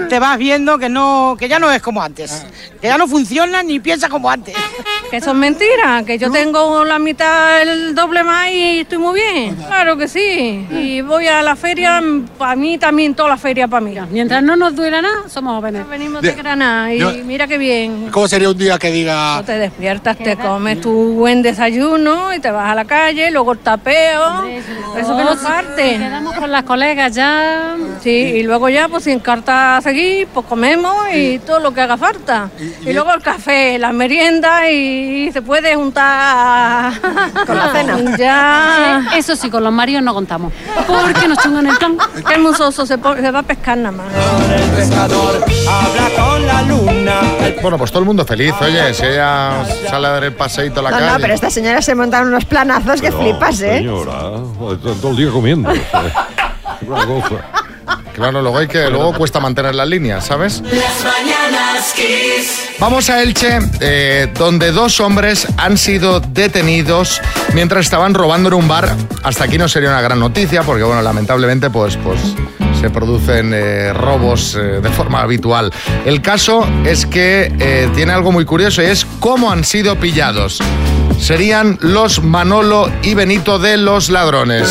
te 0.09 0.19
vas 0.19 0.37
viendo 0.37 0.77
que 0.77 0.89
no 0.89 1.35
que 1.39 1.47
ya 1.47 1.59
no 1.59 1.71
es 1.71 1.81
como 1.81 2.01
antes, 2.01 2.45
que 2.81 2.87
ya 2.87 2.97
no 2.97 3.07
funciona 3.07 3.63
ni 3.63 3.79
piensa 3.79 4.09
como 4.09 4.29
antes. 4.29 4.55
Que 5.09 5.17
eso 5.17 5.31
es 5.31 5.37
mentira, 5.37 6.03
que 6.05 6.17
yo 6.17 6.31
tengo 6.31 6.83
la 6.83 6.99
mitad, 6.99 7.61
el 7.61 7.93
doble 7.95 8.23
más 8.23 8.49
y 8.51 8.79
estoy 8.79 8.97
muy 8.97 9.19
bien. 9.19 9.55
Claro 9.55 9.97
que 9.97 10.07
sí. 10.07 10.44
Y 10.71 11.01
voy 11.01 11.27
a 11.27 11.41
la 11.41 11.55
feria, 11.55 12.01
para 12.37 12.55
mí 12.55 12.77
también 12.77 13.15
toda 13.15 13.29
la 13.29 13.37
feria 13.37 13.67
para 13.67 13.81
mí. 13.81 13.95
Mientras 14.11 14.43
no 14.43 14.55
nos 14.55 14.75
duela 14.75 15.01
nada, 15.01 15.27
somos 15.27 15.55
jóvenes. 15.55 15.87
Venimos 15.87 16.21
de. 16.21 16.33
Granada 16.33 16.93
y 16.93 16.99
Yo- 16.99 17.11
mira 17.23 17.47
qué 17.47 17.57
bien. 17.57 18.09
¿Cómo 18.11 18.27
sería 18.27 18.49
un 18.49 18.57
día 18.57 18.77
que 18.77 18.91
diga... 18.91 19.37
Tú 19.39 19.45
te 19.45 19.57
despiertas, 19.57 20.17
te 20.17 20.35
comes 20.35 20.81
tu 20.81 21.13
buen 21.13 21.41
desayuno 21.41 22.33
y 22.33 22.39
te 22.39 22.51
vas 22.51 22.71
a 22.71 22.75
la 22.75 22.85
calle, 22.85 23.31
luego 23.31 23.53
el 23.53 23.59
tapeo. 23.59 24.45
Eso 24.97 25.17
que 25.17 25.23
no 25.23 25.35
parte. 25.41 25.97
Quedamos 25.97 26.35
con 26.35 26.51
las 26.51 26.63
colegas 26.63 27.13
ya. 27.15 27.75
Sí, 28.01 28.09
y 28.09 28.43
luego 28.43 28.69
ya, 28.69 28.87
pues 28.87 29.03
si 29.05 29.11
encarta 29.11 29.77
a 29.77 29.81
seguir, 29.81 30.27
pues 30.33 30.45
comemos 30.45 30.95
y 31.13 31.39
todo 31.39 31.59
lo 31.59 31.73
que 31.73 31.81
haga 31.81 31.97
falta. 31.97 32.49
Y, 32.85 32.93
luego 32.93 33.13
el 33.13 33.21
café, 33.21 33.77
la 33.79 33.91
merienda 33.91 34.69
y 34.69 35.31
se 35.31 35.41
puede 35.41 35.75
juntar 35.75 36.93
Con 37.45 37.57
la 37.57 37.71
cena. 37.71 37.95
Ya. 38.17 39.09
Eso 39.15 39.35
sí, 39.35 39.49
con 39.49 39.63
los 39.63 39.73
maridos 39.73 40.03
no 40.03 40.13
contamos. 40.25 40.53
Porque 40.87 41.27
nos 41.27 41.37
chungan 41.39 41.67
el 41.67 41.77
plan. 41.77 41.97
El 42.33 42.41
musoso 42.41 42.85
se, 42.85 42.95
se 42.95 43.31
va 43.31 43.39
a 43.39 43.43
pescar 43.43 43.77
nada 43.77 43.95
más. 43.95 44.07
Habla 45.67 46.09
con 46.15 46.47
la 46.47 46.61
luna. 46.63 47.21
Bueno, 47.61 47.77
pues 47.77 47.91
todo 47.91 47.99
el 47.99 48.05
mundo 48.05 48.25
feliz, 48.25 48.53
oye, 48.61 48.93
si 48.93 49.05
ella 49.05 49.63
sale 49.89 50.07
a 50.07 50.09
dar 50.11 50.23
el 50.23 50.33
paseíto 50.33 50.79
a 50.79 50.83
la 50.83 50.91
No, 50.91 50.97
calle. 50.97 51.11
no, 51.11 51.19
pero 51.19 51.33
esta 51.33 51.49
señora 51.49 51.81
se 51.81 51.93
montan 51.95 52.27
unos 52.27 52.45
planazos 52.45 53.01
que 53.01 53.11
flipas, 53.11 53.61
¿eh? 53.61 53.77
Señora, 53.77 54.31
todo 55.01 55.11
el 55.11 55.17
día 55.17 55.29
comiendo. 55.31 55.69
una 56.87 57.05
cosa. 57.05 57.35
Claro, 58.15 58.41
luego 58.41 58.57
hay 58.57 58.67
que, 58.67 58.89
luego 58.89 59.13
cuesta 59.13 59.39
mantener 59.39 59.75
las 59.75 59.87
líneas, 59.87 60.25
¿sabes? 60.25 60.61
Las 60.61 61.03
mañanas 61.03 61.93
Kiss. 61.93 62.69
Vamos 62.79 63.09
a 63.09 63.21
Elche, 63.21 63.59
eh, 63.81 64.31
donde 64.37 64.71
dos 64.71 64.99
hombres 65.01 65.47
han 65.57 65.77
sido 65.77 66.21
detenidos 66.21 67.21
mientras 67.53 67.85
estaban 67.85 68.13
robando 68.13 68.49
en 68.49 68.55
un 68.55 68.67
bar. 68.67 68.95
Hasta 69.23 69.43
aquí 69.43 69.57
no 69.57 69.67
sería 69.67 69.89
una 69.89 70.01
gran 70.01 70.19
noticia, 70.19 70.63
porque 70.63 70.83
bueno, 70.83 71.01
lamentablemente, 71.01 71.69
pues, 71.69 71.97
pues 71.97 72.19
se 72.79 72.89
producen 72.89 73.51
eh, 73.53 73.93
robos 73.93 74.55
eh, 74.55 74.79
de 74.81 74.89
forma 74.89 75.21
habitual. 75.21 75.71
El 76.05 76.21
caso 76.21 76.67
es 76.85 77.05
que 77.05 77.51
eh, 77.59 77.89
tiene 77.95 78.11
algo 78.11 78.31
muy 78.31 78.45
curioso 78.45 78.81
y 78.81 78.85
es 78.85 79.07
cómo 79.19 79.51
han 79.51 79.63
sido 79.63 79.95
pillados. 79.99 80.59
Serían 81.19 81.77
los 81.81 82.21
Manolo 82.21 82.91
y 83.01 83.13
Benito 83.13 83.57
de 83.57 83.77
los 83.77 84.09
ladrones. 84.09 84.67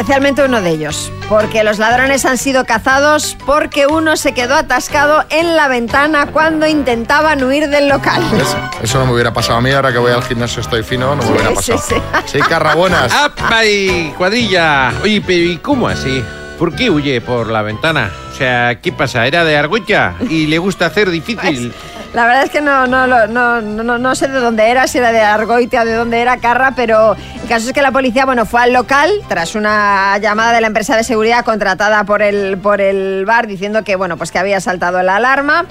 Especialmente 0.00 0.44
uno 0.44 0.60
de 0.60 0.68
ellos, 0.68 1.10
porque 1.26 1.64
los 1.64 1.78
ladrones 1.78 2.26
han 2.26 2.36
sido 2.36 2.66
cazados 2.66 3.34
porque 3.46 3.86
uno 3.86 4.18
se 4.18 4.34
quedó 4.34 4.54
atascado 4.54 5.24
en 5.30 5.56
la 5.56 5.68
ventana 5.68 6.26
cuando 6.26 6.66
intentaban 6.66 7.42
huir 7.42 7.70
del 7.70 7.88
local. 7.88 8.22
¿Ves? 8.30 8.54
Eso 8.82 8.98
no 8.98 9.06
me 9.06 9.12
hubiera 9.14 9.32
pasado 9.32 9.56
a 9.56 9.62
mí, 9.62 9.70
ahora 9.72 9.92
que 9.92 9.98
voy 9.98 10.12
al 10.12 10.22
gimnasio 10.22 10.60
estoy 10.60 10.82
fino, 10.82 11.16
no 11.16 11.22
me 11.22 11.30
hubiera 11.30 11.48
Sí, 11.62 11.72
pasado. 11.72 11.82
sí, 11.88 11.94
Sí, 12.26 12.38
Carra, 12.40 12.74
buenas. 12.74 13.10
¡Apa 13.14 13.64
y 13.64 14.12
cuadrilla! 14.18 14.92
Oye, 15.02 15.22
pero 15.26 15.44
¿y 15.50 15.56
cómo 15.56 15.88
así? 15.88 16.22
¿Por 16.58 16.74
qué 16.76 16.90
huye 16.90 17.22
por 17.22 17.46
la 17.48 17.62
ventana? 17.62 18.10
O 18.30 18.36
sea, 18.36 18.78
¿qué 18.82 18.92
pasa? 18.92 19.26
¿Era 19.26 19.44
de 19.44 19.56
Argolla? 19.56 20.12
¿Y 20.28 20.46
le 20.46 20.58
gusta 20.58 20.84
hacer 20.84 21.08
difícil? 21.08 21.72
La 22.16 22.24
verdad 22.24 22.44
es 22.44 22.50
que 22.50 22.62
no, 22.62 22.86
no, 22.86 23.06
no, 23.06 23.60
no- 23.60 23.98
no 23.98 24.14
sé 24.14 24.26
de 24.28 24.40
dónde 24.40 24.70
era, 24.70 24.86
si 24.86 24.96
era 24.96 25.12
de 25.12 25.20
Argoitia, 25.20 25.84
de 25.84 25.92
dónde 25.92 26.22
era 26.22 26.38
Carra, 26.38 26.72
pero 26.74 27.14
el 27.14 27.46
caso 27.46 27.66
es 27.66 27.74
que 27.74 27.82
la 27.82 27.92
policía 27.92 28.24
bueno, 28.24 28.46
fue 28.46 28.62
al 28.62 28.72
local 28.72 29.10
tras 29.28 29.54
una 29.54 30.16
llamada 30.16 30.54
de 30.54 30.62
la 30.62 30.68
empresa 30.68 30.96
de 30.96 31.04
seguridad 31.04 31.44
contratada 31.44 32.04
por 32.04 32.22
el, 32.22 32.56
por 32.56 32.80
el 32.80 33.26
bar 33.26 33.46
diciendo 33.46 33.84
que, 33.84 33.96
bueno, 33.96 34.16
pues 34.16 34.32
que 34.32 34.38
había 34.38 34.60
saltado 34.62 35.02
la 35.02 35.16
alarma. 35.16 35.66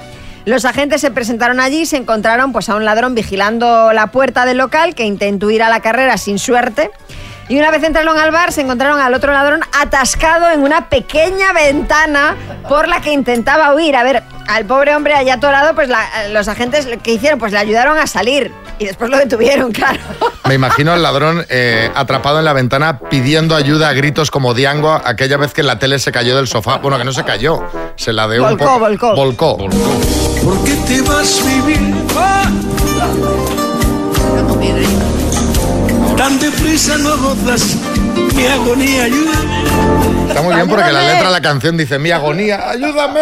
Los 0.45 0.65
agentes 0.65 1.01
se 1.01 1.09
presentaron 1.09 1.59
allí 1.59 1.81
y 1.81 1.85
se 1.87 1.97
encontraron 1.97 2.51
pues, 2.51 2.69
a 2.69 2.75
un 2.75 2.85
ladrón 2.85 3.15
vigilando 3.15 3.91
la 3.91 4.11
puerta 4.11 4.45
del 4.45 4.59
local 4.59 4.93
que 4.93 5.03
intentó 5.05 5.49
ir 5.49 5.63
a 5.63 5.69
la 5.69 5.79
carrera 5.79 6.15
sin 6.19 6.37
suerte. 6.37 6.91
Y 7.47 7.59
una 7.59 7.69
vez 7.69 7.83
entraron 7.83 8.17
al 8.17 8.31
bar, 8.31 8.51
se 8.51 8.61
encontraron 8.61 8.99
al 8.99 9.13
otro 9.13 9.31
ladrón 9.31 9.61
atascado 9.79 10.49
en 10.51 10.61
una 10.61 10.89
pequeña 10.89 11.53
ventana 11.53 12.35
por 12.67 12.87
la 12.87 13.01
que 13.01 13.11
intentaba 13.11 13.73
huir. 13.75 13.95
A 13.95 14.03
ver, 14.03 14.23
al 14.47 14.65
pobre 14.65 14.95
hombre 14.95 15.13
allá 15.13 15.35
atorado, 15.35 15.75
pues 15.75 15.87
la- 15.87 16.27
los 16.31 16.47
agentes 16.47 16.87
que 17.03 17.11
hicieron, 17.13 17.37
pues 17.37 17.51
le 17.51 17.59
ayudaron 17.59 17.97
a 17.99 18.07
salir. 18.07 18.51
Y 18.79 18.85
después 18.85 19.09
lo 19.11 19.17
detuvieron, 19.17 19.71
claro. 19.73 19.99
Me 20.45 20.55
imagino 20.55 20.91
al 20.91 21.03
ladrón 21.03 21.45
eh, 21.49 21.91
atrapado 21.95 22.39
en 22.39 22.45
la 22.45 22.53
ventana 22.53 22.99
pidiendo 22.99 23.55
ayuda 23.55 23.89
a 23.89 23.93
gritos 23.93 24.31
como 24.31 24.53
Diango 24.55 24.91
aquella 25.05 25.37
vez 25.37 25.53
que 25.53 25.61
la 25.63 25.77
tele 25.79 25.99
se 25.99 26.11
cayó 26.11 26.35
del 26.35 26.47
sofá. 26.47 26.77
Bueno, 26.79 26.97
que 26.97 27.03
no 27.03 27.13
se 27.13 27.23
cayó, 27.23 27.63
se 27.95 28.11
la 28.11 28.27
dio 28.27 28.41
un 28.43 28.49
Volcó, 28.57 28.65
poco. 28.65 28.79
volcó. 29.15 29.15
Volcó. 29.15 29.57
¿Por 30.43 30.63
qué 30.63 30.73
te 30.87 31.01
vas 31.01 31.41
a 31.41 31.45
vivir? 31.45 32.04
Tan 36.25 36.39
deprisa 36.39 36.97
no 36.97 37.15
gozas 37.19 37.77
mi 38.33 38.47
agonía, 38.47 39.03
ayúdame. 39.03 39.63
Está 40.27 40.41
muy 40.41 40.55
bien 40.55 40.67
porque 40.67 40.91
la 40.91 41.01
letra 41.03 41.27
de 41.27 41.31
la 41.31 41.39
canción 41.39 41.77
dice 41.77 41.99
mi 41.99 42.09
agonía, 42.09 42.67
ayúdame. 42.67 43.21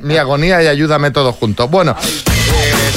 Mi 0.00 0.16
agonía 0.16 0.60
y 0.60 0.66
ayúdame 0.66 1.12
todo 1.12 1.32
junto. 1.32 1.68
Bueno, 1.68 1.94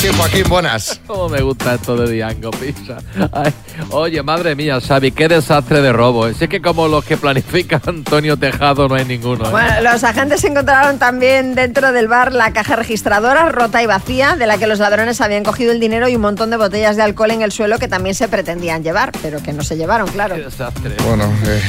sí, 0.02 0.08
Joaquín, 0.18 0.44
buenas. 0.50 1.00
Cómo 1.06 1.30
me 1.30 1.42
gusta 1.42 1.76
esto 1.76 1.96
de 1.96 2.12
Diango 2.12 2.50
Pizza. 2.52 2.98
Ay, 3.32 3.54
oye, 3.92 4.24
madre 4.24 4.56
mía, 4.56 4.82
Xavi, 4.82 5.12
qué 5.12 5.28
desastre 5.28 5.82
de 5.82 5.94
robo. 5.94 6.28
¿eh? 6.28 6.34
Es 6.40 6.50
que 6.50 6.60
como 6.60 6.88
los 6.88 7.06
que 7.06 7.18
planifica 7.18 7.80
Antonio 7.86 8.36
Tejado 8.36 8.88
no 8.88 8.96
hay 8.96 9.06
ninguno. 9.06 9.46
¿eh? 9.46 9.52
Bueno, 9.52 9.82
los 9.82 10.04
agentes 10.04 10.44
encontraron 10.44 10.98
también 10.98 11.54
dentro 11.54 11.92
del 11.92 12.08
bar 12.08 12.34
la 12.34 12.52
caja 12.52 12.76
registradora 12.76 13.50
rota 13.50 13.84
y 13.84 13.86
vacía, 13.86 14.36
de 14.36 14.48
la 14.48 14.58
que 14.58 14.66
los 14.66 14.80
ladrones 14.80 15.22
habían 15.22 15.44
cogido 15.44 15.72
el 15.72 15.80
dinero 15.80 16.10
y 16.10 16.16
un 16.16 16.22
montón 16.22 16.50
de 16.50 16.58
botellas 16.58 16.96
de 16.96 17.04
alcohol 17.04 17.30
en 17.30 17.44
el 17.44 17.52
suelo 17.52 17.78
que 17.78 17.88
también 17.88 18.16
se 18.16 18.28
pretendían 18.28 18.84
llevar, 18.84 19.12
pero 19.22 19.44
que 19.44 19.54
no 19.54 19.64
se 19.64 19.78
llevaron, 19.78 20.08
claro. 20.08 20.36
desastre. 20.36 20.96
Bueno, 21.06 21.32
eh, 21.46 21.62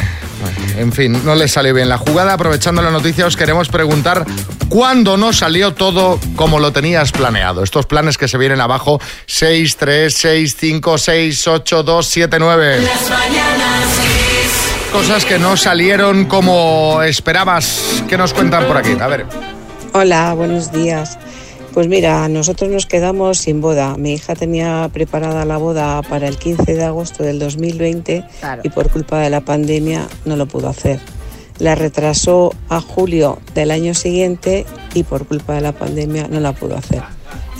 en 0.76 0.92
fin, 0.92 1.24
no 1.24 1.34
le 1.34 1.48
salió 1.48 1.74
bien 1.74 1.88
la 1.88 1.98
jugada. 1.98 2.34
Aprovechando 2.34 2.82
la 2.82 2.90
noticia, 2.90 3.26
os 3.26 3.36
queremos 3.36 3.68
preguntar 3.68 4.24
cuándo 4.68 5.16
no 5.16 5.32
salió 5.32 5.74
todo 5.74 6.18
como 6.36 6.58
lo 6.58 6.72
tenías 6.72 7.12
planeado. 7.12 7.62
Estos 7.62 7.86
planes 7.86 8.18
que 8.18 8.28
se 8.28 8.38
vienen 8.38 8.60
abajo, 8.60 9.00
6, 9.26 9.76
3, 9.76 10.14
6, 10.14 10.56
5, 10.58 10.98
6, 10.98 11.48
8, 11.48 11.82
2, 11.82 12.06
7, 12.06 12.38
9. 12.38 12.80
Las 12.80 13.10
mañanas. 13.10 13.72
Cosas 14.92 15.24
que 15.24 15.38
no 15.38 15.56
salieron 15.56 16.26
como 16.26 17.02
esperabas. 17.02 18.04
¿Qué 18.08 18.18
nos 18.18 18.34
cuentan 18.34 18.66
por 18.66 18.76
aquí? 18.76 18.94
A 19.00 19.06
ver. 19.06 19.26
Hola, 19.94 20.34
buenos 20.34 20.70
días. 20.70 21.18
Pues 21.74 21.88
mira, 21.88 22.28
nosotros 22.28 22.70
nos 22.70 22.84
quedamos 22.84 23.38
sin 23.38 23.62
boda. 23.62 23.96
Mi 23.96 24.12
hija 24.12 24.34
tenía 24.34 24.90
preparada 24.92 25.46
la 25.46 25.56
boda 25.56 26.02
para 26.02 26.28
el 26.28 26.36
15 26.36 26.74
de 26.74 26.84
agosto 26.84 27.22
del 27.22 27.38
2020 27.38 28.24
y 28.62 28.68
por 28.68 28.90
culpa 28.90 29.20
de 29.20 29.30
la 29.30 29.40
pandemia 29.40 30.06
no 30.26 30.36
lo 30.36 30.44
pudo 30.46 30.68
hacer. 30.68 31.00
La 31.58 31.74
retrasó 31.74 32.54
a 32.68 32.80
julio 32.80 33.38
del 33.54 33.70
año 33.70 33.94
siguiente 33.94 34.66
y 34.92 35.04
por 35.04 35.26
culpa 35.26 35.54
de 35.54 35.62
la 35.62 35.72
pandemia 35.72 36.28
no 36.28 36.40
la 36.40 36.52
pudo 36.52 36.76
hacer. 36.76 37.02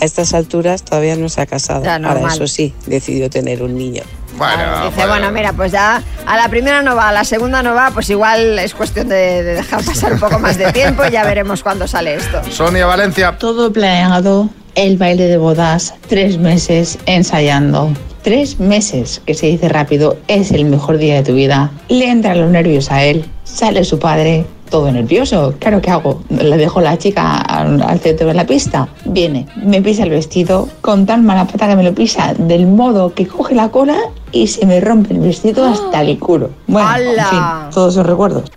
A 0.00 0.04
estas 0.04 0.34
alturas 0.34 0.82
todavía 0.82 1.16
no 1.16 1.28
se 1.28 1.40
ha 1.40 1.46
casado. 1.46 1.84
Ya, 1.84 1.96
Ahora, 1.96 2.28
eso 2.32 2.46
sí, 2.46 2.74
decidió 2.86 3.30
tener 3.30 3.62
un 3.62 3.76
niño. 3.76 4.02
Bueno, 4.36 4.88
Dice, 4.88 5.06
bueno, 5.06 5.30
mira, 5.30 5.52
pues 5.52 5.72
ya 5.72 6.02
a 6.26 6.36
la 6.36 6.48
primera 6.48 6.82
no 6.82 6.96
va, 6.96 7.10
a 7.10 7.12
la 7.12 7.24
segunda 7.24 7.62
no 7.62 7.74
va, 7.74 7.90
pues 7.92 8.08
igual 8.10 8.58
es 8.58 8.74
cuestión 8.74 9.08
de, 9.08 9.42
de 9.42 9.54
dejar 9.56 9.84
pasar 9.84 10.14
un 10.14 10.20
poco 10.20 10.38
más 10.38 10.56
de 10.56 10.72
tiempo 10.72 11.04
y 11.06 11.10
ya 11.12 11.22
veremos 11.22 11.62
cuándo 11.62 11.86
sale 11.86 12.14
esto. 12.14 12.40
Sonia 12.50 12.86
Valencia. 12.86 13.36
Todo 13.38 13.72
planeado, 13.72 14.48
el 14.74 14.96
baile 14.96 15.24
de 15.24 15.36
bodas, 15.36 15.94
tres 16.08 16.38
meses 16.38 16.98
ensayando. 17.06 17.92
Tres 18.22 18.60
meses, 18.60 19.20
que 19.26 19.34
se 19.34 19.46
dice 19.46 19.68
rápido, 19.68 20.16
es 20.28 20.52
el 20.52 20.64
mejor 20.64 20.96
día 20.98 21.16
de 21.16 21.22
tu 21.24 21.34
vida. 21.34 21.70
Le 21.88 22.08
entran 22.08 22.40
los 22.40 22.50
nervios 22.50 22.90
a 22.90 23.02
él, 23.04 23.24
sale 23.44 23.84
su 23.84 23.98
padre, 23.98 24.46
todo 24.72 24.90
nervioso. 24.90 25.54
Claro, 25.60 25.80
¿qué 25.80 25.90
hago? 25.90 26.22
Le 26.30 26.56
dejo 26.56 26.80
la 26.80 26.96
chica 26.98 27.36
al, 27.36 28.00
centro 28.00 28.26
de 28.26 28.34
la 28.34 28.46
pista. 28.46 28.88
Viene, 29.04 29.46
me 29.62 29.82
pisa 29.82 30.02
el 30.02 30.10
vestido 30.10 30.68
con 30.80 31.06
tan 31.06 31.24
mala 31.24 31.46
pata 31.46 31.68
que 31.68 31.76
me 31.76 31.84
lo 31.84 31.94
pisa, 31.94 32.34
del 32.34 32.66
modo 32.66 33.14
que 33.14 33.26
coge 33.28 33.54
la 33.54 33.68
cola 33.68 33.96
y 34.32 34.46
se 34.46 34.64
me 34.66 34.80
rompe 34.80 35.12
el 35.12 35.20
vestido 35.20 35.64
hasta 35.66 36.00
el 36.00 36.18
culo. 36.18 36.50
Bueno, 36.66 36.88
en 36.96 37.26
fin, 37.26 37.40
todos 37.72 37.92
esos 37.94 38.06
recuerdos. 38.06 38.50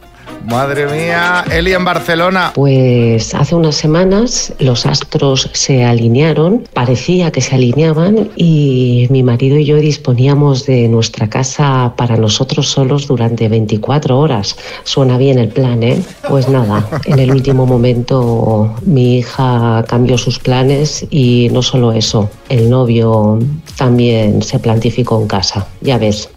Madre 0.45 0.85
mía, 0.85 1.43
Eli 1.51 1.73
en 1.73 1.83
Barcelona. 1.83 2.51
Pues 2.53 3.33
hace 3.33 3.55
unas 3.55 3.75
semanas 3.75 4.53
los 4.59 4.85
astros 4.85 5.49
se 5.53 5.83
alinearon, 5.83 6.63
parecía 6.73 7.31
que 7.31 7.41
se 7.41 7.55
alineaban 7.55 8.29
y 8.35 9.07
mi 9.09 9.23
marido 9.23 9.57
y 9.57 9.65
yo 9.65 9.77
disponíamos 9.77 10.65
de 10.65 10.87
nuestra 10.87 11.29
casa 11.29 11.93
para 11.97 12.17
nosotros 12.17 12.69
solos 12.69 13.07
durante 13.07 13.49
24 13.49 14.19
horas. 14.19 14.55
Suena 14.83 15.17
bien 15.17 15.39
el 15.39 15.49
plan, 15.49 15.81
¿eh? 15.81 16.01
Pues 16.29 16.47
nada, 16.47 16.87
en 17.05 17.19
el 17.19 17.31
último 17.31 17.65
momento 17.65 18.75
mi 18.85 19.17
hija 19.17 19.83
cambió 19.87 20.17
sus 20.17 20.37
planes 20.37 21.05
y 21.09 21.49
no 21.51 21.63
solo 21.63 21.91
eso, 21.91 22.29
el 22.49 22.69
novio 22.69 23.39
también 23.77 24.43
se 24.43 24.59
plantificó 24.59 25.19
en 25.19 25.27
casa, 25.27 25.67
ya 25.81 25.97
ves. 25.97 26.29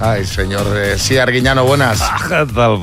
Ay, 0.00 0.24
señor. 0.24 0.66
Eh, 0.76 0.98
sí, 0.98 1.18
Arguiñano, 1.18 1.64
buenas. 1.64 2.00
¿Qué 2.28 2.46
tal? 2.54 2.78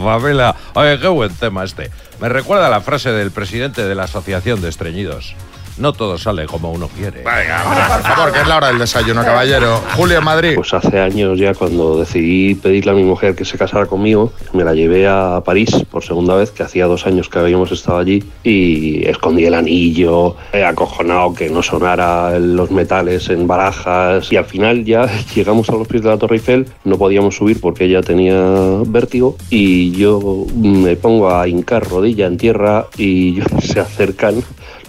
Oye, 0.74 1.00
qué 1.00 1.08
buen 1.08 1.34
tema 1.36 1.64
este. 1.64 1.92
Me 2.20 2.30
recuerda 2.30 2.70
la 2.70 2.82
frase 2.82 3.12
del 3.12 3.32
presidente 3.32 3.84
de 3.84 3.96
la 3.96 4.04
Asociación 4.04 4.62
de 4.62 4.70
Estreñidos. 4.70 5.36
No 5.78 5.92
todo 5.92 6.18
sale 6.18 6.46
como 6.46 6.72
uno 6.72 6.88
quiere. 6.88 7.18
Venga, 7.18 7.64
hombre, 7.66 7.84
por 7.88 8.02
favor, 8.02 8.32
que 8.32 8.42
es 8.42 8.48
la 8.48 8.58
hora 8.58 8.68
del 8.68 8.80
desayuno, 8.80 9.24
caballero. 9.24 9.82
Julio 9.96 10.20
en 10.20 10.24
Madrid. 10.24 10.54
Pues 10.56 10.74
hace 10.74 11.00
años 11.00 11.40
ya 11.40 11.54
cuando 11.56 11.98
decidí 12.00 12.56
pedirle 12.56 12.92
a 12.92 12.94
mi 12.94 13.04
mujer 13.04 13.36
que 13.36 13.44
se 13.44 13.58
casara 13.58 13.88
conmigo, 13.88 14.32
me 14.54 14.64
la 14.64 14.74
llevé 14.74 15.08
a 15.08 15.42
París 15.44 15.72
por 15.90 16.04
segunda 16.04 16.36
vez, 16.36 16.52
que 16.52 16.64
hacía 16.64 16.86
dos 16.86 17.08
años 17.08 17.28
que 17.28 17.40
habíamos 17.40 17.72
estado 17.72 17.98
allí, 17.98 18.24
y 18.44 19.08
escondí 19.08 19.46
el 19.46 19.56
anillo, 19.56 20.36
eh, 20.54 20.64
acojonado 20.64 21.34
que 21.34 21.50
no 21.50 21.64
sonara 21.64 22.38
los 22.38 22.70
metales 22.70 23.30
en 23.30 23.48
barajas, 23.48 24.32
y 24.32 24.38
al 24.38 24.46
final 24.46 24.86
ya 24.86 25.10
llegamos 25.36 25.70
a 25.70 25.74
los 25.74 25.88
pies 25.88 26.04
de 26.04 26.10
la 26.10 26.18
Torre 26.18 26.36
Eiffel, 26.36 26.68
no 26.84 26.98
podíamos 26.98 27.36
subir 27.36 27.60
porque 27.60 27.86
ella 27.86 28.02
tenía 28.02 28.38
vértigo, 28.86 29.38
y 29.50 29.92
yo 29.92 30.46
me 30.56 30.96
pongo 30.96 31.36
a 31.36 31.48
hincar 31.48 31.90
rodilla 31.90 32.28
en 32.28 32.38
tierra 32.38 32.86
y 32.98 33.40
se 33.62 33.80
acercan 33.80 34.44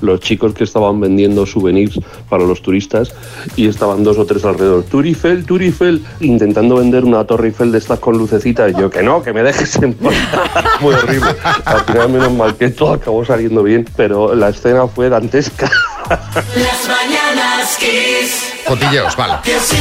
los 0.04 0.20
chicos 0.20 0.54
que 0.54 0.64
estaban 0.64 1.00
vendiendo 1.00 1.46
souvenirs 1.46 1.98
para 2.28 2.44
los 2.44 2.62
turistas 2.62 3.12
y 3.56 3.68
estaban 3.68 4.04
dos 4.04 4.18
o 4.18 4.26
tres 4.26 4.44
alrededor. 4.44 4.84
Turifel, 4.84 5.44
Turifel, 5.44 6.04
intentando 6.20 6.76
vender 6.76 7.04
una 7.04 7.24
torre 7.24 7.48
Eiffel 7.48 7.72
de 7.72 7.78
estas 7.78 7.98
con 7.98 8.16
lucecitas. 8.16 8.72
Y 8.72 8.80
yo, 8.80 8.90
que 8.90 9.02
no, 9.02 9.22
que 9.22 9.32
me 9.32 9.42
dejes 9.42 9.76
en 9.76 9.94
paz. 9.94 10.14
Muy 10.80 10.94
horrible. 10.94 11.34
Al 11.64 11.80
final, 11.80 12.08
menos 12.10 12.32
mal 12.32 12.54
que 12.56 12.70
todo 12.70 12.92
acabó 12.94 13.24
saliendo 13.24 13.62
bien, 13.62 13.86
pero 13.96 14.34
la 14.34 14.50
escena 14.50 14.86
fue 14.86 15.08
dantesca. 15.08 15.70
Las 16.08 16.88
mañanas 16.88 17.76
Kiss. 17.78 18.52
Cotilleos, 18.66 19.16
vale. 19.16 19.34
Que 19.42 19.58
sí, 19.58 19.76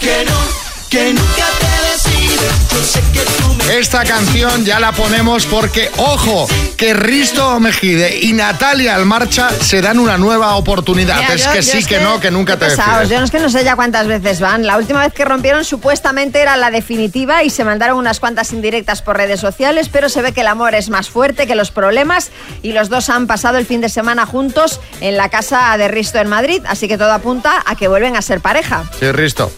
que 0.00 0.24
no, 0.24 0.36
que 0.90 1.12
nunca 1.12 1.46
te 1.60 1.81
Esta 3.70 4.04
canción 4.04 4.64
ya 4.64 4.78
la 4.80 4.92
ponemos 4.92 5.46
porque, 5.46 5.90
ojo, 5.96 6.46
que 6.76 6.92
Risto 6.94 7.58
Mejide 7.60 8.18
y 8.20 8.32
Natalia 8.32 8.94
Almarcha 8.94 9.50
se 9.50 9.80
dan 9.80 9.98
una 9.98 10.18
nueva 10.18 10.56
oportunidad. 10.56 11.16
Mira, 11.20 11.34
es 11.34 11.44
yo- 11.44 11.52
que 11.52 11.62
yo 11.62 11.72
sí, 11.72 11.78
es 11.78 11.86
que, 11.86 12.00
no, 12.00 12.20
que 12.20 12.30
nunca 12.30 12.58
te 12.58 12.66
pesados. 12.66 13.08
Yo 13.08 13.18
no 13.18 13.24
es 13.24 13.30
que 13.30 13.38
no 13.38 13.48
sé 13.48 13.64
ya 13.64 13.76
cuántas 13.76 14.06
veces 14.06 14.40
van. 14.40 14.66
La 14.66 14.76
última 14.76 15.00
vez 15.00 15.12
que 15.12 15.24
rompieron 15.24 15.64
supuestamente 15.64 16.40
era 16.42 16.56
la 16.56 16.70
definitiva 16.70 17.44
y 17.44 17.50
se 17.50 17.64
mandaron 17.64 17.96
unas 17.98 18.20
cuantas 18.20 18.52
indirectas 18.52 19.00
por 19.00 19.16
redes 19.16 19.40
sociales, 19.40 19.88
pero 19.90 20.08
se 20.08 20.20
ve 20.22 20.32
que 20.32 20.40
el 20.42 20.48
amor 20.48 20.74
es 20.74 20.88
más 20.90 21.08
fuerte 21.08 21.46
que 21.46 21.54
los 21.54 21.70
problemas 21.70 22.30
y 22.62 22.72
los 22.72 22.88
dos 22.88 23.08
han 23.10 23.26
pasado 23.26 23.58
el 23.58 23.66
fin 23.66 23.80
de 23.80 23.88
semana 23.88 24.26
juntos 24.26 24.80
en 25.00 25.16
la 25.16 25.28
casa 25.28 25.74
de 25.78 25.88
Risto 25.88 26.18
en 26.18 26.28
Madrid, 26.28 26.62
así 26.66 26.88
que 26.88 26.98
todo 26.98 27.12
apunta 27.12 27.62
a 27.64 27.74
que 27.76 27.88
vuelven 27.88 28.16
a 28.16 28.22
ser 28.22 28.40
pareja. 28.40 28.84
Sí, 28.98 29.10
Risto. 29.12 29.50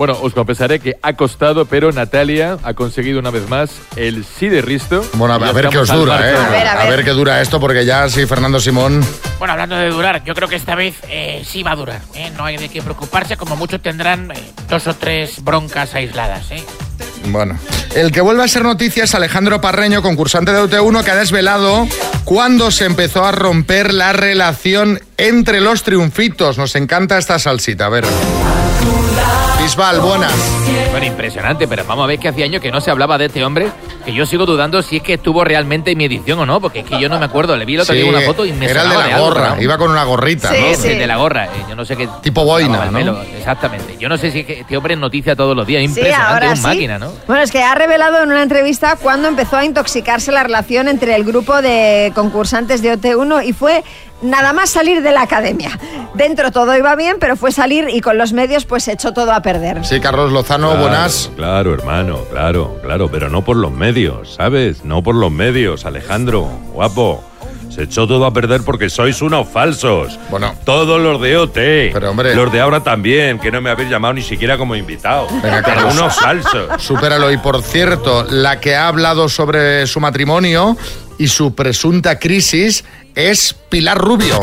Bueno, 0.00 0.16
os 0.22 0.32
confesaré 0.32 0.80
que 0.80 0.96
ha 1.02 1.12
costado, 1.12 1.66
pero 1.66 1.92
Natalia 1.92 2.56
ha 2.62 2.72
conseguido 2.72 3.18
una 3.18 3.28
vez 3.28 3.46
más 3.50 3.70
el 3.96 4.24
sí 4.24 4.48
de 4.48 4.62
Risto. 4.62 5.04
Bueno, 5.12 5.34
a 5.34 5.36
Y 5.36 5.40
ya 5.42 5.52
ver 5.52 5.68
qué 5.68 5.76
os 5.76 5.92
dura, 5.92 6.26
¿eh? 6.26 6.32
ver, 6.32 6.36
a 6.38 6.48
ver. 6.48 6.68
A 6.68 6.84
ver 6.86 7.04
qué 7.04 7.10
dura 7.10 7.42
esto, 7.42 7.60
porque 7.60 7.84
ya 7.84 8.08
sí, 8.08 8.24
Fernando 8.24 8.58
Simón. 8.60 9.04
Bueno, 9.38 9.52
hablando 9.52 9.76
de 9.76 9.90
durar, 9.90 10.24
yo 10.24 10.34
creo 10.34 10.48
que 10.48 10.56
esta 10.56 10.74
vez 10.74 10.94
eh, 11.10 11.42
sí 11.44 11.62
va 11.62 11.72
a 11.72 11.76
durar. 11.76 12.00
¿eh? 12.14 12.32
No 12.34 12.46
hay 12.46 12.56
de 12.56 12.70
qué 12.70 12.80
preocuparse, 12.80 13.36
como 13.36 13.56
mucho 13.56 13.78
tendrán 13.78 14.30
eh, 14.30 14.36
dos 14.70 14.86
o 14.86 14.94
tres 14.94 15.44
broncas 15.44 15.94
aisladas. 15.94 16.50
¿eh? 16.50 16.64
Bueno, 17.26 17.58
el 17.94 18.10
que 18.10 18.22
vuelve 18.22 18.42
a 18.42 18.48
ser 18.48 18.62
noticia 18.62 19.04
es 19.04 19.14
Alejandro 19.14 19.60
Parreño, 19.60 20.00
concursante 20.00 20.50
de 20.50 20.62
UT1, 20.62 21.04
que 21.04 21.10
ha 21.10 21.16
desvelado 21.16 21.86
cuándo 22.24 22.70
se 22.70 22.86
empezó 22.86 23.26
a 23.26 23.32
romper 23.32 23.92
la 23.92 24.14
relación 24.14 24.98
entre 25.18 25.60
los 25.60 25.82
triunfitos. 25.82 26.56
Nos 26.56 26.74
encanta 26.74 27.18
esta 27.18 27.38
salsita, 27.38 27.84
a 27.84 27.90
ver. 27.90 28.06
Bisbal, 29.70 30.00
buenas. 30.00 30.32
Bueno, 30.90 31.06
impresionante, 31.06 31.68
pero 31.68 31.84
vamos 31.84 32.02
a 32.02 32.08
ver 32.08 32.18
que 32.18 32.26
hace 32.26 32.42
años 32.42 32.60
que 32.60 32.72
no 32.72 32.80
se 32.80 32.90
hablaba 32.90 33.16
de 33.18 33.26
este 33.26 33.44
hombre, 33.44 33.68
que 34.04 34.12
yo 34.12 34.26
sigo 34.26 34.44
dudando 34.44 34.82
si 34.82 34.96
es 34.96 35.02
que 35.04 35.14
estuvo 35.14 35.44
realmente 35.44 35.92
en 35.92 35.98
mi 35.98 36.06
edición 36.06 36.40
o 36.40 36.44
no, 36.46 36.60
porque 36.60 36.80
es 36.80 36.86
que 36.86 36.98
yo 36.98 37.08
no 37.08 37.20
me 37.20 37.26
acuerdo. 37.26 37.56
Le 37.56 37.64
vi 37.64 37.74
el 37.76 37.82
otro 37.82 37.94
día 37.94 38.02
Sí, 38.02 38.08
una 38.10 38.20
foto 38.22 38.44
y 38.44 38.52
me 38.52 38.66
era 38.68 38.82
el 38.82 38.88
de 38.88 38.94
la 38.96 39.04
algo, 39.04 39.26
gorra, 39.26 39.54
¿no? 39.54 39.62
iba 39.62 39.78
con 39.78 39.92
una 39.92 40.02
gorrita, 40.02 40.48
Sí, 40.52 40.56
¿no? 40.70 40.74
sí, 40.76 40.88
de 40.88 41.06
la 41.06 41.18
gorra. 41.18 41.44
eh, 41.46 41.50
Yo 41.68 41.76
no 41.76 41.84
sé 41.84 41.96
qué. 41.96 42.08
Tipo 42.20 42.44
boina, 42.44 42.82
el 42.86 43.06
¿no? 43.06 43.22
Exactamente. 43.22 43.96
Yo 43.96 44.08
no 44.08 44.18
sé 44.18 44.32
si 44.32 44.40
es 44.40 44.46
que 44.46 44.60
este 44.60 44.76
hombre 44.76 44.94
es 44.94 45.00
noticia 45.00 45.36
todos 45.36 45.54
los 45.54 45.64
días. 45.64 45.82
Sí, 45.82 45.86
Impresionante, 45.86 46.32
ahora 46.32 46.50
un 46.50 46.56
sí. 46.56 46.62
máquina, 46.64 46.98
¿no? 46.98 47.12
Bueno, 47.28 47.42
es 47.44 47.52
que 47.52 47.62
ha 47.62 47.74
revelado 47.76 48.20
en 48.24 48.28
una 48.32 48.42
entrevista 48.42 48.96
cuándo 48.96 49.28
empezó 49.28 49.56
a 49.56 49.64
intoxicarse 49.64 50.32
la 50.32 50.42
relación 50.42 50.88
entre 50.88 51.14
el 51.14 51.22
grupo 51.22 51.62
de 51.62 52.10
concursantes 52.16 52.82
de 52.82 52.98
OT1 52.98 53.44
y 53.46 53.52
fue 53.52 53.84
nada 54.22 54.52
más 54.52 54.70
salir 54.70 55.02
de 55.02 55.12
la 55.12 55.22
academia. 55.22 55.78
Dentro 56.14 56.50
todo 56.50 56.76
iba 56.76 56.94
bien, 56.96 57.16
pero 57.20 57.36
fue 57.36 57.52
salir 57.52 57.88
y 57.90 58.00
con 58.00 58.18
los 58.18 58.32
medios 58.32 58.64
pues 58.64 58.84
se 58.84 58.92
echó 58.92 59.12
todo 59.12 59.32
a 59.32 59.42
perder. 59.42 59.84
Sí, 59.84 60.00
Carlos 60.00 60.32
Lozano, 60.32 60.70
Claro, 60.70 60.82
buenas. 60.82 61.30
Claro, 61.36 61.74
hermano, 61.74 62.18
claro, 62.30 62.78
claro, 62.82 63.10
pero 63.10 63.28
no 63.28 63.42
por 63.42 63.56
los 63.56 63.72
medios, 63.72 64.34
¿sabes? 64.34 64.84
No 64.84 65.02
por 65.02 65.14
los 65.14 65.30
medios, 65.30 65.84
Alejandro, 65.86 66.48
guapo. 66.72 67.24
Se 67.70 67.84
echó 67.84 68.08
todo 68.08 68.26
a 68.26 68.32
perder 68.32 68.62
porque 68.64 68.90
sois 68.90 69.22
unos 69.22 69.48
falsos. 69.48 70.18
Bueno. 70.28 70.52
Todos 70.64 71.00
los 71.00 71.20
de 71.20 71.36
OT. 71.36 71.54
Pero, 71.92 72.10
hombre. 72.10 72.34
Los 72.34 72.50
de 72.50 72.60
ahora 72.60 72.80
también, 72.80 73.38
que 73.38 73.52
no 73.52 73.60
me 73.60 73.70
habéis 73.70 73.88
llamado 73.88 74.12
ni 74.14 74.22
siquiera 74.22 74.58
como 74.58 74.74
invitado. 74.74 75.28
Venga, 75.40 75.62
Carlos. 75.62 75.94
Unos 75.94 76.16
falsos. 76.16 76.82
Supéralo. 76.82 77.30
Y 77.30 77.36
por 77.36 77.62
cierto, 77.62 78.24
la 78.28 78.58
que 78.58 78.74
ha 78.74 78.88
hablado 78.88 79.28
sobre 79.28 79.86
su 79.86 80.00
matrimonio 80.00 80.76
y 81.20 81.28
su 81.28 81.54
presunta 81.54 82.18
crisis 82.18 82.82
es 83.14 83.52
Pilar 83.68 83.98
Rubio. 83.98 84.40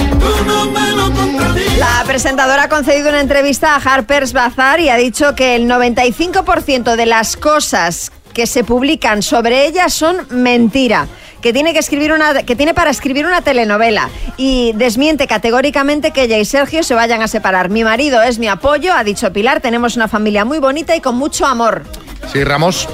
La 1.79 2.03
presentadora 2.05 2.63
ha 2.63 2.69
concedido 2.69 3.09
una 3.09 3.19
entrevista 3.19 3.75
a 3.75 3.77
Harper's 3.77 4.31
Bazaar 4.31 4.79
y 4.79 4.89
ha 4.89 4.95
dicho 4.95 5.33
que 5.33 5.55
el 5.55 5.67
95% 5.67 6.95
de 6.95 7.05
las 7.07 7.35
cosas 7.35 8.11
que 8.31 8.45
se 8.45 8.63
publican 8.63 9.23
sobre 9.23 9.65
ella 9.65 9.89
son 9.89 10.27
mentira. 10.29 11.07
Que 11.41 11.51
tiene, 11.51 11.73
que, 11.73 11.79
escribir 11.79 12.11
una, 12.11 12.43
que 12.43 12.55
tiene 12.55 12.75
para 12.75 12.91
escribir 12.91 13.25
una 13.25 13.41
telenovela 13.41 14.09
y 14.37 14.73
desmiente 14.73 15.25
categóricamente 15.25 16.11
que 16.11 16.23
ella 16.23 16.37
y 16.37 16.45
Sergio 16.45 16.83
se 16.83 16.93
vayan 16.93 17.23
a 17.23 17.27
separar. 17.27 17.69
Mi 17.69 17.83
marido 17.83 18.21
es 18.21 18.37
mi 18.37 18.47
apoyo, 18.47 18.93
ha 18.93 19.03
dicho 19.03 19.33
Pilar, 19.33 19.61
tenemos 19.61 19.95
una 19.95 20.07
familia 20.07 20.45
muy 20.45 20.59
bonita 20.59 20.95
y 20.95 21.01
con 21.01 21.15
mucho 21.15 21.47
amor. 21.47 21.83
Sí, 22.31 22.43
Ramos. 22.43 22.87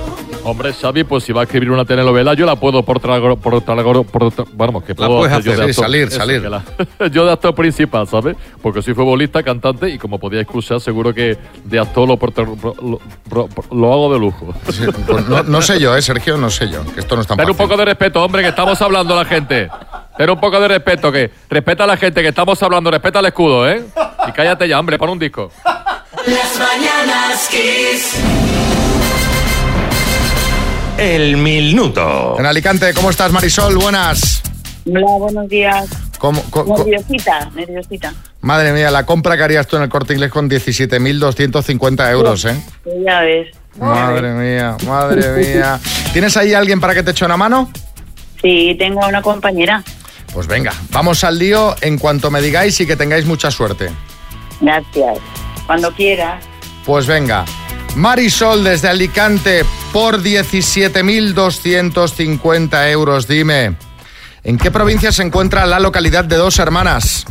Hombre, 0.46 0.74
Xavi, 0.74 1.06
pues 1.06 1.24
si 1.24 1.32
va 1.32 1.42
a 1.42 1.44
escribir 1.46 1.72
una 1.72 1.86
telenovela, 1.86 2.34
yo 2.34 2.46
la 2.46 2.58
puedo 2.58 2.84
por 2.84 3.00
trago, 3.00 3.38
por 3.38 3.62
trago, 3.62 4.04
por 4.04 4.24
tra- 4.24 4.46
vamos, 4.54 4.84
que 4.84 4.90
La 4.90 5.08
puedo 5.08 5.20
puedes 5.20 5.34
hacer 5.34 5.46
yo 5.46 5.52
hacer, 5.54 5.66
de 5.68 5.74
sí, 5.74 5.80
actor. 5.80 5.86
salir, 5.86 6.08
Eso, 6.10 6.18
salir. 6.18 6.42
la- 7.00 7.08
yo 7.12 7.26
de 7.26 7.32
actor 7.32 7.56
principal, 7.56 8.06
¿sabes? 8.08 8.36
Porque 8.62 8.82
soy 8.82 8.94
futbolista, 8.94 9.42
cantante 9.42 9.90
y 9.90 9.98
como 9.98 10.20
podía 10.20 10.42
escuchar, 10.42 10.82
seguro 10.82 11.14
que 11.14 11.38
de 11.64 11.80
actor 11.80 12.06
lo, 12.08 12.18
por- 12.18 12.38
lo, 12.38 13.00
lo- 13.32 13.50
lo 13.72 13.94
hago 13.94 14.14
de 14.14 14.20
lujo. 14.20 14.54
Pues 14.66 14.82
no, 15.30 15.44
no 15.44 15.62
sé 15.62 15.80
yo, 15.80 15.96
¿eh, 15.96 16.02
Sergio? 16.02 16.36
No 16.36 16.50
sé 16.50 16.68
yo. 16.70 16.84
Que 16.94 17.00
esto 17.00 17.16
no 17.16 17.22
es 17.22 17.28
tan 17.28 17.38
Ten 17.38 17.50
un 17.50 17.56
poco 17.56 17.78
de 17.78 17.86
respeto, 17.86 18.22
hombre, 18.22 18.42
que 18.42 18.50
estamos 18.50 18.82
hablando 18.82 19.14
a 19.14 19.24
la 19.24 19.26
gente. 19.26 19.70
Ten 20.18 20.30
un 20.30 20.40
poco 20.42 20.60
de 20.60 20.68
respeto, 20.68 21.10
que 21.10 21.32
respeta 21.50 21.86
a 21.86 21.88
la 21.88 21.96
gente, 21.96 22.22
que 22.22 22.28
estamos 22.28 22.62
hablando, 22.62 22.92
respeta 22.92 23.20
el 23.20 23.28
escudo, 23.28 23.70
¿eh? 23.70 23.82
Y 24.28 24.32
cállate 24.34 24.68
ya, 24.68 24.78
hombre, 24.78 24.98
pon 25.00 25.10
un 25.10 25.20
disco. 25.20 25.52
Las 26.28 26.60
mañanas 26.60 27.48
Kiss. 27.50 28.20
El 31.04 31.36
minuto. 31.36 32.38
En 32.40 32.46
Alicante, 32.46 32.94
¿cómo 32.94 33.10
estás, 33.10 33.30
Marisol? 33.30 33.76
Buenas. 33.78 34.42
Hola, 34.86 35.06
buenos 35.20 35.50
días. 35.50 35.86
¿Cómo- 36.18 36.42
co- 36.50 36.64
Nerviosita, 36.78 37.50
nerviosita. 37.54 38.14
Madre 38.40 38.72
mía, 38.72 38.90
la 38.90 39.06
compra 39.06 39.36
que 39.36 39.44
harías 39.44 39.68
tú 39.68 39.76
en 39.76 39.84
el 39.84 39.90
corte 39.90 40.14
inglés 40.14 40.32
con 40.32 40.50
17.250 40.50 42.10
euros, 42.10 42.46
¿eh? 42.46 42.56
Ya 43.06 43.20
ves. 43.20 43.50
Madre 43.78 44.32
mía, 44.32 44.78
madre 44.88 45.30
mía. 45.46 45.78
¿Tienes 46.14 46.38
ahí 46.38 46.54
alguien 46.54 46.80
para 46.80 46.94
que 46.94 47.04
te 47.04 47.12
eche 47.12 47.26
una 47.26 47.36
mano? 47.36 47.70
Sí, 48.42 48.74
tengo 48.80 49.06
una 49.06 49.22
compañera. 49.22 49.84
Pues 50.34 50.48
venga, 50.48 50.72
vamos 50.92 51.26
al 51.26 51.38
lío 51.38 51.76
en 51.82 51.98
cuanto 51.98 52.32
me 52.32 52.42
digáis 52.42 52.80
y 52.80 52.88
que 52.88 52.96
tengáis 52.96 53.26
mucha 53.26 53.52
suerte. 53.52 53.90
Gracias. 54.62 55.18
Cuando 55.68 55.92
quieras. 55.92 56.42
Pues 56.86 57.08
venga. 57.08 57.44
Marisol 57.96 58.64
desde 58.64 58.90
Alicante 58.90 59.64
por 59.92 60.22
17.250 60.22 62.92
euros. 62.92 63.28
Dime, 63.28 63.76
¿en 64.44 64.58
qué 64.58 64.72
provincia 64.72 65.12
se 65.12 65.22
encuentra 65.22 65.68
la 65.68 65.80
localidad 65.80 66.26
de 66.26 66.38
dos 66.38 66.58
hermanas? 66.60 67.26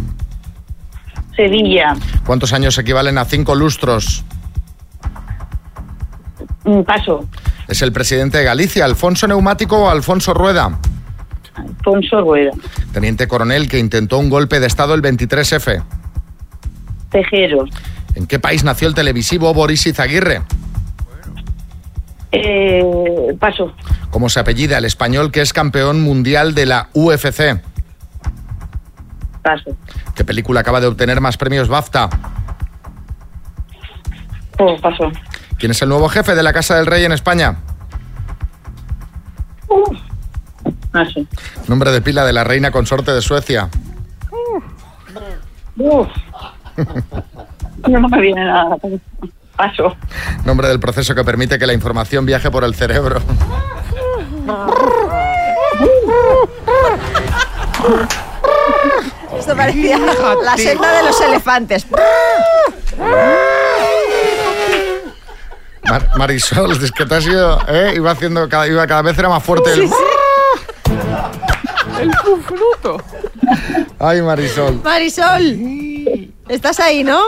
Sevilla. 1.34 1.96
¿Cuántos 2.24 2.52
años 2.52 2.78
equivalen 2.78 3.18
a 3.18 3.24
cinco 3.24 3.56
lustros? 3.56 4.24
Mm, 6.64 6.82
Paso. 6.82 7.26
¿Es 7.66 7.82
el 7.82 7.90
presidente 7.92 8.38
de 8.38 8.44
Galicia, 8.44 8.84
Alfonso 8.84 9.26
Neumático 9.26 9.78
o 9.78 9.88
Alfonso 9.88 10.32
Rueda? 10.34 10.78
Alfonso 11.54 12.20
Rueda. 12.20 12.52
Teniente 12.92 13.26
coronel 13.26 13.68
que 13.68 13.78
intentó 13.78 14.18
un 14.18 14.28
golpe 14.30 14.60
de 14.60 14.66
Estado 14.66 14.94
el 14.94 15.02
23F. 15.02 15.82
Tejeros. 17.10 17.68
¿En 18.14 18.26
qué 18.26 18.38
país 18.38 18.64
nació 18.64 18.88
el 18.88 18.94
televisivo 18.94 19.52
Boris 19.54 19.86
Izaguirre? 19.86 20.42
Eh, 22.32 22.82
paso. 23.38 23.72
¿Cómo 24.10 24.28
se 24.28 24.40
apellida 24.40 24.78
el 24.78 24.84
español 24.84 25.30
que 25.30 25.40
es 25.42 25.52
campeón 25.52 26.02
mundial 26.02 26.54
de 26.54 26.66
la 26.66 26.88
UFC? 26.94 27.60
Paso. 29.42 29.76
¿Qué 30.14 30.24
película 30.24 30.60
acaba 30.60 30.80
de 30.80 30.86
obtener 30.86 31.20
más 31.20 31.36
premios 31.36 31.68
BAFTA? 31.68 32.08
Oh, 34.58 34.76
paso. 34.80 35.10
¿Quién 35.58 35.72
es 35.72 35.82
el 35.82 35.88
nuevo 35.88 36.08
jefe 36.08 36.34
de 36.34 36.42
la 36.42 36.52
Casa 36.52 36.76
del 36.76 36.86
Rey 36.86 37.04
en 37.04 37.12
España? 37.12 37.56
Paso. 40.90 41.20
Nombre 41.68 41.90
de 41.90 42.02
pila 42.02 42.24
de 42.24 42.32
la 42.32 42.44
reina 42.44 42.70
consorte 42.70 43.12
de 43.12 43.22
Suecia. 43.22 43.68
Uf. 45.76 46.08
No 47.88 48.08
me 48.08 48.20
viene 48.20 48.44
nada. 48.44 48.76
Paso. 49.56 49.96
Nombre 50.44 50.68
del 50.68 50.80
proceso 50.80 51.14
que 51.14 51.24
permite 51.24 51.58
que 51.58 51.66
la 51.66 51.72
información 51.72 52.24
viaje 52.24 52.50
por 52.50 52.64
el 52.64 52.74
cerebro. 52.74 53.20
Esto 59.38 59.56
parecía 59.56 59.98
la 60.44 60.56
senda 60.56 60.92
de 60.98 61.02
los 61.04 61.20
elefantes. 61.20 61.86
Mar- 65.84 66.08
Marisol, 66.16 66.72
es 66.72 66.92
que 66.92 67.04
te 67.04 67.14
has 67.16 67.26
ido, 67.26 67.58
¿eh? 67.68 67.92
Iba 67.96 68.12
haciendo, 68.12 68.48
cada, 68.48 68.66
iba, 68.68 68.86
cada 68.86 69.02
vez 69.02 69.18
era 69.18 69.28
más 69.28 69.42
fuerte 69.42 69.72
el... 69.72 69.90
El 72.00 72.12
fruto. 72.42 72.98
Ay, 73.98 74.22
Marisol. 74.22 74.80
Marisol, 74.82 76.30
estás 76.48 76.80
ahí, 76.80 77.04
¿no? 77.04 77.20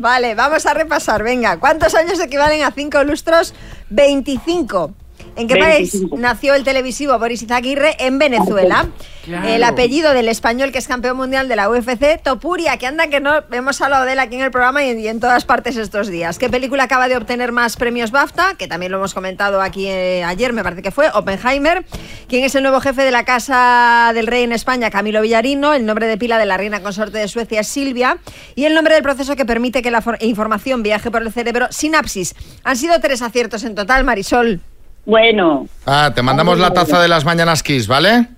Vale, 0.00 0.34
vamos 0.34 0.66
a 0.66 0.74
repasar. 0.74 1.22
Venga, 1.22 1.58
¿cuántos 1.58 1.94
años 1.94 2.20
equivalen 2.20 2.62
a 2.62 2.70
cinco 2.70 3.02
lustros? 3.04 3.54
25. 3.90 4.92
¿En 5.36 5.46
qué 5.48 5.54
25. 5.54 6.10
país 6.10 6.20
nació 6.20 6.54
el 6.54 6.64
televisivo 6.64 7.18
Boris 7.18 7.42
Izaguirre? 7.42 7.96
En 7.98 8.18
Venezuela. 8.18 8.88
Claro. 9.24 9.48
El 9.48 9.62
apellido 9.64 10.12
del 10.14 10.28
español 10.28 10.72
que 10.72 10.78
es 10.78 10.88
campeón 10.88 11.16
mundial 11.16 11.46
de 11.48 11.54
la 11.56 11.68
UFC, 11.68 12.20
Topuria, 12.22 12.78
que 12.78 12.86
anda 12.86 13.08
que 13.08 13.20
no 13.20 13.42
hemos 13.52 13.80
hablado 13.80 14.04
de 14.06 14.12
él 14.12 14.18
aquí 14.18 14.34
en 14.36 14.40
el 14.42 14.50
programa 14.50 14.82
y 14.84 14.90
en, 14.90 14.98
y 15.00 15.08
en 15.08 15.20
todas 15.20 15.44
partes 15.44 15.76
estos 15.76 16.08
días. 16.08 16.38
¿Qué 16.38 16.48
película 16.48 16.84
acaba 16.84 17.06
de 17.08 17.16
obtener 17.16 17.52
más 17.52 17.76
premios 17.76 18.10
BAFTA? 18.10 18.54
Que 18.58 18.66
también 18.66 18.90
lo 18.92 18.98
hemos 18.98 19.12
comentado 19.14 19.60
aquí 19.60 19.86
eh, 19.88 20.24
ayer, 20.24 20.52
me 20.52 20.62
parece 20.62 20.82
que 20.82 20.90
fue, 20.90 21.08
Oppenheimer. 21.12 21.84
¿Quién 22.28 22.44
es 22.44 22.54
el 22.54 22.62
nuevo 22.62 22.80
jefe 22.80 23.02
de 23.02 23.10
la 23.10 23.24
Casa 23.24 24.12
del 24.14 24.26
Rey 24.26 24.42
en 24.44 24.52
España? 24.52 24.90
Camilo 24.90 25.20
Villarino. 25.20 25.74
El 25.74 25.84
nombre 25.86 26.06
de 26.06 26.16
pila 26.16 26.38
de 26.38 26.46
la 26.46 26.56
reina 26.56 26.80
consorte 26.80 27.18
de 27.18 27.28
Suecia 27.28 27.60
es 27.60 27.68
Silvia. 27.68 28.18
Y 28.54 28.64
el 28.64 28.74
nombre 28.74 28.94
del 28.94 29.02
proceso 29.02 29.36
que 29.36 29.44
permite 29.44 29.82
que 29.82 29.90
la 29.90 30.00
for- 30.00 30.16
información 30.20 30.82
viaje 30.82 31.10
por 31.10 31.22
el 31.22 31.32
cerebro, 31.32 31.66
sinapsis. 31.70 32.34
Han 32.64 32.76
sido 32.76 32.98
tres 33.00 33.20
aciertos 33.22 33.64
en 33.64 33.74
total, 33.74 34.04
Marisol. 34.04 34.60
Bueno. 35.04 35.66
Ah, 35.86 36.12
te 36.14 36.22
mandamos 36.22 36.58
la 36.58 36.72
taza 36.72 37.00
de 37.00 37.08
las 37.08 37.24
mañanas 37.24 37.62
Kiss, 37.62 37.86
¿vale? 37.86 38.28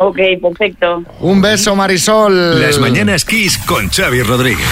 Ok, 0.00 0.18
perfecto. 0.42 1.02
Un 1.20 1.40
beso, 1.40 1.74
Marisol. 1.74 2.60
Las 2.60 2.78
mañanas 2.78 3.24
Kiss 3.24 3.58
con 3.58 3.88
Xavi 3.88 4.22
Rodríguez. 4.22 4.66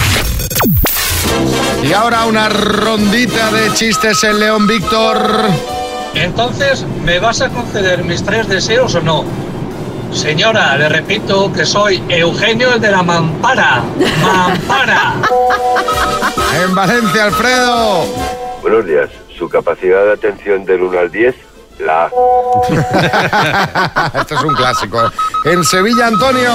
Y 1.83 1.93
ahora 1.93 2.25
una 2.27 2.49
rondita 2.49 3.51
de 3.51 3.73
chistes 3.73 4.23
en 4.25 4.41
León 4.41 4.67
Víctor. 4.67 5.31
Entonces, 6.15 6.87
¿me 7.05 7.19
vas 7.19 7.41
a 7.41 7.49
conceder 7.49 8.05
mis 8.05 8.23
tres 8.23 8.49
deseos 8.49 8.95
o 8.95 9.01
no? 9.01 9.25
Señora, 10.13 10.77
le 10.77 10.89
repito 10.89 11.53
que 11.53 11.67
soy 11.67 12.03
Eugenio 12.09 12.75
el 12.75 12.81
de 12.81 12.91
la 12.91 13.03
Mampara. 13.03 13.83
¡Mampara! 14.23 15.15
En 16.65 16.75
Valencia, 16.75 17.25
Alfredo. 17.25 18.07
Buenos 18.63 18.87
días. 18.87 19.11
Su 19.37 19.49
capacidad 19.49 20.05
de 20.05 20.13
atención 20.13 20.65
del 20.65 20.83
1 20.83 20.99
al 20.99 21.11
10, 21.11 21.35
la 21.81 22.05
A. 22.05 22.11
Esto 24.21 24.35
es 24.35 24.43
un 24.43 24.55
clásico. 24.55 25.11
En 25.45 25.65
Sevilla, 25.65 26.07
Antonio. 26.07 26.53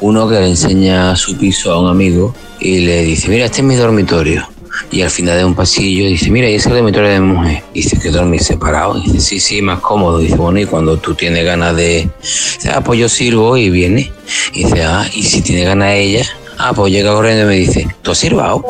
Uno 0.00 0.28
que 0.28 0.34
le 0.34 0.48
enseña 0.48 1.14
su 1.16 1.38
piso 1.38 1.72
a 1.72 1.80
un 1.80 1.88
amigo 1.88 2.34
y 2.58 2.80
le 2.80 3.02
dice, 3.02 3.28
mira, 3.28 3.44
este 3.46 3.58
es 3.58 3.64
mi 3.64 3.76
dormitorio. 3.76 4.46
Y 4.90 5.02
al 5.02 5.10
final 5.10 5.38
de 5.38 5.44
un 5.44 5.54
pasillo 5.54 6.06
dice, 6.06 6.30
mira, 6.30 6.48
y 6.48 6.54
ese 6.54 6.68
es 6.68 6.72
el 6.72 6.74
dormitorio 6.74 7.10
de 7.10 7.20
mi 7.20 7.32
mujer. 7.34 7.62
Y 7.72 7.82
dice, 7.82 7.98
que 8.00 8.10
dormir 8.10 8.42
separado. 8.42 8.98
Y 8.98 9.02
dice, 9.02 9.20
sí, 9.20 9.40
sí, 9.40 9.62
más 9.62 9.78
cómodo. 9.80 10.20
Y 10.20 10.24
dice, 10.24 10.36
bueno, 10.36 10.58
y 10.58 10.66
cuando 10.66 10.96
tú 10.98 11.14
tienes 11.14 11.44
ganas 11.44 11.76
de... 11.76 12.08
Dice, 12.20 12.70
ah, 12.74 12.82
pues 12.82 12.98
yo 12.98 13.08
sirvo 13.08 13.56
y 13.56 13.70
viene. 13.70 14.12
Y 14.52 14.64
dice, 14.64 14.82
ah, 14.82 15.06
y 15.14 15.22
si 15.22 15.40
tiene 15.42 15.64
ganas 15.64 15.90
ella... 15.92 16.26
Ah, 16.58 16.72
pues 16.74 16.92
llega 16.92 17.12
corriendo 17.12 17.44
y 17.44 17.46
me 17.46 17.54
dice, 17.54 17.86
¿tú 18.02 18.12
has 18.12 18.18
sirvado? 18.18 18.64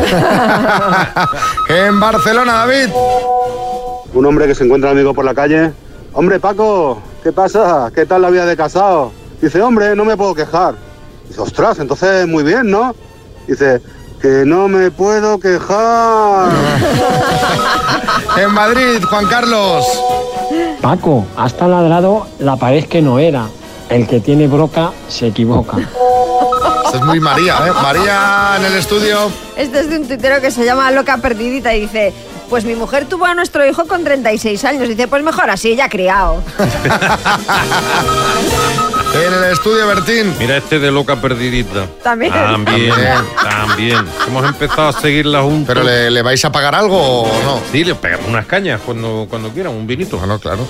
En 1.68 1.98
Barcelona, 1.98 2.52
David. 2.52 2.90
Un 4.14 4.26
hombre 4.26 4.46
que 4.46 4.54
se 4.54 4.64
encuentra 4.64 4.90
amigo 4.90 5.12
por 5.14 5.24
la 5.24 5.34
calle. 5.34 5.72
Hombre, 6.12 6.40
Paco, 6.40 6.98
¿qué 7.22 7.32
pasa? 7.32 7.90
¿Qué 7.94 8.06
tal 8.06 8.22
la 8.22 8.30
vida 8.30 8.46
de 8.46 8.56
casado? 8.56 9.12
Dice, 9.40 9.60
hombre, 9.60 9.94
no 9.94 10.04
me 10.04 10.16
puedo 10.16 10.34
quejar. 10.34 10.74
Dice, 11.28 11.40
ostras, 11.40 11.78
entonces 11.78 12.26
muy 12.26 12.42
bien, 12.44 12.70
¿no? 12.70 12.94
Dice, 13.46 13.80
que 14.20 14.44
no 14.46 14.68
me 14.68 14.90
puedo 14.90 15.38
quejar. 15.38 16.50
En 18.38 18.52
Madrid, 18.52 19.02
Juan 19.08 19.26
Carlos. 19.26 19.86
Paco, 20.82 21.24
hasta 21.36 21.66
ladrado 21.66 22.26
la 22.38 22.56
pared 22.56 22.84
que 22.84 23.00
no 23.00 23.18
era. 23.18 23.46
El 23.88 24.06
que 24.06 24.20
tiene 24.20 24.46
broca 24.46 24.92
se 25.08 25.28
equivoca. 25.28 25.78
Esto 26.86 26.98
es 26.98 27.04
muy 27.04 27.20
María, 27.20 27.56
¿eh? 27.66 27.72
María 27.82 28.54
en 28.58 28.64
el 28.64 28.74
estudio. 28.74 29.30
Este 29.56 29.80
es 29.80 29.90
de 29.90 29.98
un 29.98 30.06
tuitero 30.08 30.40
que 30.40 30.50
se 30.50 30.64
llama 30.64 30.90
Loca 30.90 31.18
Perdidita 31.18 31.74
y 31.74 31.80
dice, 31.82 32.12
pues 32.48 32.64
mi 32.64 32.74
mujer 32.74 33.06
tuvo 33.06 33.24
a 33.26 33.34
nuestro 33.34 33.66
hijo 33.66 33.86
con 33.86 34.04
36 34.04 34.64
años. 34.64 34.88
Dice, 34.88 35.08
pues 35.08 35.22
mejor 35.22 35.50
así, 35.50 35.74
ya 35.76 35.88
criado. 35.88 36.42
En 39.14 39.32
el 39.32 39.44
estudio, 39.52 39.86
Bertín. 39.86 40.34
Mira 40.38 40.58
este 40.58 40.78
de 40.78 40.90
loca 40.90 41.16
perdidita. 41.16 41.86
También. 42.02 42.32
También, 42.34 42.92
también. 43.42 44.04
Hemos 44.26 44.44
empezado 44.44 44.88
a 44.88 44.92
seguirla 44.92 45.40
juntos. 45.40 45.68
¿Pero 45.74 45.82
le, 45.84 46.10
le 46.10 46.20
vais 46.20 46.44
a 46.44 46.52
pagar 46.52 46.74
algo 46.74 47.22
o 47.22 47.42
no? 47.44 47.60
Sí, 47.72 47.82
le 47.82 47.94
pegamos 47.94 48.26
unas 48.28 48.44
cañas 48.44 48.78
cuando, 48.84 49.26
cuando 49.30 49.48
quieran, 49.50 49.72
un 49.72 49.86
vinito. 49.86 50.20
no, 50.26 50.38
claro. 50.38 50.66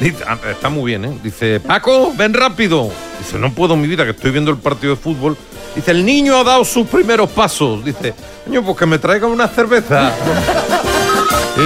Dice- 0.00 0.24
ah, 0.26 0.38
está 0.50 0.70
muy 0.70 0.92
bien, 0.92 1.04
¿eh? 1.04 1.18
Dice, 1.22 1.60
Paco, 1.60 2.12
ven 2.16 2.32
rápido. 2.32 2.90
Dice, 3.18 3.38
no 3.38 3.52
puedo, 3.52 3.76
mi 3.76 3.86
vida, 3.86 4.04
que 4.04 4.12
estoy 4.12 4.30
viendo 4.30 4.50
el 4.50 4.56
partido 4.56 4.94
de 4.94 5.00
fútbol. 5.00 5.36
Dice, 5.74 5.90
el 5.90 6.04
niño 6.04 6.36
ha 6.36 6.44
dado 6.44 6.64
sus 6.64 6.86
primeros 6.86 7.30
pasos. 7.30 7.84
Dice, 7.84 8.14
coño, 8.44 8.62
pues 8.62 8.76
que 8.76 8.86
me 8.86 8.98
traiga 8.98 9.26
una 9.26 9.48
cerveza. 9.48 10.12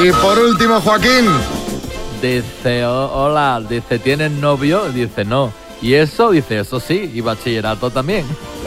Y 0.04 0.10
por 0.12 0.38
último, 0.38 0.80
Joaquín. 0.80 1.26
Dice, 2.22 2.84
"Oh, 2.86 3.10
hola, 3.26 3.62
dice, 3.68 3.98
¿tienes 3.98 4.30
novio? 4.30 4.86
Dice, 4.92 5.24
no. 5.24 5.52
¿Y 5.82 5.94
eso? 5.94 6.30
Dice, 6.30 6.60
eso 6.60 6.80
sí, 6.80 7.10
y 7.14 7.20
bachillerato 7.20 7.90
también. 7.90 8.24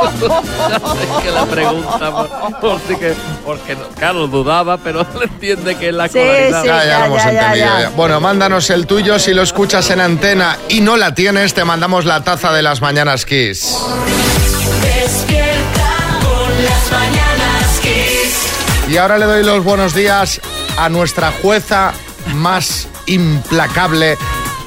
es 0.00 1.22
que 1.22 1.30
la 1.30 1.44
pregunta, 1.46 2.10
por, 2.10 2.60
por 2.60 2.80
que, 2.80 3.14
porque, 3.44 3.76
claro, 3.98 4.26
dudaba, 4.26 4.78
pero 4.78 5.06
le 5.18 5.24
entiende 5.24 5.76
que 5.76 5.88
es 5.88 5.94
la 5.94 6.06
escolaridad. 6.06 6.64
ya, 6.64 6.84
ya 6.84 6.98
lo 7.00 7.04
hemos 7.06 7.24
entendido. 7.24 7.66
ya. 7.80 7.90
Bueno, 7.96 8.20
mándanos 8.20 8.70
el 8.70 8.86
tuyo. 8.86 9.18
Si 9.18 9.34
lo 9.34 9.42
escuchas 9.42 9.90
en 9.90 10.00
antena 10.00 10.58
y 10.68 10.80
no 10.80 10.96
la 10.96 11.14
tienes, 11.14 11.54
te 11.54 11.64
mandamos 11.64 12.04
la 12.04 12.22
taza 12.22 12.52
de 12.52 12.62
las 12.62 12.80
mañanas 12.80 13.26
Kiss. 13.26 13.76
Despierta 14.82 16.18
con 16.22 16.64
las 16.64 16.92
mañanas 16.92 17.80
Kiss. 17.82 18.90
Y 18.90 18.96
ahora 18.96 19.18
le 19.18 19.26
doy 19.26 19.44
los 19.44 19.64
buenos 19.64 19.94
días 19.94 20.40
a 20.78 20.88
nuestra 20.88 21.32
jueza 21.42 21.92
más 22.34 22.88
implacable, 23.06 24.16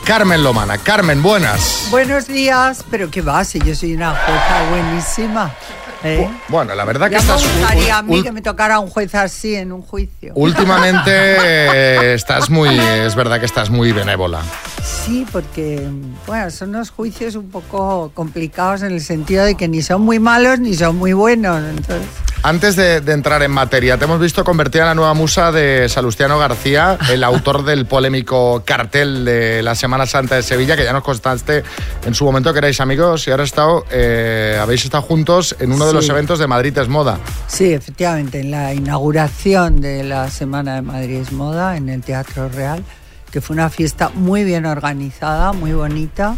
Carmen 0.06 0.44
Lomana. 0.44 0.78
Carmen, 0.78 1.24
buenas. 1.24 1.88
Buenos 1.90 2.28
días, 2.28 2.84
pero 2.92 3.10
¿qué 3.10 3.22
va? 3.22 3.42
Yo 3.44 3.74
soy 3.74 3.94
una 3.94 4.12
jueza 4.12 4.70
buenísima. 4.70 5.56
¿Eh? 6.04 6.30
Bueno, 6.50 6.76
la 6.76 6.86
verdad 6.86 7.08
que 7.10 7.14
Ya 7.16 7.22
me 7.22 7.24
estás... 7.36 7.42
gustaría 7.44 7.98
a 7.98 8.02
mí 8.04 8.22
que 8.24 8.32
me 8.32 8.42
tocara 8.42 8.80
un 8.80 8.90
juez 8.90 9.14
así 9.16 9.56
en 9.56 9.72
un 9.72 9.82
juicio. 9.82 10.32
Últimamente 10.36 11.12
eh, 11.12 12.14
estás 12.14 12.50
muy... 12.50 12.70
Es 12.70 13.16
verdad 13.16 13.40
que 13.40 13.46
estás 13.46 13.70
muy 13.70 13.92
benévola. 13.92 14.42
Sí, 14.84 15.26
porque 15.32 15.88
bueno, 16.28 16.50
son 16.52 16.70
unos 16.70 16.90
juicios 16.90 17.36
un 17.36 17.50
poco 17.50 18.12
complicados 18.14 18.82
en 18.84 18.92
el 18.92 19.02
sentido 19.02 19.44
de 19.46 19.56
que 19.56 19.68
ni 19.68 19.82
son 19.82 20.02
muy 20.02 20.20
malos 20.20 20.60
ni 20.60 20.74
son 20.74 20.96
muy 20.98 21.14
buenos. 21.14 21.62
Entonces, 21.64 22.08
Antes 22.44 22.76
de, 22.76 23.00
de 23.02 23.14
entrar 23.14 23.42
en 23.44 23.52
materia, 23.52 23.98
te 23.98 24.04
hemos 24.06 24.20
visto 24.20 24.44
convertida 24.44 24.84
en 24.84 24.88
la 24.90 24.96
nueva 24.96 25.14
musa 25.14 25.52
de 25.54 25.88
Salustiano 25.88 26.38
García, 26.38 26.98
el 27.10 27.24
autor 27.24 27.64
del 27.64 27.86
polémico 27.86 28.64
cartel 28.66 29.24
de 29.26 29.62
la 29.64 29.76
Semana 29.76 30.06
Santa 30.06 30.36
de 30.36 30.44
Sevilla, 30.44 30.76
que 30.76 30.84
ya 30.84 30.92
nos 30.94 31.04
contaste 31.04 31.64
en 32.06 32.14
su 32.14 32.26
momento 32.26 32.52
que 32.52 32.60
erais 32.60 32.82
amigos 32.82 33.28
y 33.28 33.32
ahora 33.32 33.44
estado, 33.46 33.86
eh, 33.92 34.60
habéis 34.62 34.84
estado 34.84 35.04
juntos 35.04 35.56
en 35.60 35.72
uno 35.72 35.86
de 35.88 35.93
los 35.94 36.10
eventos 36.10 36.40
de 36.40 36.48
Madrid 36.48 36.78
es 36.78 36.88
Moda. 36.90 37.20
sí, 37.48 37.74
efectivamente, 37.74 38.40
en 38.42 38.52
la 38.52 38.74
inauguración 38.74 39.80
de 39.82 40.04
la 40.04 40.30
Semana 40.30 40.76
de 40.76 40.82
Madrid 40.82 41.16
es 41.22 41.32
Moda 41.32 41.78
en 41.78 41.90
el 41.90 42.02
Teatro 42.02 42.50
Real, 42.50 42.84
que 43.32 43.42
fue 43.42 43.54
una 43.56 43.70
fiesta 43.70 44.10
muy 44.14 44.44
bien 44.44 44.66
organizada, 44.66 45.54
muy 45.54 45.74
bonita, 45.74 46.36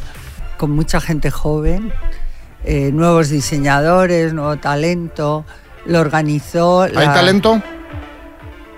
con 0.57 0.71
mucha 0.71 0.99
gente 1.01 1.31
joven, 1.31 1.91
eh, 2.63 2.91
nuevos 2.93 3.29
diseñadores, 3.29 4.33
nuevo 4.33 4.57
talento. 4.57 5.45
Lo 5.85 5.99
organizó. 5.99 6.81
¿Hay 6.83 6.91
la- 6.93 7.13
talento? 7.13 7.61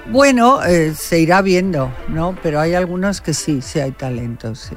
Bueno, 0.09 0.63
eh, 0.63 0.93
se 0.97 1.19
irá 1.19 1.41
viendo, 1.41 1.91
¿no? 2.07 2.35
Pero 2.41 2.59
hay 2.59 2.73
algunos 2.75 3.19
que 3.21 3.33
sí, 3.33 3.61
sí 3.61 3.79
hay 3.79 3.91
talento, 3.91 4.55
sí. 4.55 4.75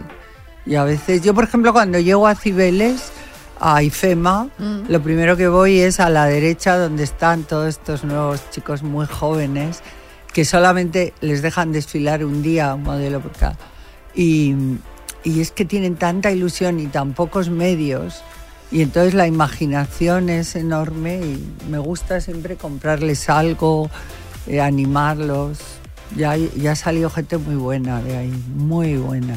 Y 0.66 0.74
a 0.74 0.84
veces, 0.84 1.22
yo 1.22 1.34
por 1.34 1.44
ejemplo, 1.44 1.72
cuando 1.72 1.98
llego 2.00 2.26
a 2.26 2.34
Cibeles, 2.34 3.12
a 3.60 3.82
IFEMA, 3.82 4.48
Mm. 4.58 4.88
lo 4.88 5.02
primero 5.02 5.36
que 5.36 5.48
voy 5.48 5.80
es 5.80 6.00
a 6.00 6.08
la 6.10 6.26
derecha 6.26 6.76
donde 6.78 7.04
están 7.04 7.44
todos 7.44 7.68
estos 7.68 8.04
nuevos 8.04 8.40
chicos 8.50 8.82
muy 8.82 9.06
jóvenes 9.06 9.82
que 10.32 10.44
solamente 10.44 11.12
les 11.20 11.42
dejan 11.42 11.72
desfilar 11.72 12.24
un 12.24 12.42
día 12.42 12.74
un 12.74 12.84
modelo 12.84 13.20
por 13.20 13.32
cada. 13.32 13.56
Y, 14.14 14.54
y 15.24 15.40
es 15.40 15.50
que 15.50 15.64
tienen 15.64 15.96
tanta 15.96 16.30
ilusión 16.30 16.80
y 16.80 16.86
tan 16.86 17.12
pocos 17.14 17.50
medios. 17.50 18.22
Y 18.72 18.82
entonces 18.82 19.14
la 19.14 19.26
imaginación 19.26 20.28
es 20.28 20.54
enorme 20.54 21.16
y 21.16 21.44
me 21.68 21.78
gusta 21.78 22.20
siempre 22.20 22.56
comprarles 22.56 23.28
algo, 23.28 23.90
eh, 24.46 24.60
animarlos. 24.60 25.58
Ya, 26.16 26.36
ya 26.36 26.72
ha 26.72 26.76
salido 26.76 27.10
gente 27.10 27.36
muy 27.36 27.56
buena 27.56 28.00
de 28.00 28.16
ahí, 28.16 28.44
muy 28.54 28.96
buena. 28.96 29.36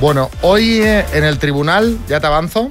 Bueno, 0.00 0.30
hoy 0.42 0.80
eh, 0.80 1.04
en 1.12 1.24
el 1.24 1.38
tribunal, 1.38 1.96
ya 2.08 2.20
te 2.20 2.26
avanzo, 2.26 2.68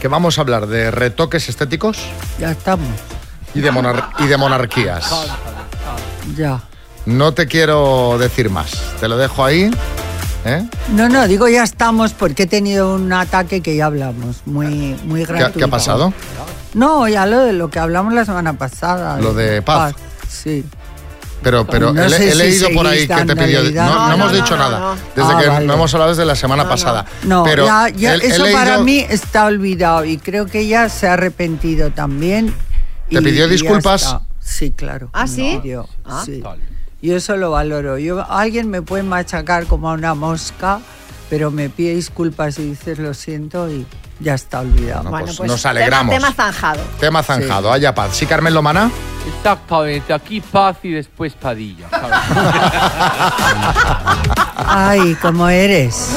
que 0.00 0.08
vamos 0.08 0.38
a 0.38 0.42
hablar 0.42 0.66
de 0.66 0.90
retoques 0.90 1.48
estéticos 1.48 1.98
Ya 2.38 2.50
estamos, 2.52 2.88
y 3.54 3.60
de, 3.60 3.70
monar- 3.72 4.10
y 4.18 4.26
de 4.26 4.36
monarquías. 4.36 5.10
ya. 6.36 6.60
No 7.06 7.32
te 7.32 7.46
quiero 7.46 8.16
decir 8.18 8.50
más, 8.50 8.70
te 9.00 9.08
lo 9.08 9.16
dejo 9.16 9.44
ahí. 9.44 9.70
¿eh? 10.44 10.66
No, 10.90 11.08
no, 11.08 11.26
digo 11.26 11.48
ya 11.48 11.62
estamos 11.64 12.12
porque 12.12 12.42
he 12.44 12.46
tenido 12.46 12.94
un 12.94 13.12
ataque 13.12 13.60
que 13.62 13.76
ya 13.76 13.86
hablamos, 13.86 14.42
muy, 14.46 14.96
muy 15.04 15.24
¿Qué, 15.24 15.32
gratuito. 15.32 15.58
qué 15.58 15.64
ha 15.64 15.68
pasado? 15.68 16.12
No, 16.74 17.08
ya 17.08 17.24
lo 17.26 17.38
de 17.40 17.54
lo 17.54 17.70
que 17.70 17.78
hablamos 17.78 18.12
la 18.12 18.24
semana 18.26 18.52
pasada. 18.52 19.18
Lo 19.20 19.32
de 19.32 19.62
paz. 19.62 19.94
Sí. 20.28 20.64
Pero, 21.42 21.64
pero 21.66 21.92
No 21.92 22.02
he, 22.02 22.06
he 22.06 22.32
si 22.32 22.36
leído 22.36 22.68
por 22.74 22.86
ahí 22.86 23.06
que 23.06 23.24
te 23.24 23.36
pidió. 23.36 23.62
No, 23.62 23.84
no 23.84 24.08
No, 24.08 24.14
hemos 24.14 24.32
no, 24.32 24.36
dicho 24.36 24.56
no, 24.56 24.62
nada. 24.62 24.78
no. 24.80 24.94
Desde 25.14 25.32
Ah, 25.34 25.38
que 25.40 25.48
vale. 25.48 25.66
no 25.66 25.74
hemos 25.74 25.94
hablado 25.94 26.10
desde 26.10 26.24
la 26.24 26.34
semana 26.34 26.68
pasada. 26.68 27.06
No, 27.22 27.44
pero 27.44 27.64
ya, 27.64 27.88
ya, 27.90 28.14
he- 28.14 28.18
he 28.18 28.26
eso 28.28 28.44
para 28.52 28.72
leído- 28.78 28.84
mí 28.84 29.06
está 29.08 29.44
olvidado 29.46 30.04
y 30.04 30.18
creo 30.18 30.46
que 30.46 30.60
ella 30.60 30.88
se 30.88 31.06
ha 31.06 31.12
arrepentido 31.14 31.90
también. 31.90 32.52
¿Te 33.08 33.18
y- 33.20 33.22
pidió 33.22 33.46
disculpas? 33.48 34.16
Sí, 34.40 34.72
claro. 34.72 35.10
¿Ah, 35.12 35.26
sí? 35.26 35.58
pidió, 35.62 35.88
Ah. 36.04 36.22
sí. 36.24 36.42
Yo 37.00 37.16
eso 37.16 37.36
lo 37.36 37.52
valoro. 37.52 37.98
Yo, 37.98 38.28
alguien 38.30 38.68
me 38.68 38.82
puede 38.82 39.04
machacar 39.04 39.66
como 39.66 39.90
a 39.90 39.92
una 39.94 40.14
mosca, 40.14 40.80
pero 41.30 41.50
me 41.52 41.68
pide 41.68 41.94
disculpas 41.94 42.58
y 42.58 42.70
dices 42.70 42.98
lo 42.98 43.14
siento 43.14 43.70
y 43.70 43.86
ya 44.18 44.34
está 44.34 44.60
olvidado. 44.60 45.04
No, 45.04 45.10
pues 45.10 45.40
nos 45.40 45.64
alegramos. 45.64 46.12
Tema, 46.12 46.32
tema 46.32 46.44
zanjado. 46.50 46.80
Tema 46.98 47.22
zanjado, 47.22 47.72
haya 47.72 47.94
paz. 47.94 48.16
Sí, 48.16 48.26
Carmen 48.26 48.52
Lomana. 48.52 48.90
Exactamente, 49.36 50.12
aquí 50.12 50.40
Paz 50.40 50.78
y 50.82 50.90
después 50.90 51.34
Padilla. 51.34 51.86
Ay, 54.56 55.16
cómo 55.20 55.48
eres. 55.48 56.16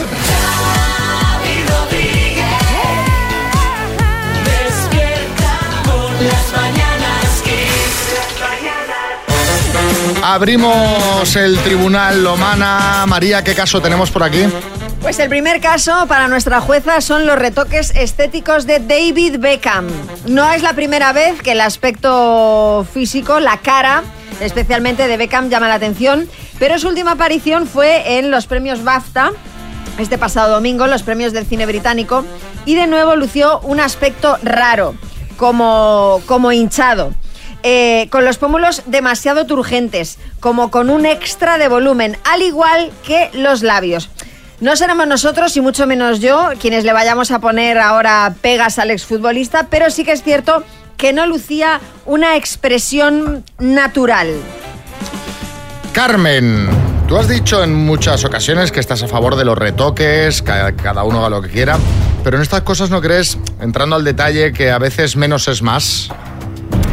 Abrimos 10.24 11.36
el 11.36 11.58
tribunal 11.60 12.24
Lomana. 12.24 13.06
María, 13.08 13.44
¿qué 13.44 13.56
caso 13.56 13.82
tenemos 13.82 14.12
por 14.12 14.24
aquí? 14.24 14.46
Pues 15.02 15.18
el 15.20 15.30
primer 15.30 15.60
caso 15.62 16.06
para 16.08 16.28
nuestra 16.28 16.62
jueza 16.62 17.02
son 17.02 17.26
los 17.26 17.38
retoques 17.38 17.92
estéticos 17.96 18.66
de 18.66 18.80
David 18.80 19.40
Beckham. 19.40 19.88
No 20.28 20.52
es 20.52 20.62
la 20.62 20.74
primera 20.74 21.12
vez 21.12 21.42
que 21.42 21.54
el 21.54 21.62
aspecto 21.62 22.86
físico, 22.94 23.40
la 23.40 23.58
cara, 23.58 24.04
especialmente 24.40 25.08
de 25.08 25.18
Beckham, 25.18 25.50
llama 25.50 25.68
la 25.68 25.74
atención, 25.76 26.30
pero 26.60 26.78
su 26.78 26.88
última 26.88 27.14
aparición 27.14 27.68
fue 27.68 28.20
en 28.20 28.30
los 28.32 28.46
premios 28.46 28.84
BAFTA, 28.84 29.32
este 29.98 30.18
pasado 30.18 30.54
domingo, 30.54 30.88
los 30.88 31.04
premios 31.04 31.34
del 31.34 31.46
cine 31.48 31.66
británico, 31.66 32.24
y 32.66 32.76
de 32.76 32.88
nuevo 32.88 33.16
lució 33.16 33.60
un 33.62 33.80
aspecto 33.80 34.38
raro, 34.44 34.96
como, 35.36 36.22
como 36.28 36.52
hinchado. 36.52 37.12
eh, 37.64 38.08
con 38.10 38.26
los 38.26 38.38
pómulos 38.38 38.84
demasiado 38.86 39.46
turgentes, 39.46 40.18
como 40.40 40.72
con 40.72 40.90
un 40.90 41.06
extra 41.06 41.58
de 41.58 41.68
volumen, 41.68 42.18
al 42.24 42.42
igual 42.42 42.92
que 43.06 43.30
los 43.34 43.62
labios. 43.62 44.10
No 44.62 44.76
seremos 44.76 45.08
nosotros, 45.08 45.58
y 45.58 45.62
mucho 45.62 45.88
menos 45.88 46.20
yo, 46.20 46.50
quienes 46.60 46.84
le 46.84 46.94
vayamos 46.94 47.32
a 47.32 47.40
poner 47.40 47.80
ahora 47.80 48.34
pegas 48.42 48.78
al 48.78 48.92
exfutbolista, 48.92 49.68
pero 49.72 49.90
sí 49.90 50.04
que 50.06 50.12
es 50.12 50.22
cierto 50.24 50.64
que 50.98 51.14
no 51.14 51.26
lucía 51.26 51.80
una 52.06 52.36
expresión 52.38 53.44
natural. 53.58 54.28
Carmen, 55.94 56.70
tú 57.08 57.18
has 57.18 57.28
dicho 57.28 57.64
en 57.64 57.74
muchas 57.74 58.24
ocasiones 58.24 58.72
que 58.72 58.80
estás 58.80 59.02
a 59.02 59.08
favor 59.08 59.36
de 59.36 59.46
los 59.46 59.58
retoques, 59.58 60.44
ca- 60.44 60.74
cada 60.76 61.04
uno 61.04 61.20
haga 61.20 61.30
lo 61.30 61.42
que 61.42 61.50
quiera, 61.50 61.80
pero 62.24 62.38
en 62.38 62.44
estas 62.44 62.62
cosas 62.62 62.92
no 62.92 63.02
crees, 63.02 63.40
entrando 63.60 63.96
al 63.96 64.04
detalle, 64.04 64.54
que 64.54 64.70
a 64.70 64.78
veces 64.78 65.16
menos 65.16 65.48
es 65.48 65.64
más. 65.64 66.10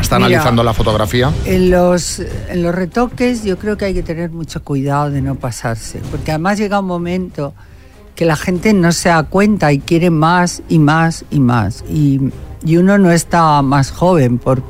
Está 0.01 0.17
Mira. 0.17 0.27
analizando 0.27 0.63
la 0.63 0.73
fotografía. 0.73 1.33
En 1.45 1.71
los, 1.71 2.21
en 2.21 2.63
los 2.63 2.75
retoques 2.75 3.45
yo 3.45 3.59
creo 3.59 3.77
que 3.77 3.87
hay 3.87 3.95
que 3.95 4.03
tener 4.03 4.31
mucho 4.31 4.63
cuidado 4.63 5.11
de 5.11 5.21
no 5.21 5.35
pasarse, 5.35 6.01
porque 6.11 6.31
además 6.31 6.59
llega 6.59 6.81
un 6.81 6.87
momento 6.87 7.55
que 8.15 8.25
la 8.25 8.37
gente 8.37 8.73
no 8.73 8.91
se 8.93 9.11
da 9.11 9.23
cuenta 9.25 9.73
y 9.73 9.79
quiere 9.79 10.11
más 10.11 10.63
y 10.69 10.79
más 10.79 11.25
y 11.31 11.41
más. 11.41 11.85
Y, 11.89 12.21
y 12.65 12.77
uno 12.77 12.99
no 12.99 13.13
está 13.13 13.63
más 13.63 13.91
joven, 13.91 14.39
por, 14.39 14.63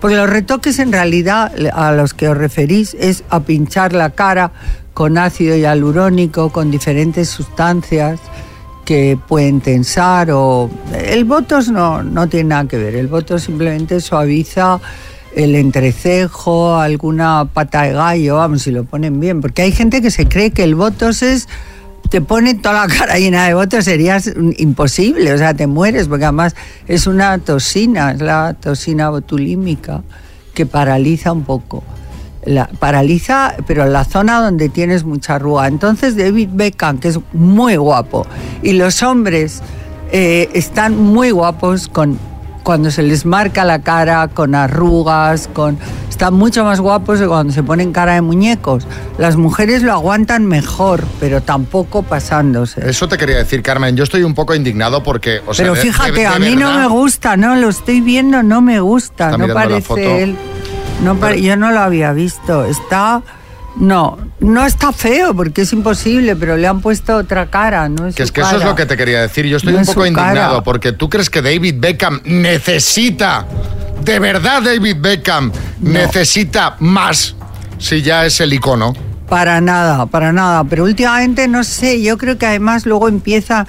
porque 0.00 0.16
los 0.16 0.28
retoques 0.28 0.78
en 0.78 0.92
realidad 0.92 1.52
a 1.72 1.92
los 1.92 2.12
que 2.12 2.28
os 2.28 2.36
referís 2.36 2.94
es 2.94 3.24
a 3.30 3.40
pinchar 3.40 3.94
la 3.94 4.10
cara 4.10 4.52
con 4.92 5.16
ácido 5.16 5.56
hialurónico, 5.56 6.50
con 6.50 6.70
diferentes 6.70 7.28
sustancias 7.28 8.20
que 8.84 9.18
pueden 9.28 9.60
tensar 9.60 10.30
o 10.32 10.70
el 10.92 11.24
botox 11.24 11.68
no, 11.70 12.02
no 12.02 12.28
tiene 12.28 12.50
nada 12.50 12.66
que 12.66 12.76
ver, 12.76 12.96
el 12.96 13.08
botox 13.08 13.42
simplemente 13.44 14.00
suaviza 14.00 14.80
el 15.34 15.54
entrecejo, 15.54 16.76
alguna 16.76 17.48
pata 17.52 17.82
de 17.82 17.92
gallo, 17.92 18.36
vamos, 18.36 18.62
si 18.62 18.72
lo 18.72 18.84
ponen 18.84 19.20
bien, 19.20 19.40
porque 19.40 19.62
hay 19.62 19.72
gente 19.72 20.02
que 20.02 20.10
se 20.10 20.26
cree 20.26 20.50
que 20.50 20.64
el 20.64 20.74
botox 20.74 21.22
es 21.22 21.48
te 22.08 22.20
pone 22.20 22.54
toda 22.54 22.86
la 22.86 22.92
cara 22.92 23.18
llena 23.18 23.46
de 23.46 23.54
botox 23.54 23.84
serías 23.84 24.32
imposible, 24.58 25.32
o 25.32 25.38
sea, 25.38 25.54
te 25.54 25.68
mueres 25.68 26.08
porque 26.08 26.24
además 26.24 26.56
es 26.88 27.06
una 27.06 27.38
toxina, 27.38 28.12
es 28.12 28.20
la 28.20 28.54
toxina 28.54 29.10
botulímica 29.10 30.02
que 30.52 30.66
paraliza 30.66 31.32
un 31.32 31.44
poco 31.44 31.84
la, 32.44 32.66
paraliza, 32.78 33.54
pero 33.66 33.84
en 33.84 33.92
la 33.92 34.04
zona 34.04 34.40
donde 34.40 34.68
tienes 34.68 35.04
mucha 35.04 35.36
arruga. 35.36 35.66
Entonces 35.66 36.16
David 36.16 36.48
Beckham, 36.52 36.98
que 36.98 37.08
es 37.08 37.18
muy 37.32 37.76
guapo, 37.76 38.26
y 38.62 38.72
los 38.72 39.02
hombres 39.02 39.62
eh, 40.12 40.48
están 40.54 40.96
muy 40.96 41.30
guapos 41.30 41.88
con 41.88 42.18
cuando 42.62 42.90
se 42.90 43.02
les 43.02 43.24
marca 43.24 43.64
la 43.64 43.80
cara, 43.80 44.28
con 44.28 44.54
arrugas, 44.54 45.48
con 45.52 45.78
están 46.10 46.34
mucho 46.34 46.62
más 46.64 46.78
guapos 46.80 47.18
que 47.18 47.26
cuando 47.26 47.52
se 47.54 47.62
ponen 47.62 47.92
cara 47.92 48.12
de 48.14 48.20
muñecos. 48.20 48.86
Las 49.16 49.36
mujeres 49.36 49.82
lo 49.82 49.92
aguantan 49.92 50.44
mejor, 50.44 51.02
pero 51.18 51.40
tampoco 51.40 52.02
pasándose. 52.02 52.86
Eso 52.88 53.08
te 53.08 53.16
quería 53.16 53.38
decir, 53.38 53.62
Carmen. 53.62 53.96
Yo 53.96 54.04
estoy 54.04 54.24
un 54.24 54.34
poco 54.34 54.54
indignado 54.54 55.02
porque, 55.02 55.40
o 55.46 55.54
sea, 55.54 55.64
pero 55.64 55.74
fíjate, 55.74 56.12
de- 56.12 56.18
de 56.20 56.26
a 56.26 56.38
mí 56.38 56.54
no 56.56 56.78
me 56.78 56.86
gusta, 56.88 57.38
no 57.38 57.56
lo 57.56 57.70
estoy 57.70 58.02
viendo, 58.02 58.42
no 58.42 58.60
me 58.60 58.80
gusta, 58.80 59.30
Está 59.30 59.38
no 59.38 59.54
parece 59.54 60.22
él. 60.22 60.36
No 61.02 61.16
pare- 61.16 61.40
yo 61.42 61.56
no 61.56 61.70
lo 61.70 61.80
había 61.80 62.12
visto. 62.12 62.64
Está 62.64 63.22
no, 63.76 64.18
no 64.40 64.66
está 64.66 64.92
feo 64.92 65.32
porque 65.34 65.62
es 65.62 65.72
imposible, 65.72 66.34
pero 66.36 66.56
le 66.56 66.66
han 66.66 66.80
puesto 66.80 67.16
otra 67.16 67.46
cara, 67.46 67.88
no 67.88 68.08
es 68.08 68.14
Que 68.16 68.24
es 68.24 68.32
que 68.32 68.40
eso 68.40 68.56
es 68.56 68.64
lo 68.64 68.74
que 68.74 68.84
te 68.84 68.96
quería 68.96 69.20
decir. 69.22 69.46
Yo 69.46 69.56
estoy 69.58 69.72
No 69.72 69.78
un 69.80 69.86
poco 69.86 70.06
indignado 70.06 70.50
cara. 70.54 70.64
porque 70.64 70.92
tú 70.92 71.08
crees 71.08 71.30
que 71.30 71.40
David 71.40 71.76
Beckham 71.78 72.20
necesita, 72.24 73.46
de 74.04 74.18
verdad 74.18 74.62
David 74.62 74.96
Beckham 75.00 75.52
necesita 75.80 76.76
más 76.80 77.36
si 77.78 78.02
ya 78.02 78.26
es 78.26 78.40
el 78.40 78.52
icono. 78.52 78.92
Para 79.28 79.60
nada, 79.60 80.06
para 80.06 80.32
nada. 80.32 80.64
Pero 80.64 80.84
últimamente, 80.84 81.46
no 81.46 81.62
sé, 81.62 82.02
yo 82.02 82.18
creo 82.18 82.36
que 82.36 82.46
además 82.46 82.84
luego 82.84 83.08
empieza... 83.08 83.66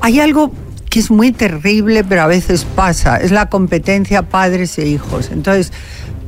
Hay 0.00 0.20
algo 0.20 0.52
que 0.88 1.00
es 1.00 1.10
muy 1.10 1.32
terrible, 1.32 2.04
pero 2.04 2.22
a 2.22 2.26
veces 2.26 2.64
pasa. 2.64 3.16
Es 3.16 3.32
la 3.32 3.48
competencia 3.50 4.22
padres 4.22 4.78
e 4.78 4.86
hijos. 4.86 5.30
Entonces, 5.32 5.72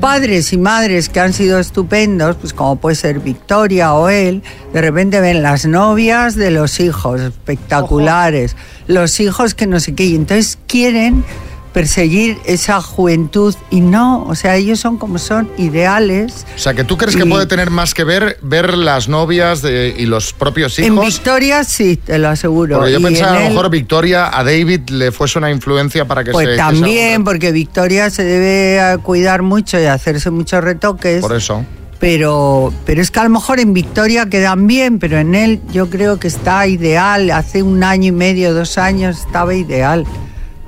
padres 0.03 0.53
y 0.53 0.59
madres 0.59 1.09
que 1.09 1.21
han 1.21 1.33
sido 1.33 1.61
estupendos, 1.61 2.35
pues 2.35 2.53
como 2.53 2.75
puede 2.75 2.97
ser 2.97 3.21
Victoria 3.21 3.95
o 3.95 4.09
él, 4.09 4.43
de 4.73 4.81
repente 4.81 5.21
ven 5.21 5.45
las 5.45 5.65
novias 5.65 6.35
de 6.35 6.51
los 6.51 6.81
hijos 6.81 7.21
espectaculares, 7.21 8.57
los 8.89 9.21
hijos 9.21 9.55
que 9.55 9.69
no 9.69 9.79
sé 9.79 9.95
qué, 9.95 10.07
y 10.07 10.17
entonces 10.17 10.59
quieren 10.67 11.25
perseguir 11.73 12.39
esa 12.45 12.81
juventud 12.83 13.55
y 13.71 13.81
no, 13.81 14.25
o 14.25 14.35
sea, 14.35 14.57
ellos 14.57 14.79
son 14.81 14.99
como 14.99 15.19
son 15.19 15.51
ideales. 15.59 16.45
O 16.55 16.59
sea, 16.59 16.75
que 16.75 16.85
tú 16.85 16.97
crees 16.97 17.17
que 17.17 17.25
Y- 17.25 17.29
puede 17.31 17.47
tener 17.47 17.71
más 17.71 17.95
que 17.95 18.05
ver 18.05 18.39
ver 18.43 18.77
las 18.77 19.09
novias 19.09 19.63
de- 19.63 19.95
y 19.97 20.07
los 20.07 20.33
propios 20.33 20.79
En 20.79 20.93
hijos. 20.95 21.07
Victoria 21.07 21.65
sí, 21.65 21.97
te 21.97 22.19
lo 22.19 22.29
aseguro. 22.29 22.77
Porque 22.77 22.93
yo 22.93 22.99
Y 22.99 23.03
pensaba 23.05 23.31
en 23.31 23.37
a 23.37 23.39
lo 23.41 23.47
él, 23.47 23.53
mejor 23.55 23.71
Victoria 23.71 24.39
a 24.39 24.45
David 24.45 24.91
le 24.91 25.13
fuese 25.13 25.39
una 25.39 25.51
influencia 25.51 26.05
para 26.07 26.25
que 26.25 26.33
Pues 26.33 26.47
se. 26.47 26.53
que 26.53 26.57
también, 26.59 27.25
porque 27.25 27.53
Victoria 27.53 28.11
se 28.11 28.23
debe 28.25 28.99
cuidar 29.03 29.43
mucho 29.43 29.81
y 29.81 29.85
hacerse 29.87 30.31
muchos 30.31 30.63
retoques. 30.63 31.17
se- 31.17 31.21
Por 31.21 31.35
eso. 31.37 31.65
Pero, 32.01 32.75
pero 32.85 33.01
es 33.01 33.13
que 33.13 33.21
a 33.21 33.23
lo 33.25 33.31
mejor 33.31 33.61
en 33.61 33.73
Victoria 33.73 34.27
quedan 34.29 34.67
bien, 34.67 34.99
pero 34.99 35.19
en 35.19 35.37
él 35.37 35.61
yo 35.73 35.89
creo 35.89 36.19
que 36.19 36.27
está 36.27 36.67
ideal. 36.67 37.31
Hace 37.31 37.63
un 37.63 37.85
año 37.85 38.09
y 38.09 38.13
medio, 38.13 38.53
dos 38.53 38.77
años 38.77 39.21
estaba 39.21 39.55
ideal. 39.55 40.05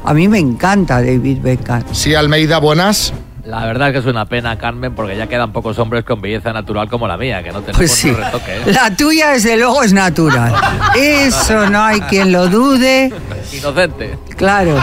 A 0.04 0.12
mí 0.14 0.28
me 0.28 0.38
encanta 0.38 0.96
David 0.96 1.38
Beckham. 1.40 1.82
Sí, 1.92 2.14
Almeida, 2.14 2.58
buenas. 2.58 3.12
La 3.44 3.66
verdad 3.66 3.88
es 3.88 3.92
que 3.92 3.98
es 3.98 4.06
una 4.06 4.24
pena, 4.24 4.56
Carmen, 4.56 4.94
porque 4.94 5.16
ya 5.18 5.26
quedan 5.26 5.52
pocos 5.52 5.78
hombres 5.78 6.02
con 6.04 6.20
belleza 6.22 6.52
natural 6.54 6.88
como 6.88 7.06
la 7.06 7.18
mía, 7.18 7.42
que 7.42 7.52
no 7.52 7.60
tenemos 7.60 7.76
Pues 7.76 7.92
sí. 7.92 8.08
ni 8.08 8.14
retoque. 8.14 8.56
¿eh? 8.56 8.62
La 8.72 8.94
tuya, 8.96 9.30
desde 9.32 9.58
luego, 9.58 9.82
es 9.82 9.92
natural. 9.92 10.54
Eso 10.96 11.68
no 11.68 11.82
hay 11.84 12.00
quien 12.02 12.32
lo 12.32 12.48
dude. 12.48 13.12
Inocente. 13.52 14.18
Claro. 14.36 14.76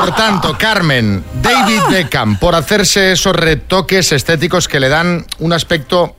Por 0.00 0.14
tanto, 0.16 0.56
Carmen, 0.58 1.22
David 1.40 1.80
Beckham, 1.90 2.38
por 2.38 2.56
hacerse 2.56 3.12
esos 3.12 3.36
retoques 3.36 4.10
estéticos 4.10 4.66
que 4.66 4.80
le 4.80 4.88
dan 4.88 5.24
un 5.38 5.52
aspecto 5.52 6.16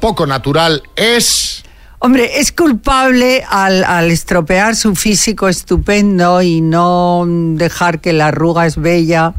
poco 0.00 0.26
natural, 0.26 0.82
es. 0.96 1.61
Hombre, 2.04 2.40
es 2.40 2.50
culpable 2.50 3.44
al, 3.48 3.84
al 3.84 4.10
estropear 4.10 4.74
su 4.74 4.96
físico 4.96 5.48
estupendo 5.48 6.42
y 6.42 6.60
no 6.60 7.24
dejar 7.28 8.00
que 8.00 8.12
la 8.12 8.26
arruga 8.26 8.66
es 8.66 8.76
bella. 8.76 9.34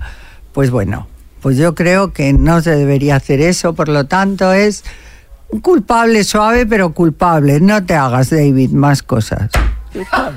Pues 0.54 0.72
bueno, 0.72 1.08
pues 1.42 1.58
yo 1.58 1.76
creo 1.76 2.14
que 2.14 2.32
no 2.32 2.62
se 2.62 2.74
debería 2.74 3.18
hacer 3.18 3.42
eso. 3.42 3.74
Por 3.74 3.90
lo 3.90 4.06
tanto, 4.06 4.54
es 4.54 4.86
un 5.50 5.60
culpable 5.60 6.24
suave, 6.24 6.66
pero 6.66 6.94
culpable. 6.94 7.60
No 7.60 7.86
te 7.86 7.96
hagas, 7.96 8.30
David, 8.30 8.70
más 8.70 9.04
cosas. 9.04 9.50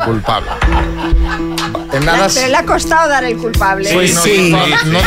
Culpable. 0.04 0.50
En 1.92 2.04
nada. 2.04 2.26
Pero 2.34 2.48
le 2.48 2.56
ha 2.56 2.64
costado 2.64 3.08
dar 3.08 3.22
el 3.22 3.36
culpable. 3.36 3.88
Pues 3.92 4.18
sí, 4.18 4.52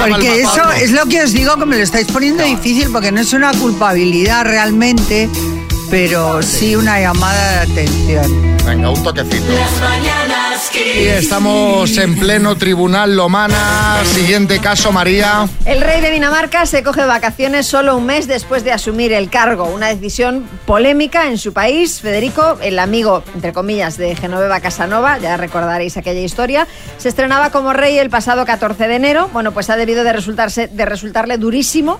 porque 0.09 0.39
eso 0.39 0.71
es 0.71 0.91
lo 0.91 1.05
que 1.05 1.21
os 1.21 1.33
digo 1.33 1.57
que 1.57 1.65
me 1.65 1.75
lo 1.75 1.83
estáis 1.83 2.07
poniendo 2.07 2.43
difícil 2.45 2.89
porque 2.93 3.11
no 3.11 3.19
es 3.19 3.33
una 3.33 3.51
culpabilidad 3.51 4.45
realmente, 4.45 5.29
pero 5.89 6.41
sí 6.41 6.75
una 6.75 6.99
llamada 6.99 7.65
de 7.65 7.71
atención. 7.71 8.57
Venga, 8.65 8.91
un 8.91 9.03
toquecito. 9.03 9.51
Las 9.51 9.81
mañanas 9.81 10.71
Y 10.75 11.07
estamos 11.07 11.97
en 11.97 12.19
pleno 12.19 12.55
tribunal 12.55 13.15
Lomana. 13.15 14.03
Siguiente 14.03 14.59
caso, 14.59 14.91
María. 14.91 15.47
El 15.65 15.81
rey 15.81 16.01
de 16.01 16.11
Dinamarca 16.11 16.65
se 16.67 16.83
coge 16.83 17.05
vacaciones 17.05 17.65
solo 17.65 17.97
un 17.97 18.05
mes 18.05 18.27
después 18.27 18.63
de 18.63 18.71
asumir 18.71 19.11
el 19.13 19.29
cargo. 19.29 19.65
Una 19.65 19.87
decisión 19.87 20.47
polémica 20.65 21.27
en 21.27 21.39
su 21.39 21.53
país. 21.53 22.01
Federico, 22.01 22.59
el 22.61 22.77
amigo, 22.77 23.23
entre 23.33 23.53
comillas, 23.53 23.97
de 23.97 24.15
Genoveva 24.15 24.59
Casanova, 24.59 25.17
ya 25.17 25.37
recordaréis 25.37 25.97
aquella 25.97 26.21
historia, 26.21 26.67
se 26.97 27.09
estrenaba 27.09 27.49
como 27.49 27.73
rey 27.73 27.97
el 27.97 28.11
pasado 28.11 28.45
14 28.45 28.87
de 28.87 28.95
enero. 28.95 29.29
Bueno, 29.33 29.51
pues 29.51 29.69
ha 29.71 29.77
debido 29.77 30.03
de, 30.03 30.13
resultarse, 30.13 30.67
de 30.67 30.85
resultarle 30.85 31.37
durísimo. 31.37 31.99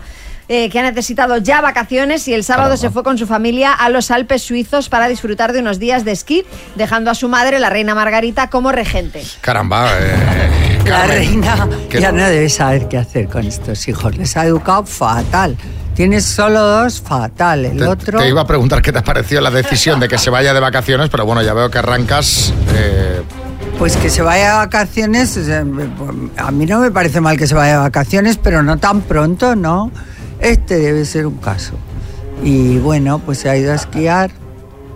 Eh, 0.49 0.69
que 0.69 0.79
ha 0.79 0.83
necesitado 0.83 1.37
ya 1.37 1.61
vacaciones 1.61 2.27
y 2.27 2.33
el 2.33 2.43
sábado 2.43 2.75
se 2.75 2.89
fue 2.89 3.03
con 3.03 3.17
su 3.17 3.25
familia 3.27 3.71
a 3.71 3.87
los 3.89 4.11
Alpes 4.11 4.41
suizos 4.41 4.89
para 4.89 5.07
disfrutar 5.07 5.53
de 5.53 5.59
unos 5.59 5.79
días 5.79 6.03
de 6.03 6.11
esquí, 6.11 6.43
dejando 6.75 7.11
a 7.11 7.15
su 7.15 7.29
madre, 7.29 7.59
la 7.59 7.69
reina 7.69 7.93
Margarita, 7.95 8.49
como 8.49 8.71
regente. 8.71 9.23
Caramba, 9.41 9.89
eh, 9.99 10.79
La 10.85 11.01
Carmen, 11.01 11.09
reina 11.17 11.67
ya 11.91 12.11
no. 12.11 12.17
no 12.17 12.27
debe 12.27 12.49
saber 12.49 12.87
qué 12.87 12.97
hacer 12.97 13.27
con 13.27 13.45
estos 13.45 13.87
hijos. 13.87 14.17
Les 14.17 14.35
ha 14.35 14.45
educado 14.45 14.85
fatal. 14.85 15.55
Tienes 15.93 16.25
solo 16.25 16.61
dos, 16.61 17.01
fatal. 17.01 17.65
El 17.65 17.77
Te, 17.77 17.83
otro. 17.85 18.19
te 18.19 18.27
iba 18.29 18.41
a 18.41 18.47
preguntar 18.47 18.81
qué 18.81 18.91
te 18.91 19.01
pareció 19.01 19.41
la 19.41 19.51
decisión 19.51 19.99
de 19.99 20.07
que 20.07 20.17
se 20.17 20.29
vaya 20.29 20.53
de 20.53 20.59
vacaciones, 20.61 21.09
pero 21.09 21.25
bueno, 21.25 21.41
ya 21.41 21.53
veo 21.53 21.69
que 21.69 21.77
arrancas. 21.77 22.53
eh, 22.73 23.21
Pues 23.77 23.97
que 23.97 24.09
se 24.09 24.21
vaya 24.21 24.51
de 24.51 24.57
vacaciones, 24.57 25.37
a 26.37 26.51
mí 26.51 26.65
no 26.65 26.79
me 26.79 26.89
parece 26.91 27.19
mal 27.21 27.37
que 27.37 27.47
se 27.47 27.53
vaya 27.53 27.73
de 27.73 27.77
vacaciones, 27.79 28.37
pero 28.37 28.63
no 28.63 28.77
tan 28.77 29.01
pronto, 29.01 29.55
¿no? 29.57 29.91
Este 30.39 30.77
debe 30.79 31.05
ser 31.05 31.25
un 31.25 31.37
caso. 31.37 31.73
Y 32.43 32.77
bueno, 32.77 33.19
pues 33.19 33.39
se 33.39 33.49
ha 33.49 33.57
ido 33.57 33.71
a 33.71 33.75
esquiar, 33.75 34.31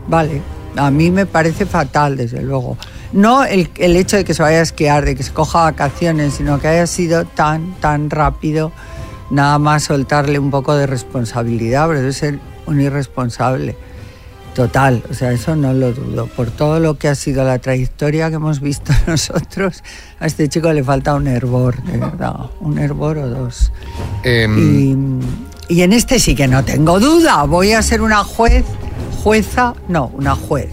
vale. 0.08 0.42
A 0.76 0.90
mí 0.90 1.12
me 1.12 1.26
parece 1.26 1.66
fatal, 1.66 2.18
desde 2.18 2.42
luego. 2.42 2.78
No 3.12 3.44
el, 3.44 3.70
el 3.76 3.96
hecho 3.96 4.18
de 4.18 4.24
que 4.24 4.34
se 4.34 4.42
vaya 4.42 4.60
a 4.60 4.62
esquiar, 4.62 5.06
de 5.06 5.16
que 5.16 5.24
se 5.24 5.32
coja 5.32 5.64
vacaciones, 5.64 6.36
sino 6.36 6.60
que 6.60 6.68
haya 6.68 6.88
sido 6.88 7.26
tan, 7.26 7.74
tan 7.76 8.10
rápido, 8.10 8.72
nada 9.30 9.60
más 9.60 9.84
soltarle 9.84 10.40
un 10.40 10.50
poco 10.50 10.76
de 10.76 10.88
responsabilidad, 10.88 11.88
pero 11.88 12.00
debe 12.00 12.14
ser 12.14 12.40
un 12.66 12.82
irresponsable. 12.82 13.76
Total, 14.56 15.02
o 15.10 15.14
sea, 15.16 15.32
eso 15.32 15.56
no 15.56 15.74
lo 15.74 15.94
dudo. 15.94 16.28
Por 16.28 16.52
todo 16.52 16.80
lo 16.80 16.98
que 17.00 17.08
ha 17.08 17.16
sido 17.16 17.44
la 17.44 17.58
trayectoria 17.58 18.30
que 18.30 18.36
hemos 18.36 18.60
visto 18.60 18.94
nosotros, 19.08 19.84
a 20.20 20.28
este 20.28 20.48
chico 20.48 20.72
le 20.72 20.84
falta 20.84 21.16
un 21.16 21.28
hervor, 21.28 21.82
de 21.84 21.98
verdad, 21.98 22.36
un 22.60 22.78
hervor 22.78 23.18
o 23.18 23.28
dos. 23.28 23.72
em, 24.24 25.22
Y, 25.70 25.76
y 25.76 25.82
en 25.82 25.94
este 25.94 26.20
sí 26.20 26.36
que 26.36 26.48
no 26.48 26.64
tengo 26.64 27.00
duda, 27.00 27.44
voy 27.46 27.72
a 27.72 27.82
ser 27.82 28.02
una 28.02 28.24
juez, 28.24 28.64
jueza, 29.24 29.74
no, 29.88 30.12
una 30.14 30.36
juez. 30.36 30.70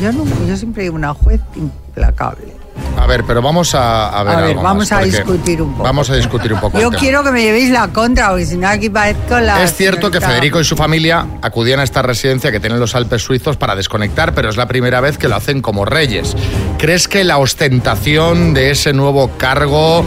Yo, 0.00 0.12
no, 0.12 0.24
yo 0.46 0.56
siempre 0.56 0.84
digo 0.84 0.94
una 0.94 1.12
juez 1.14 1.40
implacable. 1.56 2.54
A 2.96 3.06
ver, 3.06 3.24
pero 3.24 3.42
vamos 3.42 3.74
a, 3.74 4.08
a 4.08 4.22
ver. 4.22 4.32
A 4.34 4.36
ver, 4.36 4.50
algo 4.50 4.62
vamos 4.62 4.90
más, 4.90 5.00
a 5.00 5.04
discutir 5.04 5.60
un 5.60 5.72
poco. 5.72 5.82
Vamos 5.82 6.10
a 6.10 6.16
discutir 6.16 6.52
un 6.52 6.60
poco. 6.60 6.80
Yo 6.80 6.90
quiero 6.90 7.22
que 7.22 7.30
me 7.30 7.42
llevéis 7.42 7.70
la 7.70 7.88
contra, 7.88 8.30
porque 8.30 8.46
si 8.46 8.56
no 8.56 8.68
aquí 8.68 8.88
parezco 8.88 9.38
la... 9.40 9.62
Es 9.62 9.74
cierto 9.74 10.10
que 10.10 10.20
Federico 10.20 10.60
y 10.60 10.64
su 10.64 10.76
familia 10.76 11.26
acudían 11.42 11.80
a 11.80 11.82
esta 11.82 12.02
residencia 12.02 12.50
que 12.52 12.60
tienen 12.60 12.80
los 12.80 12.94
Alpes 12.94 13.22
suizos 13.22 13.56
para 13.56 13.74
desconectar, 13.76 14.34
pero 14.34 14.48
es 14.48 14.56
la 14.56 14.66
primera 14.66 15.00
vez 15.00 15.18
que 15.18 15.28
lo 15.28 15.36
hacen 15.36 15.60
como 15.60 15.84
reyes. 15.84 16.36
¿Crees 16.78 17.08
que 17.08 17.24
la 17.24 17.38
ostentación 17.38 18.54
de 18.54 18.70
ese 18.70 18.92
nuevo 18.92 19.30
cargo 19.36 20.04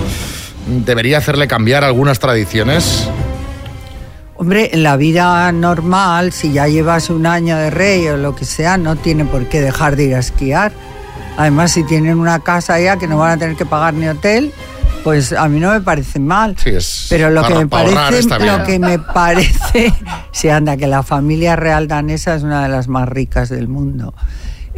debería 0.67 1.17
hacerle 1.17 1.47
cambiar 1.47 1.83
algunas 1.83 2.19
tradiciones? 2.19 3.07
Hombre, 4.35 4.69
en 4.73 4.83
la 4.83 4.97
vida 4.97 5.51
normal, 5.51 6.31
si 6.31 6.53
ya 6.53 6.67
llevas 6.67 7.09
un 7.09 7.25
año 7.25 7.57
de 7.57 7.71
rey 7.71 8.07
o 8.07 8.17
lo 8.17 8.35
que 8.35 8.45
sea, 8.45 8.77
no 8.77 8.95
tiene 8.95 9.25
por 9.25 9.45
qué 9.47 9.61
dejar 9.61 9.95
de 9.95 10.03
ir 10.05 10.15
a 10.15 10.19
esquiar. 10.19 10.71
Además, 11.37 11.71
si 11.71 11.83
tienen 11.83 12.17
una 12.17 12.39
casa 12.39 12.79
ya 12.79 12.97
que 12.97 13.07
no 13.07 13.17
van 13.17 13.31
a 13.31 13.37
tener 13.37 13.55
que 13.55 13.65
pagar 13.65 13.93
ni 13.93 14.07
hotel, 14.07 14.51
pues 15.03 15.31
a 15.31 15.47
mí 15.47 15.59
no 15.59 15.71
me 15.71 15.81
parece 15.81 16.19
mal. 16.19 16.55
Pero 17.09 17.29
lo 17.29 17.43
que 17.47 17.53
me 17.53 17.67
parece, 17.67 18.23
lo 18.39 18.63
que 18.65 18.79
me 18.79 18.99
parece, 19.13 19.93
sí, 20.31 20.49
anda, 20.49 20.75
que 20.75 20.87
la 20.87 21.03
familia 21.03 21.55
real 21.55 21.87
danesa 21.87 22.35
es 22.35 22.43
una 22.43 22.63
de 22.63 22.69
las 22.69 22.87
más 22.87 23.07
ricas 23.07 23.49
del 23.49 23.67
mundo. 23.67 24.13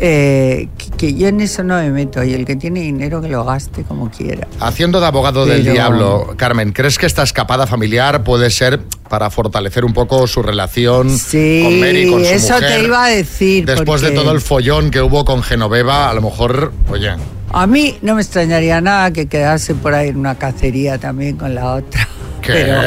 Eh, 0.02 0.70
que, 0.78 0.92
que 0.92 1.14
yo 1.14 1.28
en 1.28 1.42
eso 1.42 1.62
no 1.62 1.76
me 1.76 1.92
meto 1.92 2.24
y 2.24 2.34
el 2.34 2.46
que 2.46 2.56
tiene 2.56 2.80
dinero 2.80 3.22
que 3.22 3.28
lo 3.28 3.44
gaste 3.44 3.84
como 3.84 4.10
quiera. 4.10 4.48
Haciendo 4.62 5.02
de 5.02 5.08
abogado 5.08 5.46
del 5.46 5.62
Pero- 5.62 5.74
diablo, 5.74 6.34
Carmen, 6.38 6.72
¿crees 6.72 6.98
que 6.98 7.06
esta 7.06 7.24
escapada 7.24 7.68
familiar 7.68 8.24
puede 8.24 8.50
ser 8.50 8.80
para 9.10 9.30
fortalecer 9.30 9.84
un 9.84 9.92
poco 9.94 10.26
su 10.28 10.42
relación 10.42 11.10
Sí, 11.10 11.62
con 11.66 11.80
Mary, 11.82 12.10
con 12.10 12.24
su 12.24 12.30
eso 12.32 12.54
mujer? 12.54 12.70
te 12.80 12.84
iba 12.86 13.04
a 13.04 13.08
decir. 13.10 13.66
Después 13.66 14.00
de 14.02 14.08
porque- 14.12 14.22
todo 14.24 14.32
el 14.34 14.40
follón 14.40 14.90
que 14.90 15.02
hubo 15.02 15.26
con 15.26 15.44
Genoveva, 15.44 16.10
a 16.10 16.14
lo 16.14 16.22
mejor, 16.22 16.72
oye, 16.90 17.12
A 17.52 17.66
mí 17.68 17.98
no 18.04 18.14
me 18.16 18.22
extrañaría 18.22 18.80
nada 18.80 19.12
que 19.12 19.26
quedase 19.26 19.74
por 19.76 19.94
ahí 19.96 20.10
en 20.10 20.18
una 20.18 20.36
cacería 20.36 20.98
también 21.00 21.36
con 21.36 21.56
la 21.56 21.74
otra. 21.74 22.08
¿Qué? 22.42 22.54
Pero, 22.54 22.80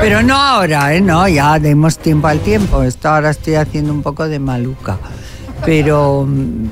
pero 0.00 0.22
no 0.22 0.34
ahora, 0.34 0.94
¿eh? 0.94 1.00
No, 1.02 1.28
ya 1.28 1.58
demos 1.60 1.98
tiempo 1.98 2.26
al 2.26 2.40
tiempo. 2.40 2.82
Esto 2.82 3.08
ahora 3.10 3.28
estoy 3.30 3.54
haciendo 3.56 3.92
un 3.92 4.02
poco 4.02 4.26
de 4.26 4.38
maluca. 4.38 4.96
Pero, 5.64 6.28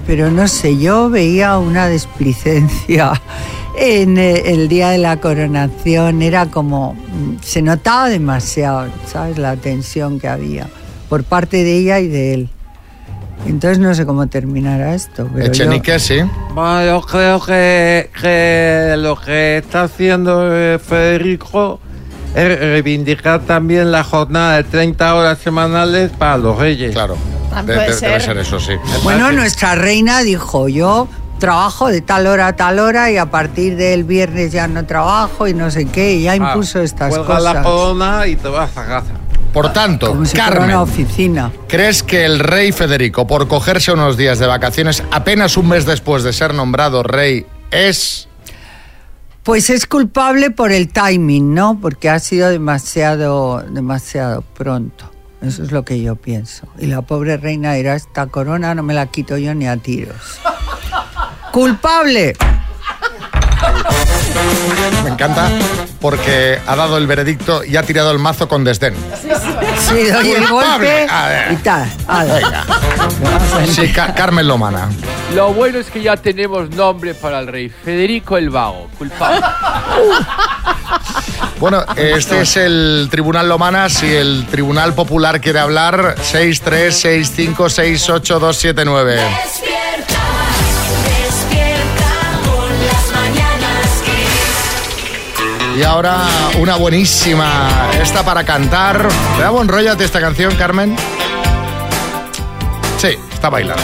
pero 0.07 0.31
no 0.31 0.47
sé, 0.47 0.79
yo 0.79 1.11
veía 1.11 1.59
una 1.59 1.89
desplicencia 1.89 3.13
en 3.79 4.19
eh, 4.19 4.53
el 4.53 4.69
día 4.69 4.91
de 4.91 4.99
la 4.99 5.17
coronación. 5.19 6.23
Era 6.23 6.47
como, 6.47 6.95
mm, 6.95 7.37
se 7.43 7.63
notaba 7.63 8.09
demasiado, 8.09 8.87
¿sabes? 9.07 9.39
La 9.39 9.57
tensión 9.57 10.21
que 10.21 10.29
había 10.29 10.69
por 11.09 11.25
parte 11.25 11.65
de 11.65 11.79
ella 11.79 12.01
y 12.01 12.09
de 12.09 12.35
él. 12.35 12.49
Entonces 13.47 13.79
no 13.79 13.95
sé 13.95 14.07
cómo 14.07 14.27
terminará 14.27 14.95
esto. 14.95 15.29
Pero 15.33 15.47
yo- 15.47 15.53
Echenique, 15.53 15.99
sí. 15.99 16.19
Bueno, 16.55 16.85
yo 16.87 17.01
creo 17.03 17.41
que, 17.45 18.11
que 18.21 18.95
lo 18.99 19.17
que 19.21 19.59
está 19.59 19.83
haciendo 19.83 20.49
eh, 20.57 20.79
Federico 20.79 21.79
es 22.35 22.59
reivindicar 22.59 23.41
también 23.43 23.93
la 23.93 24.03
jornada 24.03 24.57
de 24.57 24.65
30 24.65 25.15
horas 25.15 25.39
semanales 25.39 26.11
para 26.13 26.39
los 26.39 26.59
reyes. 26.59 26.93
Claro. 26.93 27.17
Ah, 27.55 27.63
De- 27.63 27.75
puede 27.75 27.95
de- 27.95 28.01
debe 28.01 28.21
ser. 28.21 28.39
eso, 28.39 28.59
sí. 28.61 28.73
Bueno, 29.03 29.31
nuestra 29.33 29.75
reina 29.75 30.21
dijo, 30.21 30.69
yo 30.69 31.09
trabajo 31.39 31.89
de 31.89 32.01
tal 32.01 32.27
hora 32.27 32.49
a 32.49 32.57
tal 32.57 32.79
hora 32.79 33.11
y 33.11 33.17
a 33.19 33.31
partir 33.31 33.77
del 33.77 34.05
viernes 34.05 34.53
ya 34.53 34.67
no 34.69 34.87
trabajo 34.87 35.47
y 35.47 35.55
no 35.55 35.71
sé 35.71 35.87
qué, 35.87 36.15
y 36.15 36.23
ya 36.23 36.37
impuso 36.37 36.81
estas 36.81 37.11
Cuelga 37.15 37.41
la 37.41 37.51
cosas. 37.51 37.67
corona 37.67 38.27
y 38.27 38.37
te 38.37 38.49
vas 38.49 38.77
a 38.77 38.87
casa. 38.87 39.13
Por 39.53 39.73
tanto, 39.73 40.09
Como 40.09 40.25
si 40.25 40.33
fuera 40.33 40.47
Carmen, 40.47 40.69
una 40.71 40.83
oficina. 40.83 41.53
¿crees 41.69 42.03
que 42.03 42.25
el 42.25 42.41
rey 42.41 42.73
Federico, 42.73 43.27
por 43.27 43.47
cogerse 43.47 43.93
unos 43.93 44.17
días 44.17 44.39
de 44.41 44.47
vacaciones, 44.49 45.03
apenas 45.13 45.57
un 45.57 45.69
mes 45.69 45.87
después 45.87 46.23
de 46.25 46.33
ser 46.33 46.55
nombrado 46.55 47.03
rey, 47.05 47.47
es... 47.71 48.27
Pues 49.45 49.69
es 49.71 49.87
culpable 49.87 50.51
por 50.51 50.73
el 50.73 50.89
timing, 50.89 51.55
¿no? 51.55 51.79
Porque 51.81 52.09
ha 52.09 52.19
sido 52.19 52.49
demasiado, 52.49 53.63
demasiado 53.69 54.41
pronto. 54.43 55.11
Eso 55.47 55.63
es 55.63 55.73
lo 55.73 55.85
que 55.85 56.01
yo 56.01 56.17
pienso. 56.17 56.67
Y 56.79 56.87
la 56.87 57.03
pobre 57.03 57.37
reina 57.37 57.75
dirá, 57.75 57.95
esta 57.95 58.27
corona 58.29 58.75
no 58.75 58.83
me 58.83 58.95
la 58.95 59.07
quito 59.07 59.37
yo 59.37 59.55
ni 59.55 59.67
a 59.67 59.77
tiros. 59.77 60.41
¡Culpable! 61.53 62.35
Me 65.03 65.11
encanta 65.11 65.51
porque 66.01 66.59
ha 66.67 66.77
dado 66.77 66.97
el 66.99 67.07
veredicto 67.07 67.63
y 67.65 67.77
ha 67.77 67.83
tirado 67.83 68.11
el 68.11 68.19
mazo 68.19 68.49
con 68.49 68.65
desdén. 68.65 68.95
Sí, 69.21 69.29
doy 70.13 70.31
el 70.33 70.47
golpe 70.49 71.07
A 71.11 71.29
ver. 71.29 71.53
y 71.53 71.57
tal. 71.57 71.91
ala. 72.09 72.35
Venga. 72.35 72.65
Sí, 73.73 73.89
Ca- 73.93 74.15
Carmen 74.15 74.47
Lomana. 74.47 74.89
Lo 75.35 75.53
bueno 75.53 75.79
es 75.79 75.87
que 75.91 76.03
ya 76.03 76.17
tenemos 76.17 76.71
nombre 76.71 77.15
para 77.15 77.41
el 77.41 77.47
rey. 77.47 77.69
Federico 77.69 78.37
el 78.37 78.51
Vago, 78.51 78.89
culpable. 78.99 79.41
Bueno, 81.61 81.85
este 81.97 82.41
es 82.43 82.57
el 82.57 83.07
Tribunal 83.11 83.49
Lomana. 83.49 83.89
Si 83.89 84.13
el 84.13 84.45
Tribunal 84.51 84.93
Popular 84.93 85.41
quiere 85.41 85.61
hablar, 85.61 86.17
636568279. 86.21 89.21
Y 95.77 95.83
ahora 95.83 96.23
una 96.59 96.77
buenísima, 96.77 97.89
esta 98.01 98.25
para 98.25 98.45
cantar. 98.45 99.09
¿Te 99.37 99.43
da 99.43 99.51
buen 99.51 99.67
rollo 99.67 99.93
a 99.93 99.95
esta 99.95 100.21
canción, 100.21 100.55
Carmen? 100.55 100.97
Sí, 102.99 103.09
está 103.33 103.51
bailando. 103.51 103.83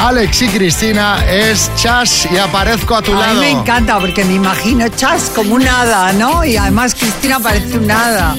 Alex 0.00 0.42
y 0.42 0.48
Cristina 0.48 1.24
es 1.28 1.70
Chas 1.76 2.28
y 2.30 2.36
aparezco 2.36 2.94
a 2.96 3.02
tu 3.02 3.14
A 3.14 3.18
lado. 3.20 3.34
mí 3.34 3.40
me 3.40 3.50
encanta 3.50 3.98
porque 3.98 4.24
me 4.24 4.34
imagino 4.34 4.88
Chas 4.88 5.30
como 5.34 5.54
un 5.54 5.66
hada, 5.66 6.12
¿no? 6.12 6.44
Y 6.44 6.56
además 6.56 6.94
Cristina 6.94 7.38
parece 7.38 7.78
un 7.78 7.90
hada. 7.90 8.34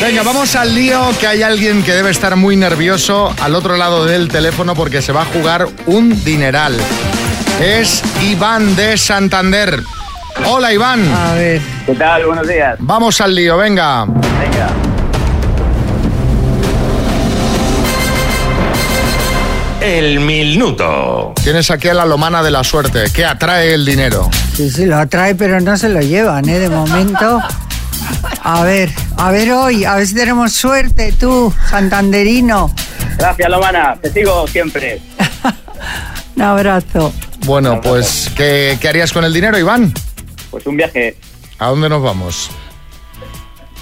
Venga, 0.00 0.22
vamos 0.22 0.54
al 0.54 0.74
lío, 0.74 1.00
que 1.18 1.26
hay 1.26 1.42
alguien 1.42 1.82
que 1.82 1.92
debe 1.92 2.10
estar 2.10 2.36
muy 2.36 2.56
nervioso 2.56 3.34
al 3.40 3.54
otro 3.54 3.76
lado 3.76 4.04
del 4.04 4.28
teléfono 4.28 4.74
porque 4.74 5.02
se 5.02 5.12
va 5.12 5.22
a 5.22 5.26
jugar 5.26 5.66
un 5.86 6.22
dineral. 6.24 6.76
Es 7.60 8.02
Iván 8.22 8.74
de 8.76 8.96
Santander. 8.96 9.82
Hola, 10.46 10.72
Iván. 10.72 11.06
A 11.12 11.34
ver. 11.34 11.60
¿Qué 11.86 11.94
tal? 11.94 12.26
Buenos 12.26 12.48
días. 12.48 12.76
Vamos 12.80 13.20
al 13.20 13.34
lío, 13.34 13.56
venga. 13.56 14.04
Venga. 14.04 14.68
El 19.80 20.20
minuto. 20.20 21.32
Tienes 21.42 21.70
aquí 21.70 21.88
a 21.88 21.94
la 21.94 22.04
lomana 22.04 22.42
de 22.42 22.50
la 22.50 22.62
suerte, 22.62 23.04
que 23.14 23.24
atrae 23.24 23.72
el 23.74 23.86
dinero. 23.86 24.28
Sí, 24.54 24.70
sí, 24.70 24.84
lo 24.84 24.98
atrae, 24.98 25.34
pero 25.34 25.60
no 25.60 25.76
se 25.76 25.88
lo 25.88 26.00
llevan, 26.00 26.48
¿eh? 26.48 26.58
De 26.58 26.68
momento. 26.68 27.40
A 28.42 28.62
ver, 28.62 28.90
a 29.16 29.30
ver 29.30 29.50
hoy, 29.52 29.84
a 29.84 29.94
ver 29.94 30.06
si 30.06 30.14
tenemos 30.14 30.52
suerte, 30.52 31.12
tú, 31.18 31.52
santanderino. 31.70 32.74
Gracias, 33.16 33.48
Lomana. 33.48 33.96
Te 34.00 34.10
sigo 34.12 34.46
siempre. 34.48 35.00
Un 36.36 36.42
abrazo. 36.42 37.12
Bueno, 37.46 37.80
pues, 37.80 38.30
¿qué, 38.36 38.76
qué 38.80 38.88
harías 38.88 39.12
con 39.12 39.24
el 39.24 39.32
dinero, 39.32 39.58
Iván? 39.58 39.92
Pues 40.50 40.66
un 40.66 40.76
viaje 40.76 41.16
¿A 41.60 41.68
dónde 41.68 41.88
nos 41.90 42.02
vamos? 42.02 42.50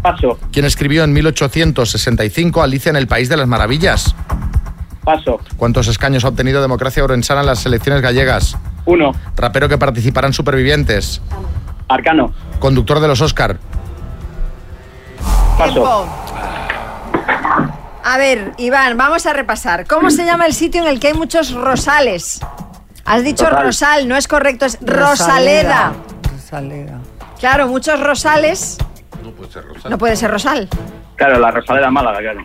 paso, 0.02 0.38
¿Quién 0.52 0.64
escribió 0.66 1.02
en 1.04 1.12
1865 1.14 2.62
Alicia 2.62 2.90
en 2.90 2.96
el 2.96 3.06
País 3.08 3.28
de 3.30 3.36
las 3.38 3.48
Maravillas? 3.48 4.14
paso. 5.02 5.40
¿Cuántos 5.56 5.88
escaños 5.88 6.24
ha 6.24 6.28
obtenido 6.28 6.60
Democracia 6.60 7.02
Urensana 7.02 7.40
en 7.40 7.46
las 7.46 7.64
elecciones 7.64 8.02
gallegas? 8.02 8.56
Uno, 8.84 9.12
Rapero 9.34 9.66
que 9.68 9.78
participará 9.78 10.26
en 10.26 10.34
Supervivientes. 10.34 11.20
Arcano, 11.88 12.32
Conductor 12.60 13.00
de 13.00 13.08
los 13.08 13.20
Oscar. 13.22 13.58
Paso. 15.60 16.08
A 18.02 18.18
ver, 18.18 18.52
Iván, 18.56 18.96
vamos 18.96 19.26
a 19.26 19.32
repasar. 19.32 19.86
¿Cómo 19.86 20.10
se 20.10 20.24
llama 20.24 20.46
el 20.46 20.54
sitio 20.54 20.82
en 20.82 20.88
el 20.88 20.98
que 21.00 21.08
hay 21.08 21.14
muchos 21.14 21.52
rosales? 21.52 22.40
Has 23.04 23.22
dicho 23.24 23.44
Rosal. 23.44 23.64
rosal, 23.64 24.08
no 24.08 24.16
es 24.16 24.26
correcto, 24.28 24.66
es 24.66 24.78
rosaleda. 24.80 25.92
Rosaleda. 26.30 26.98
Claro, 27.38 27.68
muchos 27.68 28.00
rosales. 28.00 28.78
No 29.22 29.30
puede 29.32 29.50
ser 29.52 29.64
Rosal. 29.66 29.90
No 29.90 29.98
puede 29.98 30.16
ser 30.16 30.30
rosal. 30.30 30.68
Claro, 31.16 31.38
la 31.38 31.50
Rosaleda 31.50 31.90
Málaga, 31.90 32.18
claro. 32.20 32.44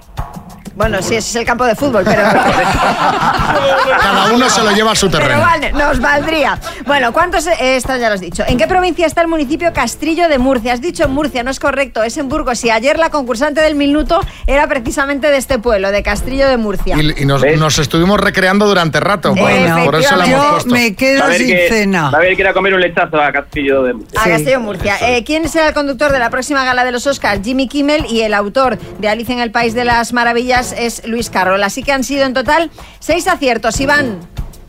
Bueno, 0.76 1.02
sí, 1.02 1.16
ese 1.16 1.30
es 1.30 1.36
el 1.38 1.46
campo 1.46 1.64
de 1.66 1.74
fútbol, 1.76 2.04
pero. 2.04 2.22
Cada 4.02 4.34
uno 4.34 4.50
se 4.50 4.62
lo 4.64 4.72
lleva 4.72 4.92
a 4.92 4.96
su 4.96 5.10
Pero 5.10 5.24
terreno. 5.24 5.42
vale, 5.42 5.72
nos 5.72 6.00
valdría. 6.00 6.60
Bueno, 6.86 7.14
¿cuántos? 7.14 7.48
eh, 7.48 7.76
esto 7.78 7.96
ya 7.98 8.10
lo 8.10 8.16
has 8.16 8.22
dicho. 8.22 8.44
¿En 8.48 8.58
qué 8.58 8.68
provincia 8.68 9.06
está 9.08 9.22
el 9.22 9.28
municipio 9.28 9.72
Castrillo 9.74 10.28
de 10.28 10.38
Murcia? 10.38 10.74
Has 10.74 10.82
dicho 10.82 11.08
Murcia, 11.08 11.44
no 11.44 11.52
es 11.52 11.60
correcto, 11.60 12.04
es 12.04 12.18
en 12.18 12.28
Burgos. 12.30 12.64
Y 12.66 12.70
ayer 12.72 13.00
la 13.00 13.10
concursante 13.10 13.62
del 13.62 13.76
minuto 13.76 14.20
era 14.48 14.68
precisamente 14.68 15.28
de 15.32 15.38
este 15.38 15.60
pueblo, 15.60 15.92
de 15.92 16.04
Castrillo 16.04 16.48
de 16.50 16.58
Murcia. 16.58 16.98
Y, 17.02 17.22
y 17.22 17.26
nos, 17.26 17.42
nos 17.58 17.80
estuvimos 17.80 18.20
recreando 18.20 18.68
durante 18.68 19.00
rato. 19.00 19.30
por- 19.30 19.40
Bueno, 19.40 19.86
por 19.86 19.96
eso 19.96 20.16
la 20.16 20.26
hemos 20.26 20.44
Yo 20.46 20.52
puesto. 20.52 20.70
me 20.72 20.96
quedo 20.96 21.32
sin 21.34 21.48
que- 21.48 21.68
cena. 21.70 22.10
A 22.10 22.36
que 22.36 22.48
a 22.48 22.54
comer 22.54 22.74
un 22.74 22.82
lechazo 22.82 23.20
a 23.22 23.32
Castillo 23.32 23.84
de 23.84 23.94
Murcia. 23.94 24.20
A 24.22 24.24
Castillo 24.26 24.52
de 24.52 24.58
Murcia. 24.58 24.98
Eh, 25.02 25.24
¿Quién 25.24 25.48
será 25.48 25.70
el 25.70 25.74
conductor 25.74 26.12
de 26.12 26.20
la 26.20 26.30
próxima 26.30 26.64
gala 26.66 26.84
de 26.84 26.92
los 26.92 27.08
Oscars? 27.08 27.42
Jimmy 27.44 27.68
Kimmel 27.68 28.06
y 28.10 28.22
el 28.22 28.34
autor 28.34 28.78
de 29.00 29.08
Alicia 29.08 29.34
en 29.34 29.40
el 29.42 29.52
País 29.52 29.74
de 29.74 29.86
las 29.86 30.12
Maravillas 30.14 30.65
es 30.74 31.06
Luis 31.08 31.30
Carroll. 31.30 31.64
Así 31.64 31.84
que 31.84 31.92
han 31.92 32.04
sido 32.04 32.26
en 32.26 32.34
total 32.34 32.72
seis 33.00 33.28
aciertos. 33.28 33.80
Iván. 33.80 34.20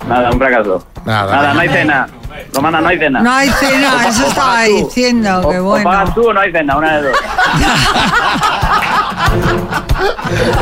Nada, 0.08 0.30
un 0.30 0.38
fracaso. 0.38 0.86
Nada, 1.04 1.34
Nada, 1.36 1.54
no 1.54 1.60
hay 1.60 1.68
cena. 1.68 2.06
Romana, 2.52 2.80
no 2.80 2.88
hay 2.88 2.98
cena. 2.98 3.20
No 3.22 3.32
hay 3.32 3.48
cena, 3.50 4.08
eso 4.08 4.26
estaba 4.26 4.62
diciendo, 4.64 5.40
O, 5.42 5.50
que 5.50 5.58
o 5.58 5.72
pagas 5.82 5.84
bueno. 5.84 6.14
tú 6.14 6.28
o 6.28 6.32
no 6.34 6.40
hay 6.40 6.52
cena, 6.52 6.76
una 6.76 6.96
de 6.98 7.08
dos. 7.08 7.16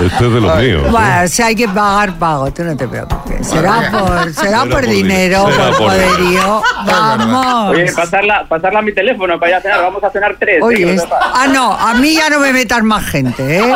Este 0.04 0.26
es 0.26 0.32
de 0.32 0.40
los 0.40 0.56
míos. 0.58 0.82
¿eh? 0.84 0.88
Bueno, 0.90 1.28
si 1.28 1.42
hay 1.42 1.54
que 1.54 1.68
pagar, 1.68 2.18
pago, 2.18 2.52
tú 2.52 2.62
no 2.64 2.76
te 2.76 2.86
preocupes. 2.86 3.46
Será 3.46 3.90
por, 3.90 4.32
será 4.34 4.60
por 4.62 4.70
por 4.70 4.86
dinero, 4.86 5.46
será 5.50 5.68
por 5.68 5.76
por 5.78 5.86
poderío. 5.88 6.62
Vamos. 6.86 7.70
Oye, 7.70 7.92
pasarla, 7.92 8.46
pasarla 8.48 8.78
a 8.80 8.82
mi 8.82 8.92
teléfono 8.92 9.38
para 9.38 9.50
ir 9.50 9.56
a 9.56 9.60
cenar. 9.60 9.82
Vamos 9.82 10.04
a 10.04 10.10
cenar 10.10 10.36
tres. 10.38 10.58
¿eh? 10.58 10.62
Oye, 10.62 10.98
sepas. 10.98 11.18
ah, 11.34 11.46
no, 11.52 11.72
a 11.72 11.94
mí 11.94 12.14
ya 12.14 12.28
no 12.30 12.40
me 12.40 12.52
metas 12.52 12.82
más 12.82 13.04
gente, 13.06 13.58
¿eh? 13.58 13.74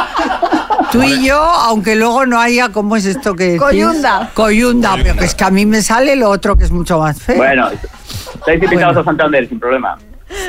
Tú 0.93 1.03
y 1.03 1.27
yo, 1.27 1.39
aunque 1.39 1.97
luego 1.97 2.25
no 2.27 2.41
haya, 2.41 2.71
¿cómo 2.71 2.97
es 2.97 3.05
esto 3.05 3.35
que 3.35 3.45
decís? 3.45 3.61
Coyunda. 3.61 4.31
Coyunda, 4.35 4.97
pero 5.03 5.17
que 5.17 5.25
es 5.25 5.35
que 5.35 5.45
a 5.45 5.51
mí 5.51 5.67
me 5.67 5.83
sale 5.83 6.17
lo 6.17 6.31
otro 6.31 6.57
que 6.57 6.65
es 6.65 6.71
mucho 6.71 6.99
más 6.99 7.21
feo. 7.21 7.37
Bueno, 7.37 7.69
estáis 7.71 8.63
invitados 8.63 8.95
Bueno. 8.95 9.01
a 9.01 9.05
Santander, 9.05 9.49
sin 9.49 9.61
problema. 9.61 9.99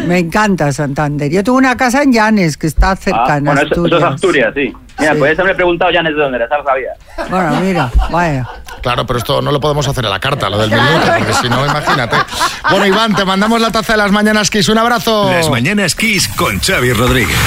Me 0.06 0.20
encanta 0.20 0.72
Santander. 0.72 1.32
Yo 1.32 1.44
tengo 1.44 1.58
una 1.58 1.76
casa 1.78 2.04
en 2.04 2.12
Llanes, 2.14 2.58
que 2.58 2.68
está 2.68 2.92
Ah, 2.92 2.96
cercana 2.96 3.52
bueno, 3.54 3.62
a 3.62 3.64
eso, 3.64 3.74
eso 3.74 3.84
Asturias. 3.86 4.02
es 4.02 4.14
Asturias, 4.16 4.54
sí. 4.56 4.74
Mira, 5.00 5.14
Sí. 5.14 5.20
pues 5.20 5.40
haberme 5.40 5.56
preguntado 5.56 5.92
ya 5.92 6.02
desde 6.04 6.18
dónde 6.20 6.38
era, 6.38 6.58
lo 6.58 6.64
sabía. 6.64 6.90
Bueno, 7.30 7.62
mira, 7.62 7.90
vaya. 8.12 8.48
Claro, 8.82 9.06
pero 9.06 9.20
esto 9.20 9.42
no 9.42 9.52
lo 9.52 9.60
podemos 9.62 9.88
hacer 9.88 10.06
a 10.06 10.10
la 10.10 10.20
carta, 10.20 10.50
lo 10.50 10.58
del 10.58 10.70
minuto, 10.72 11.08
porque 11.18 11.34
si 11.34 11.50
no, 11.50 11.66
imagínate. 11.66 12.18
Bueno, 12.70 12.86
Iván, 12.86 13.16
te 13.16 13.24
mandamos 13.26 13.62
la 13.62 13.72
taza 13.72 13.94
de 13.94 13.98
las 13.98 14.12
mañanas, 14.12 14.50
Kiss. 14.50 14.68
Un 14.70 14.78
abrazo. 14.78 15.32
Las 15.32 15.50
mañanas 15.50 15.96
Kiss 15.96 16.28
con 16.30 16.60
Xavi 16.60 16.92
Rodríguez. 16.94 17.38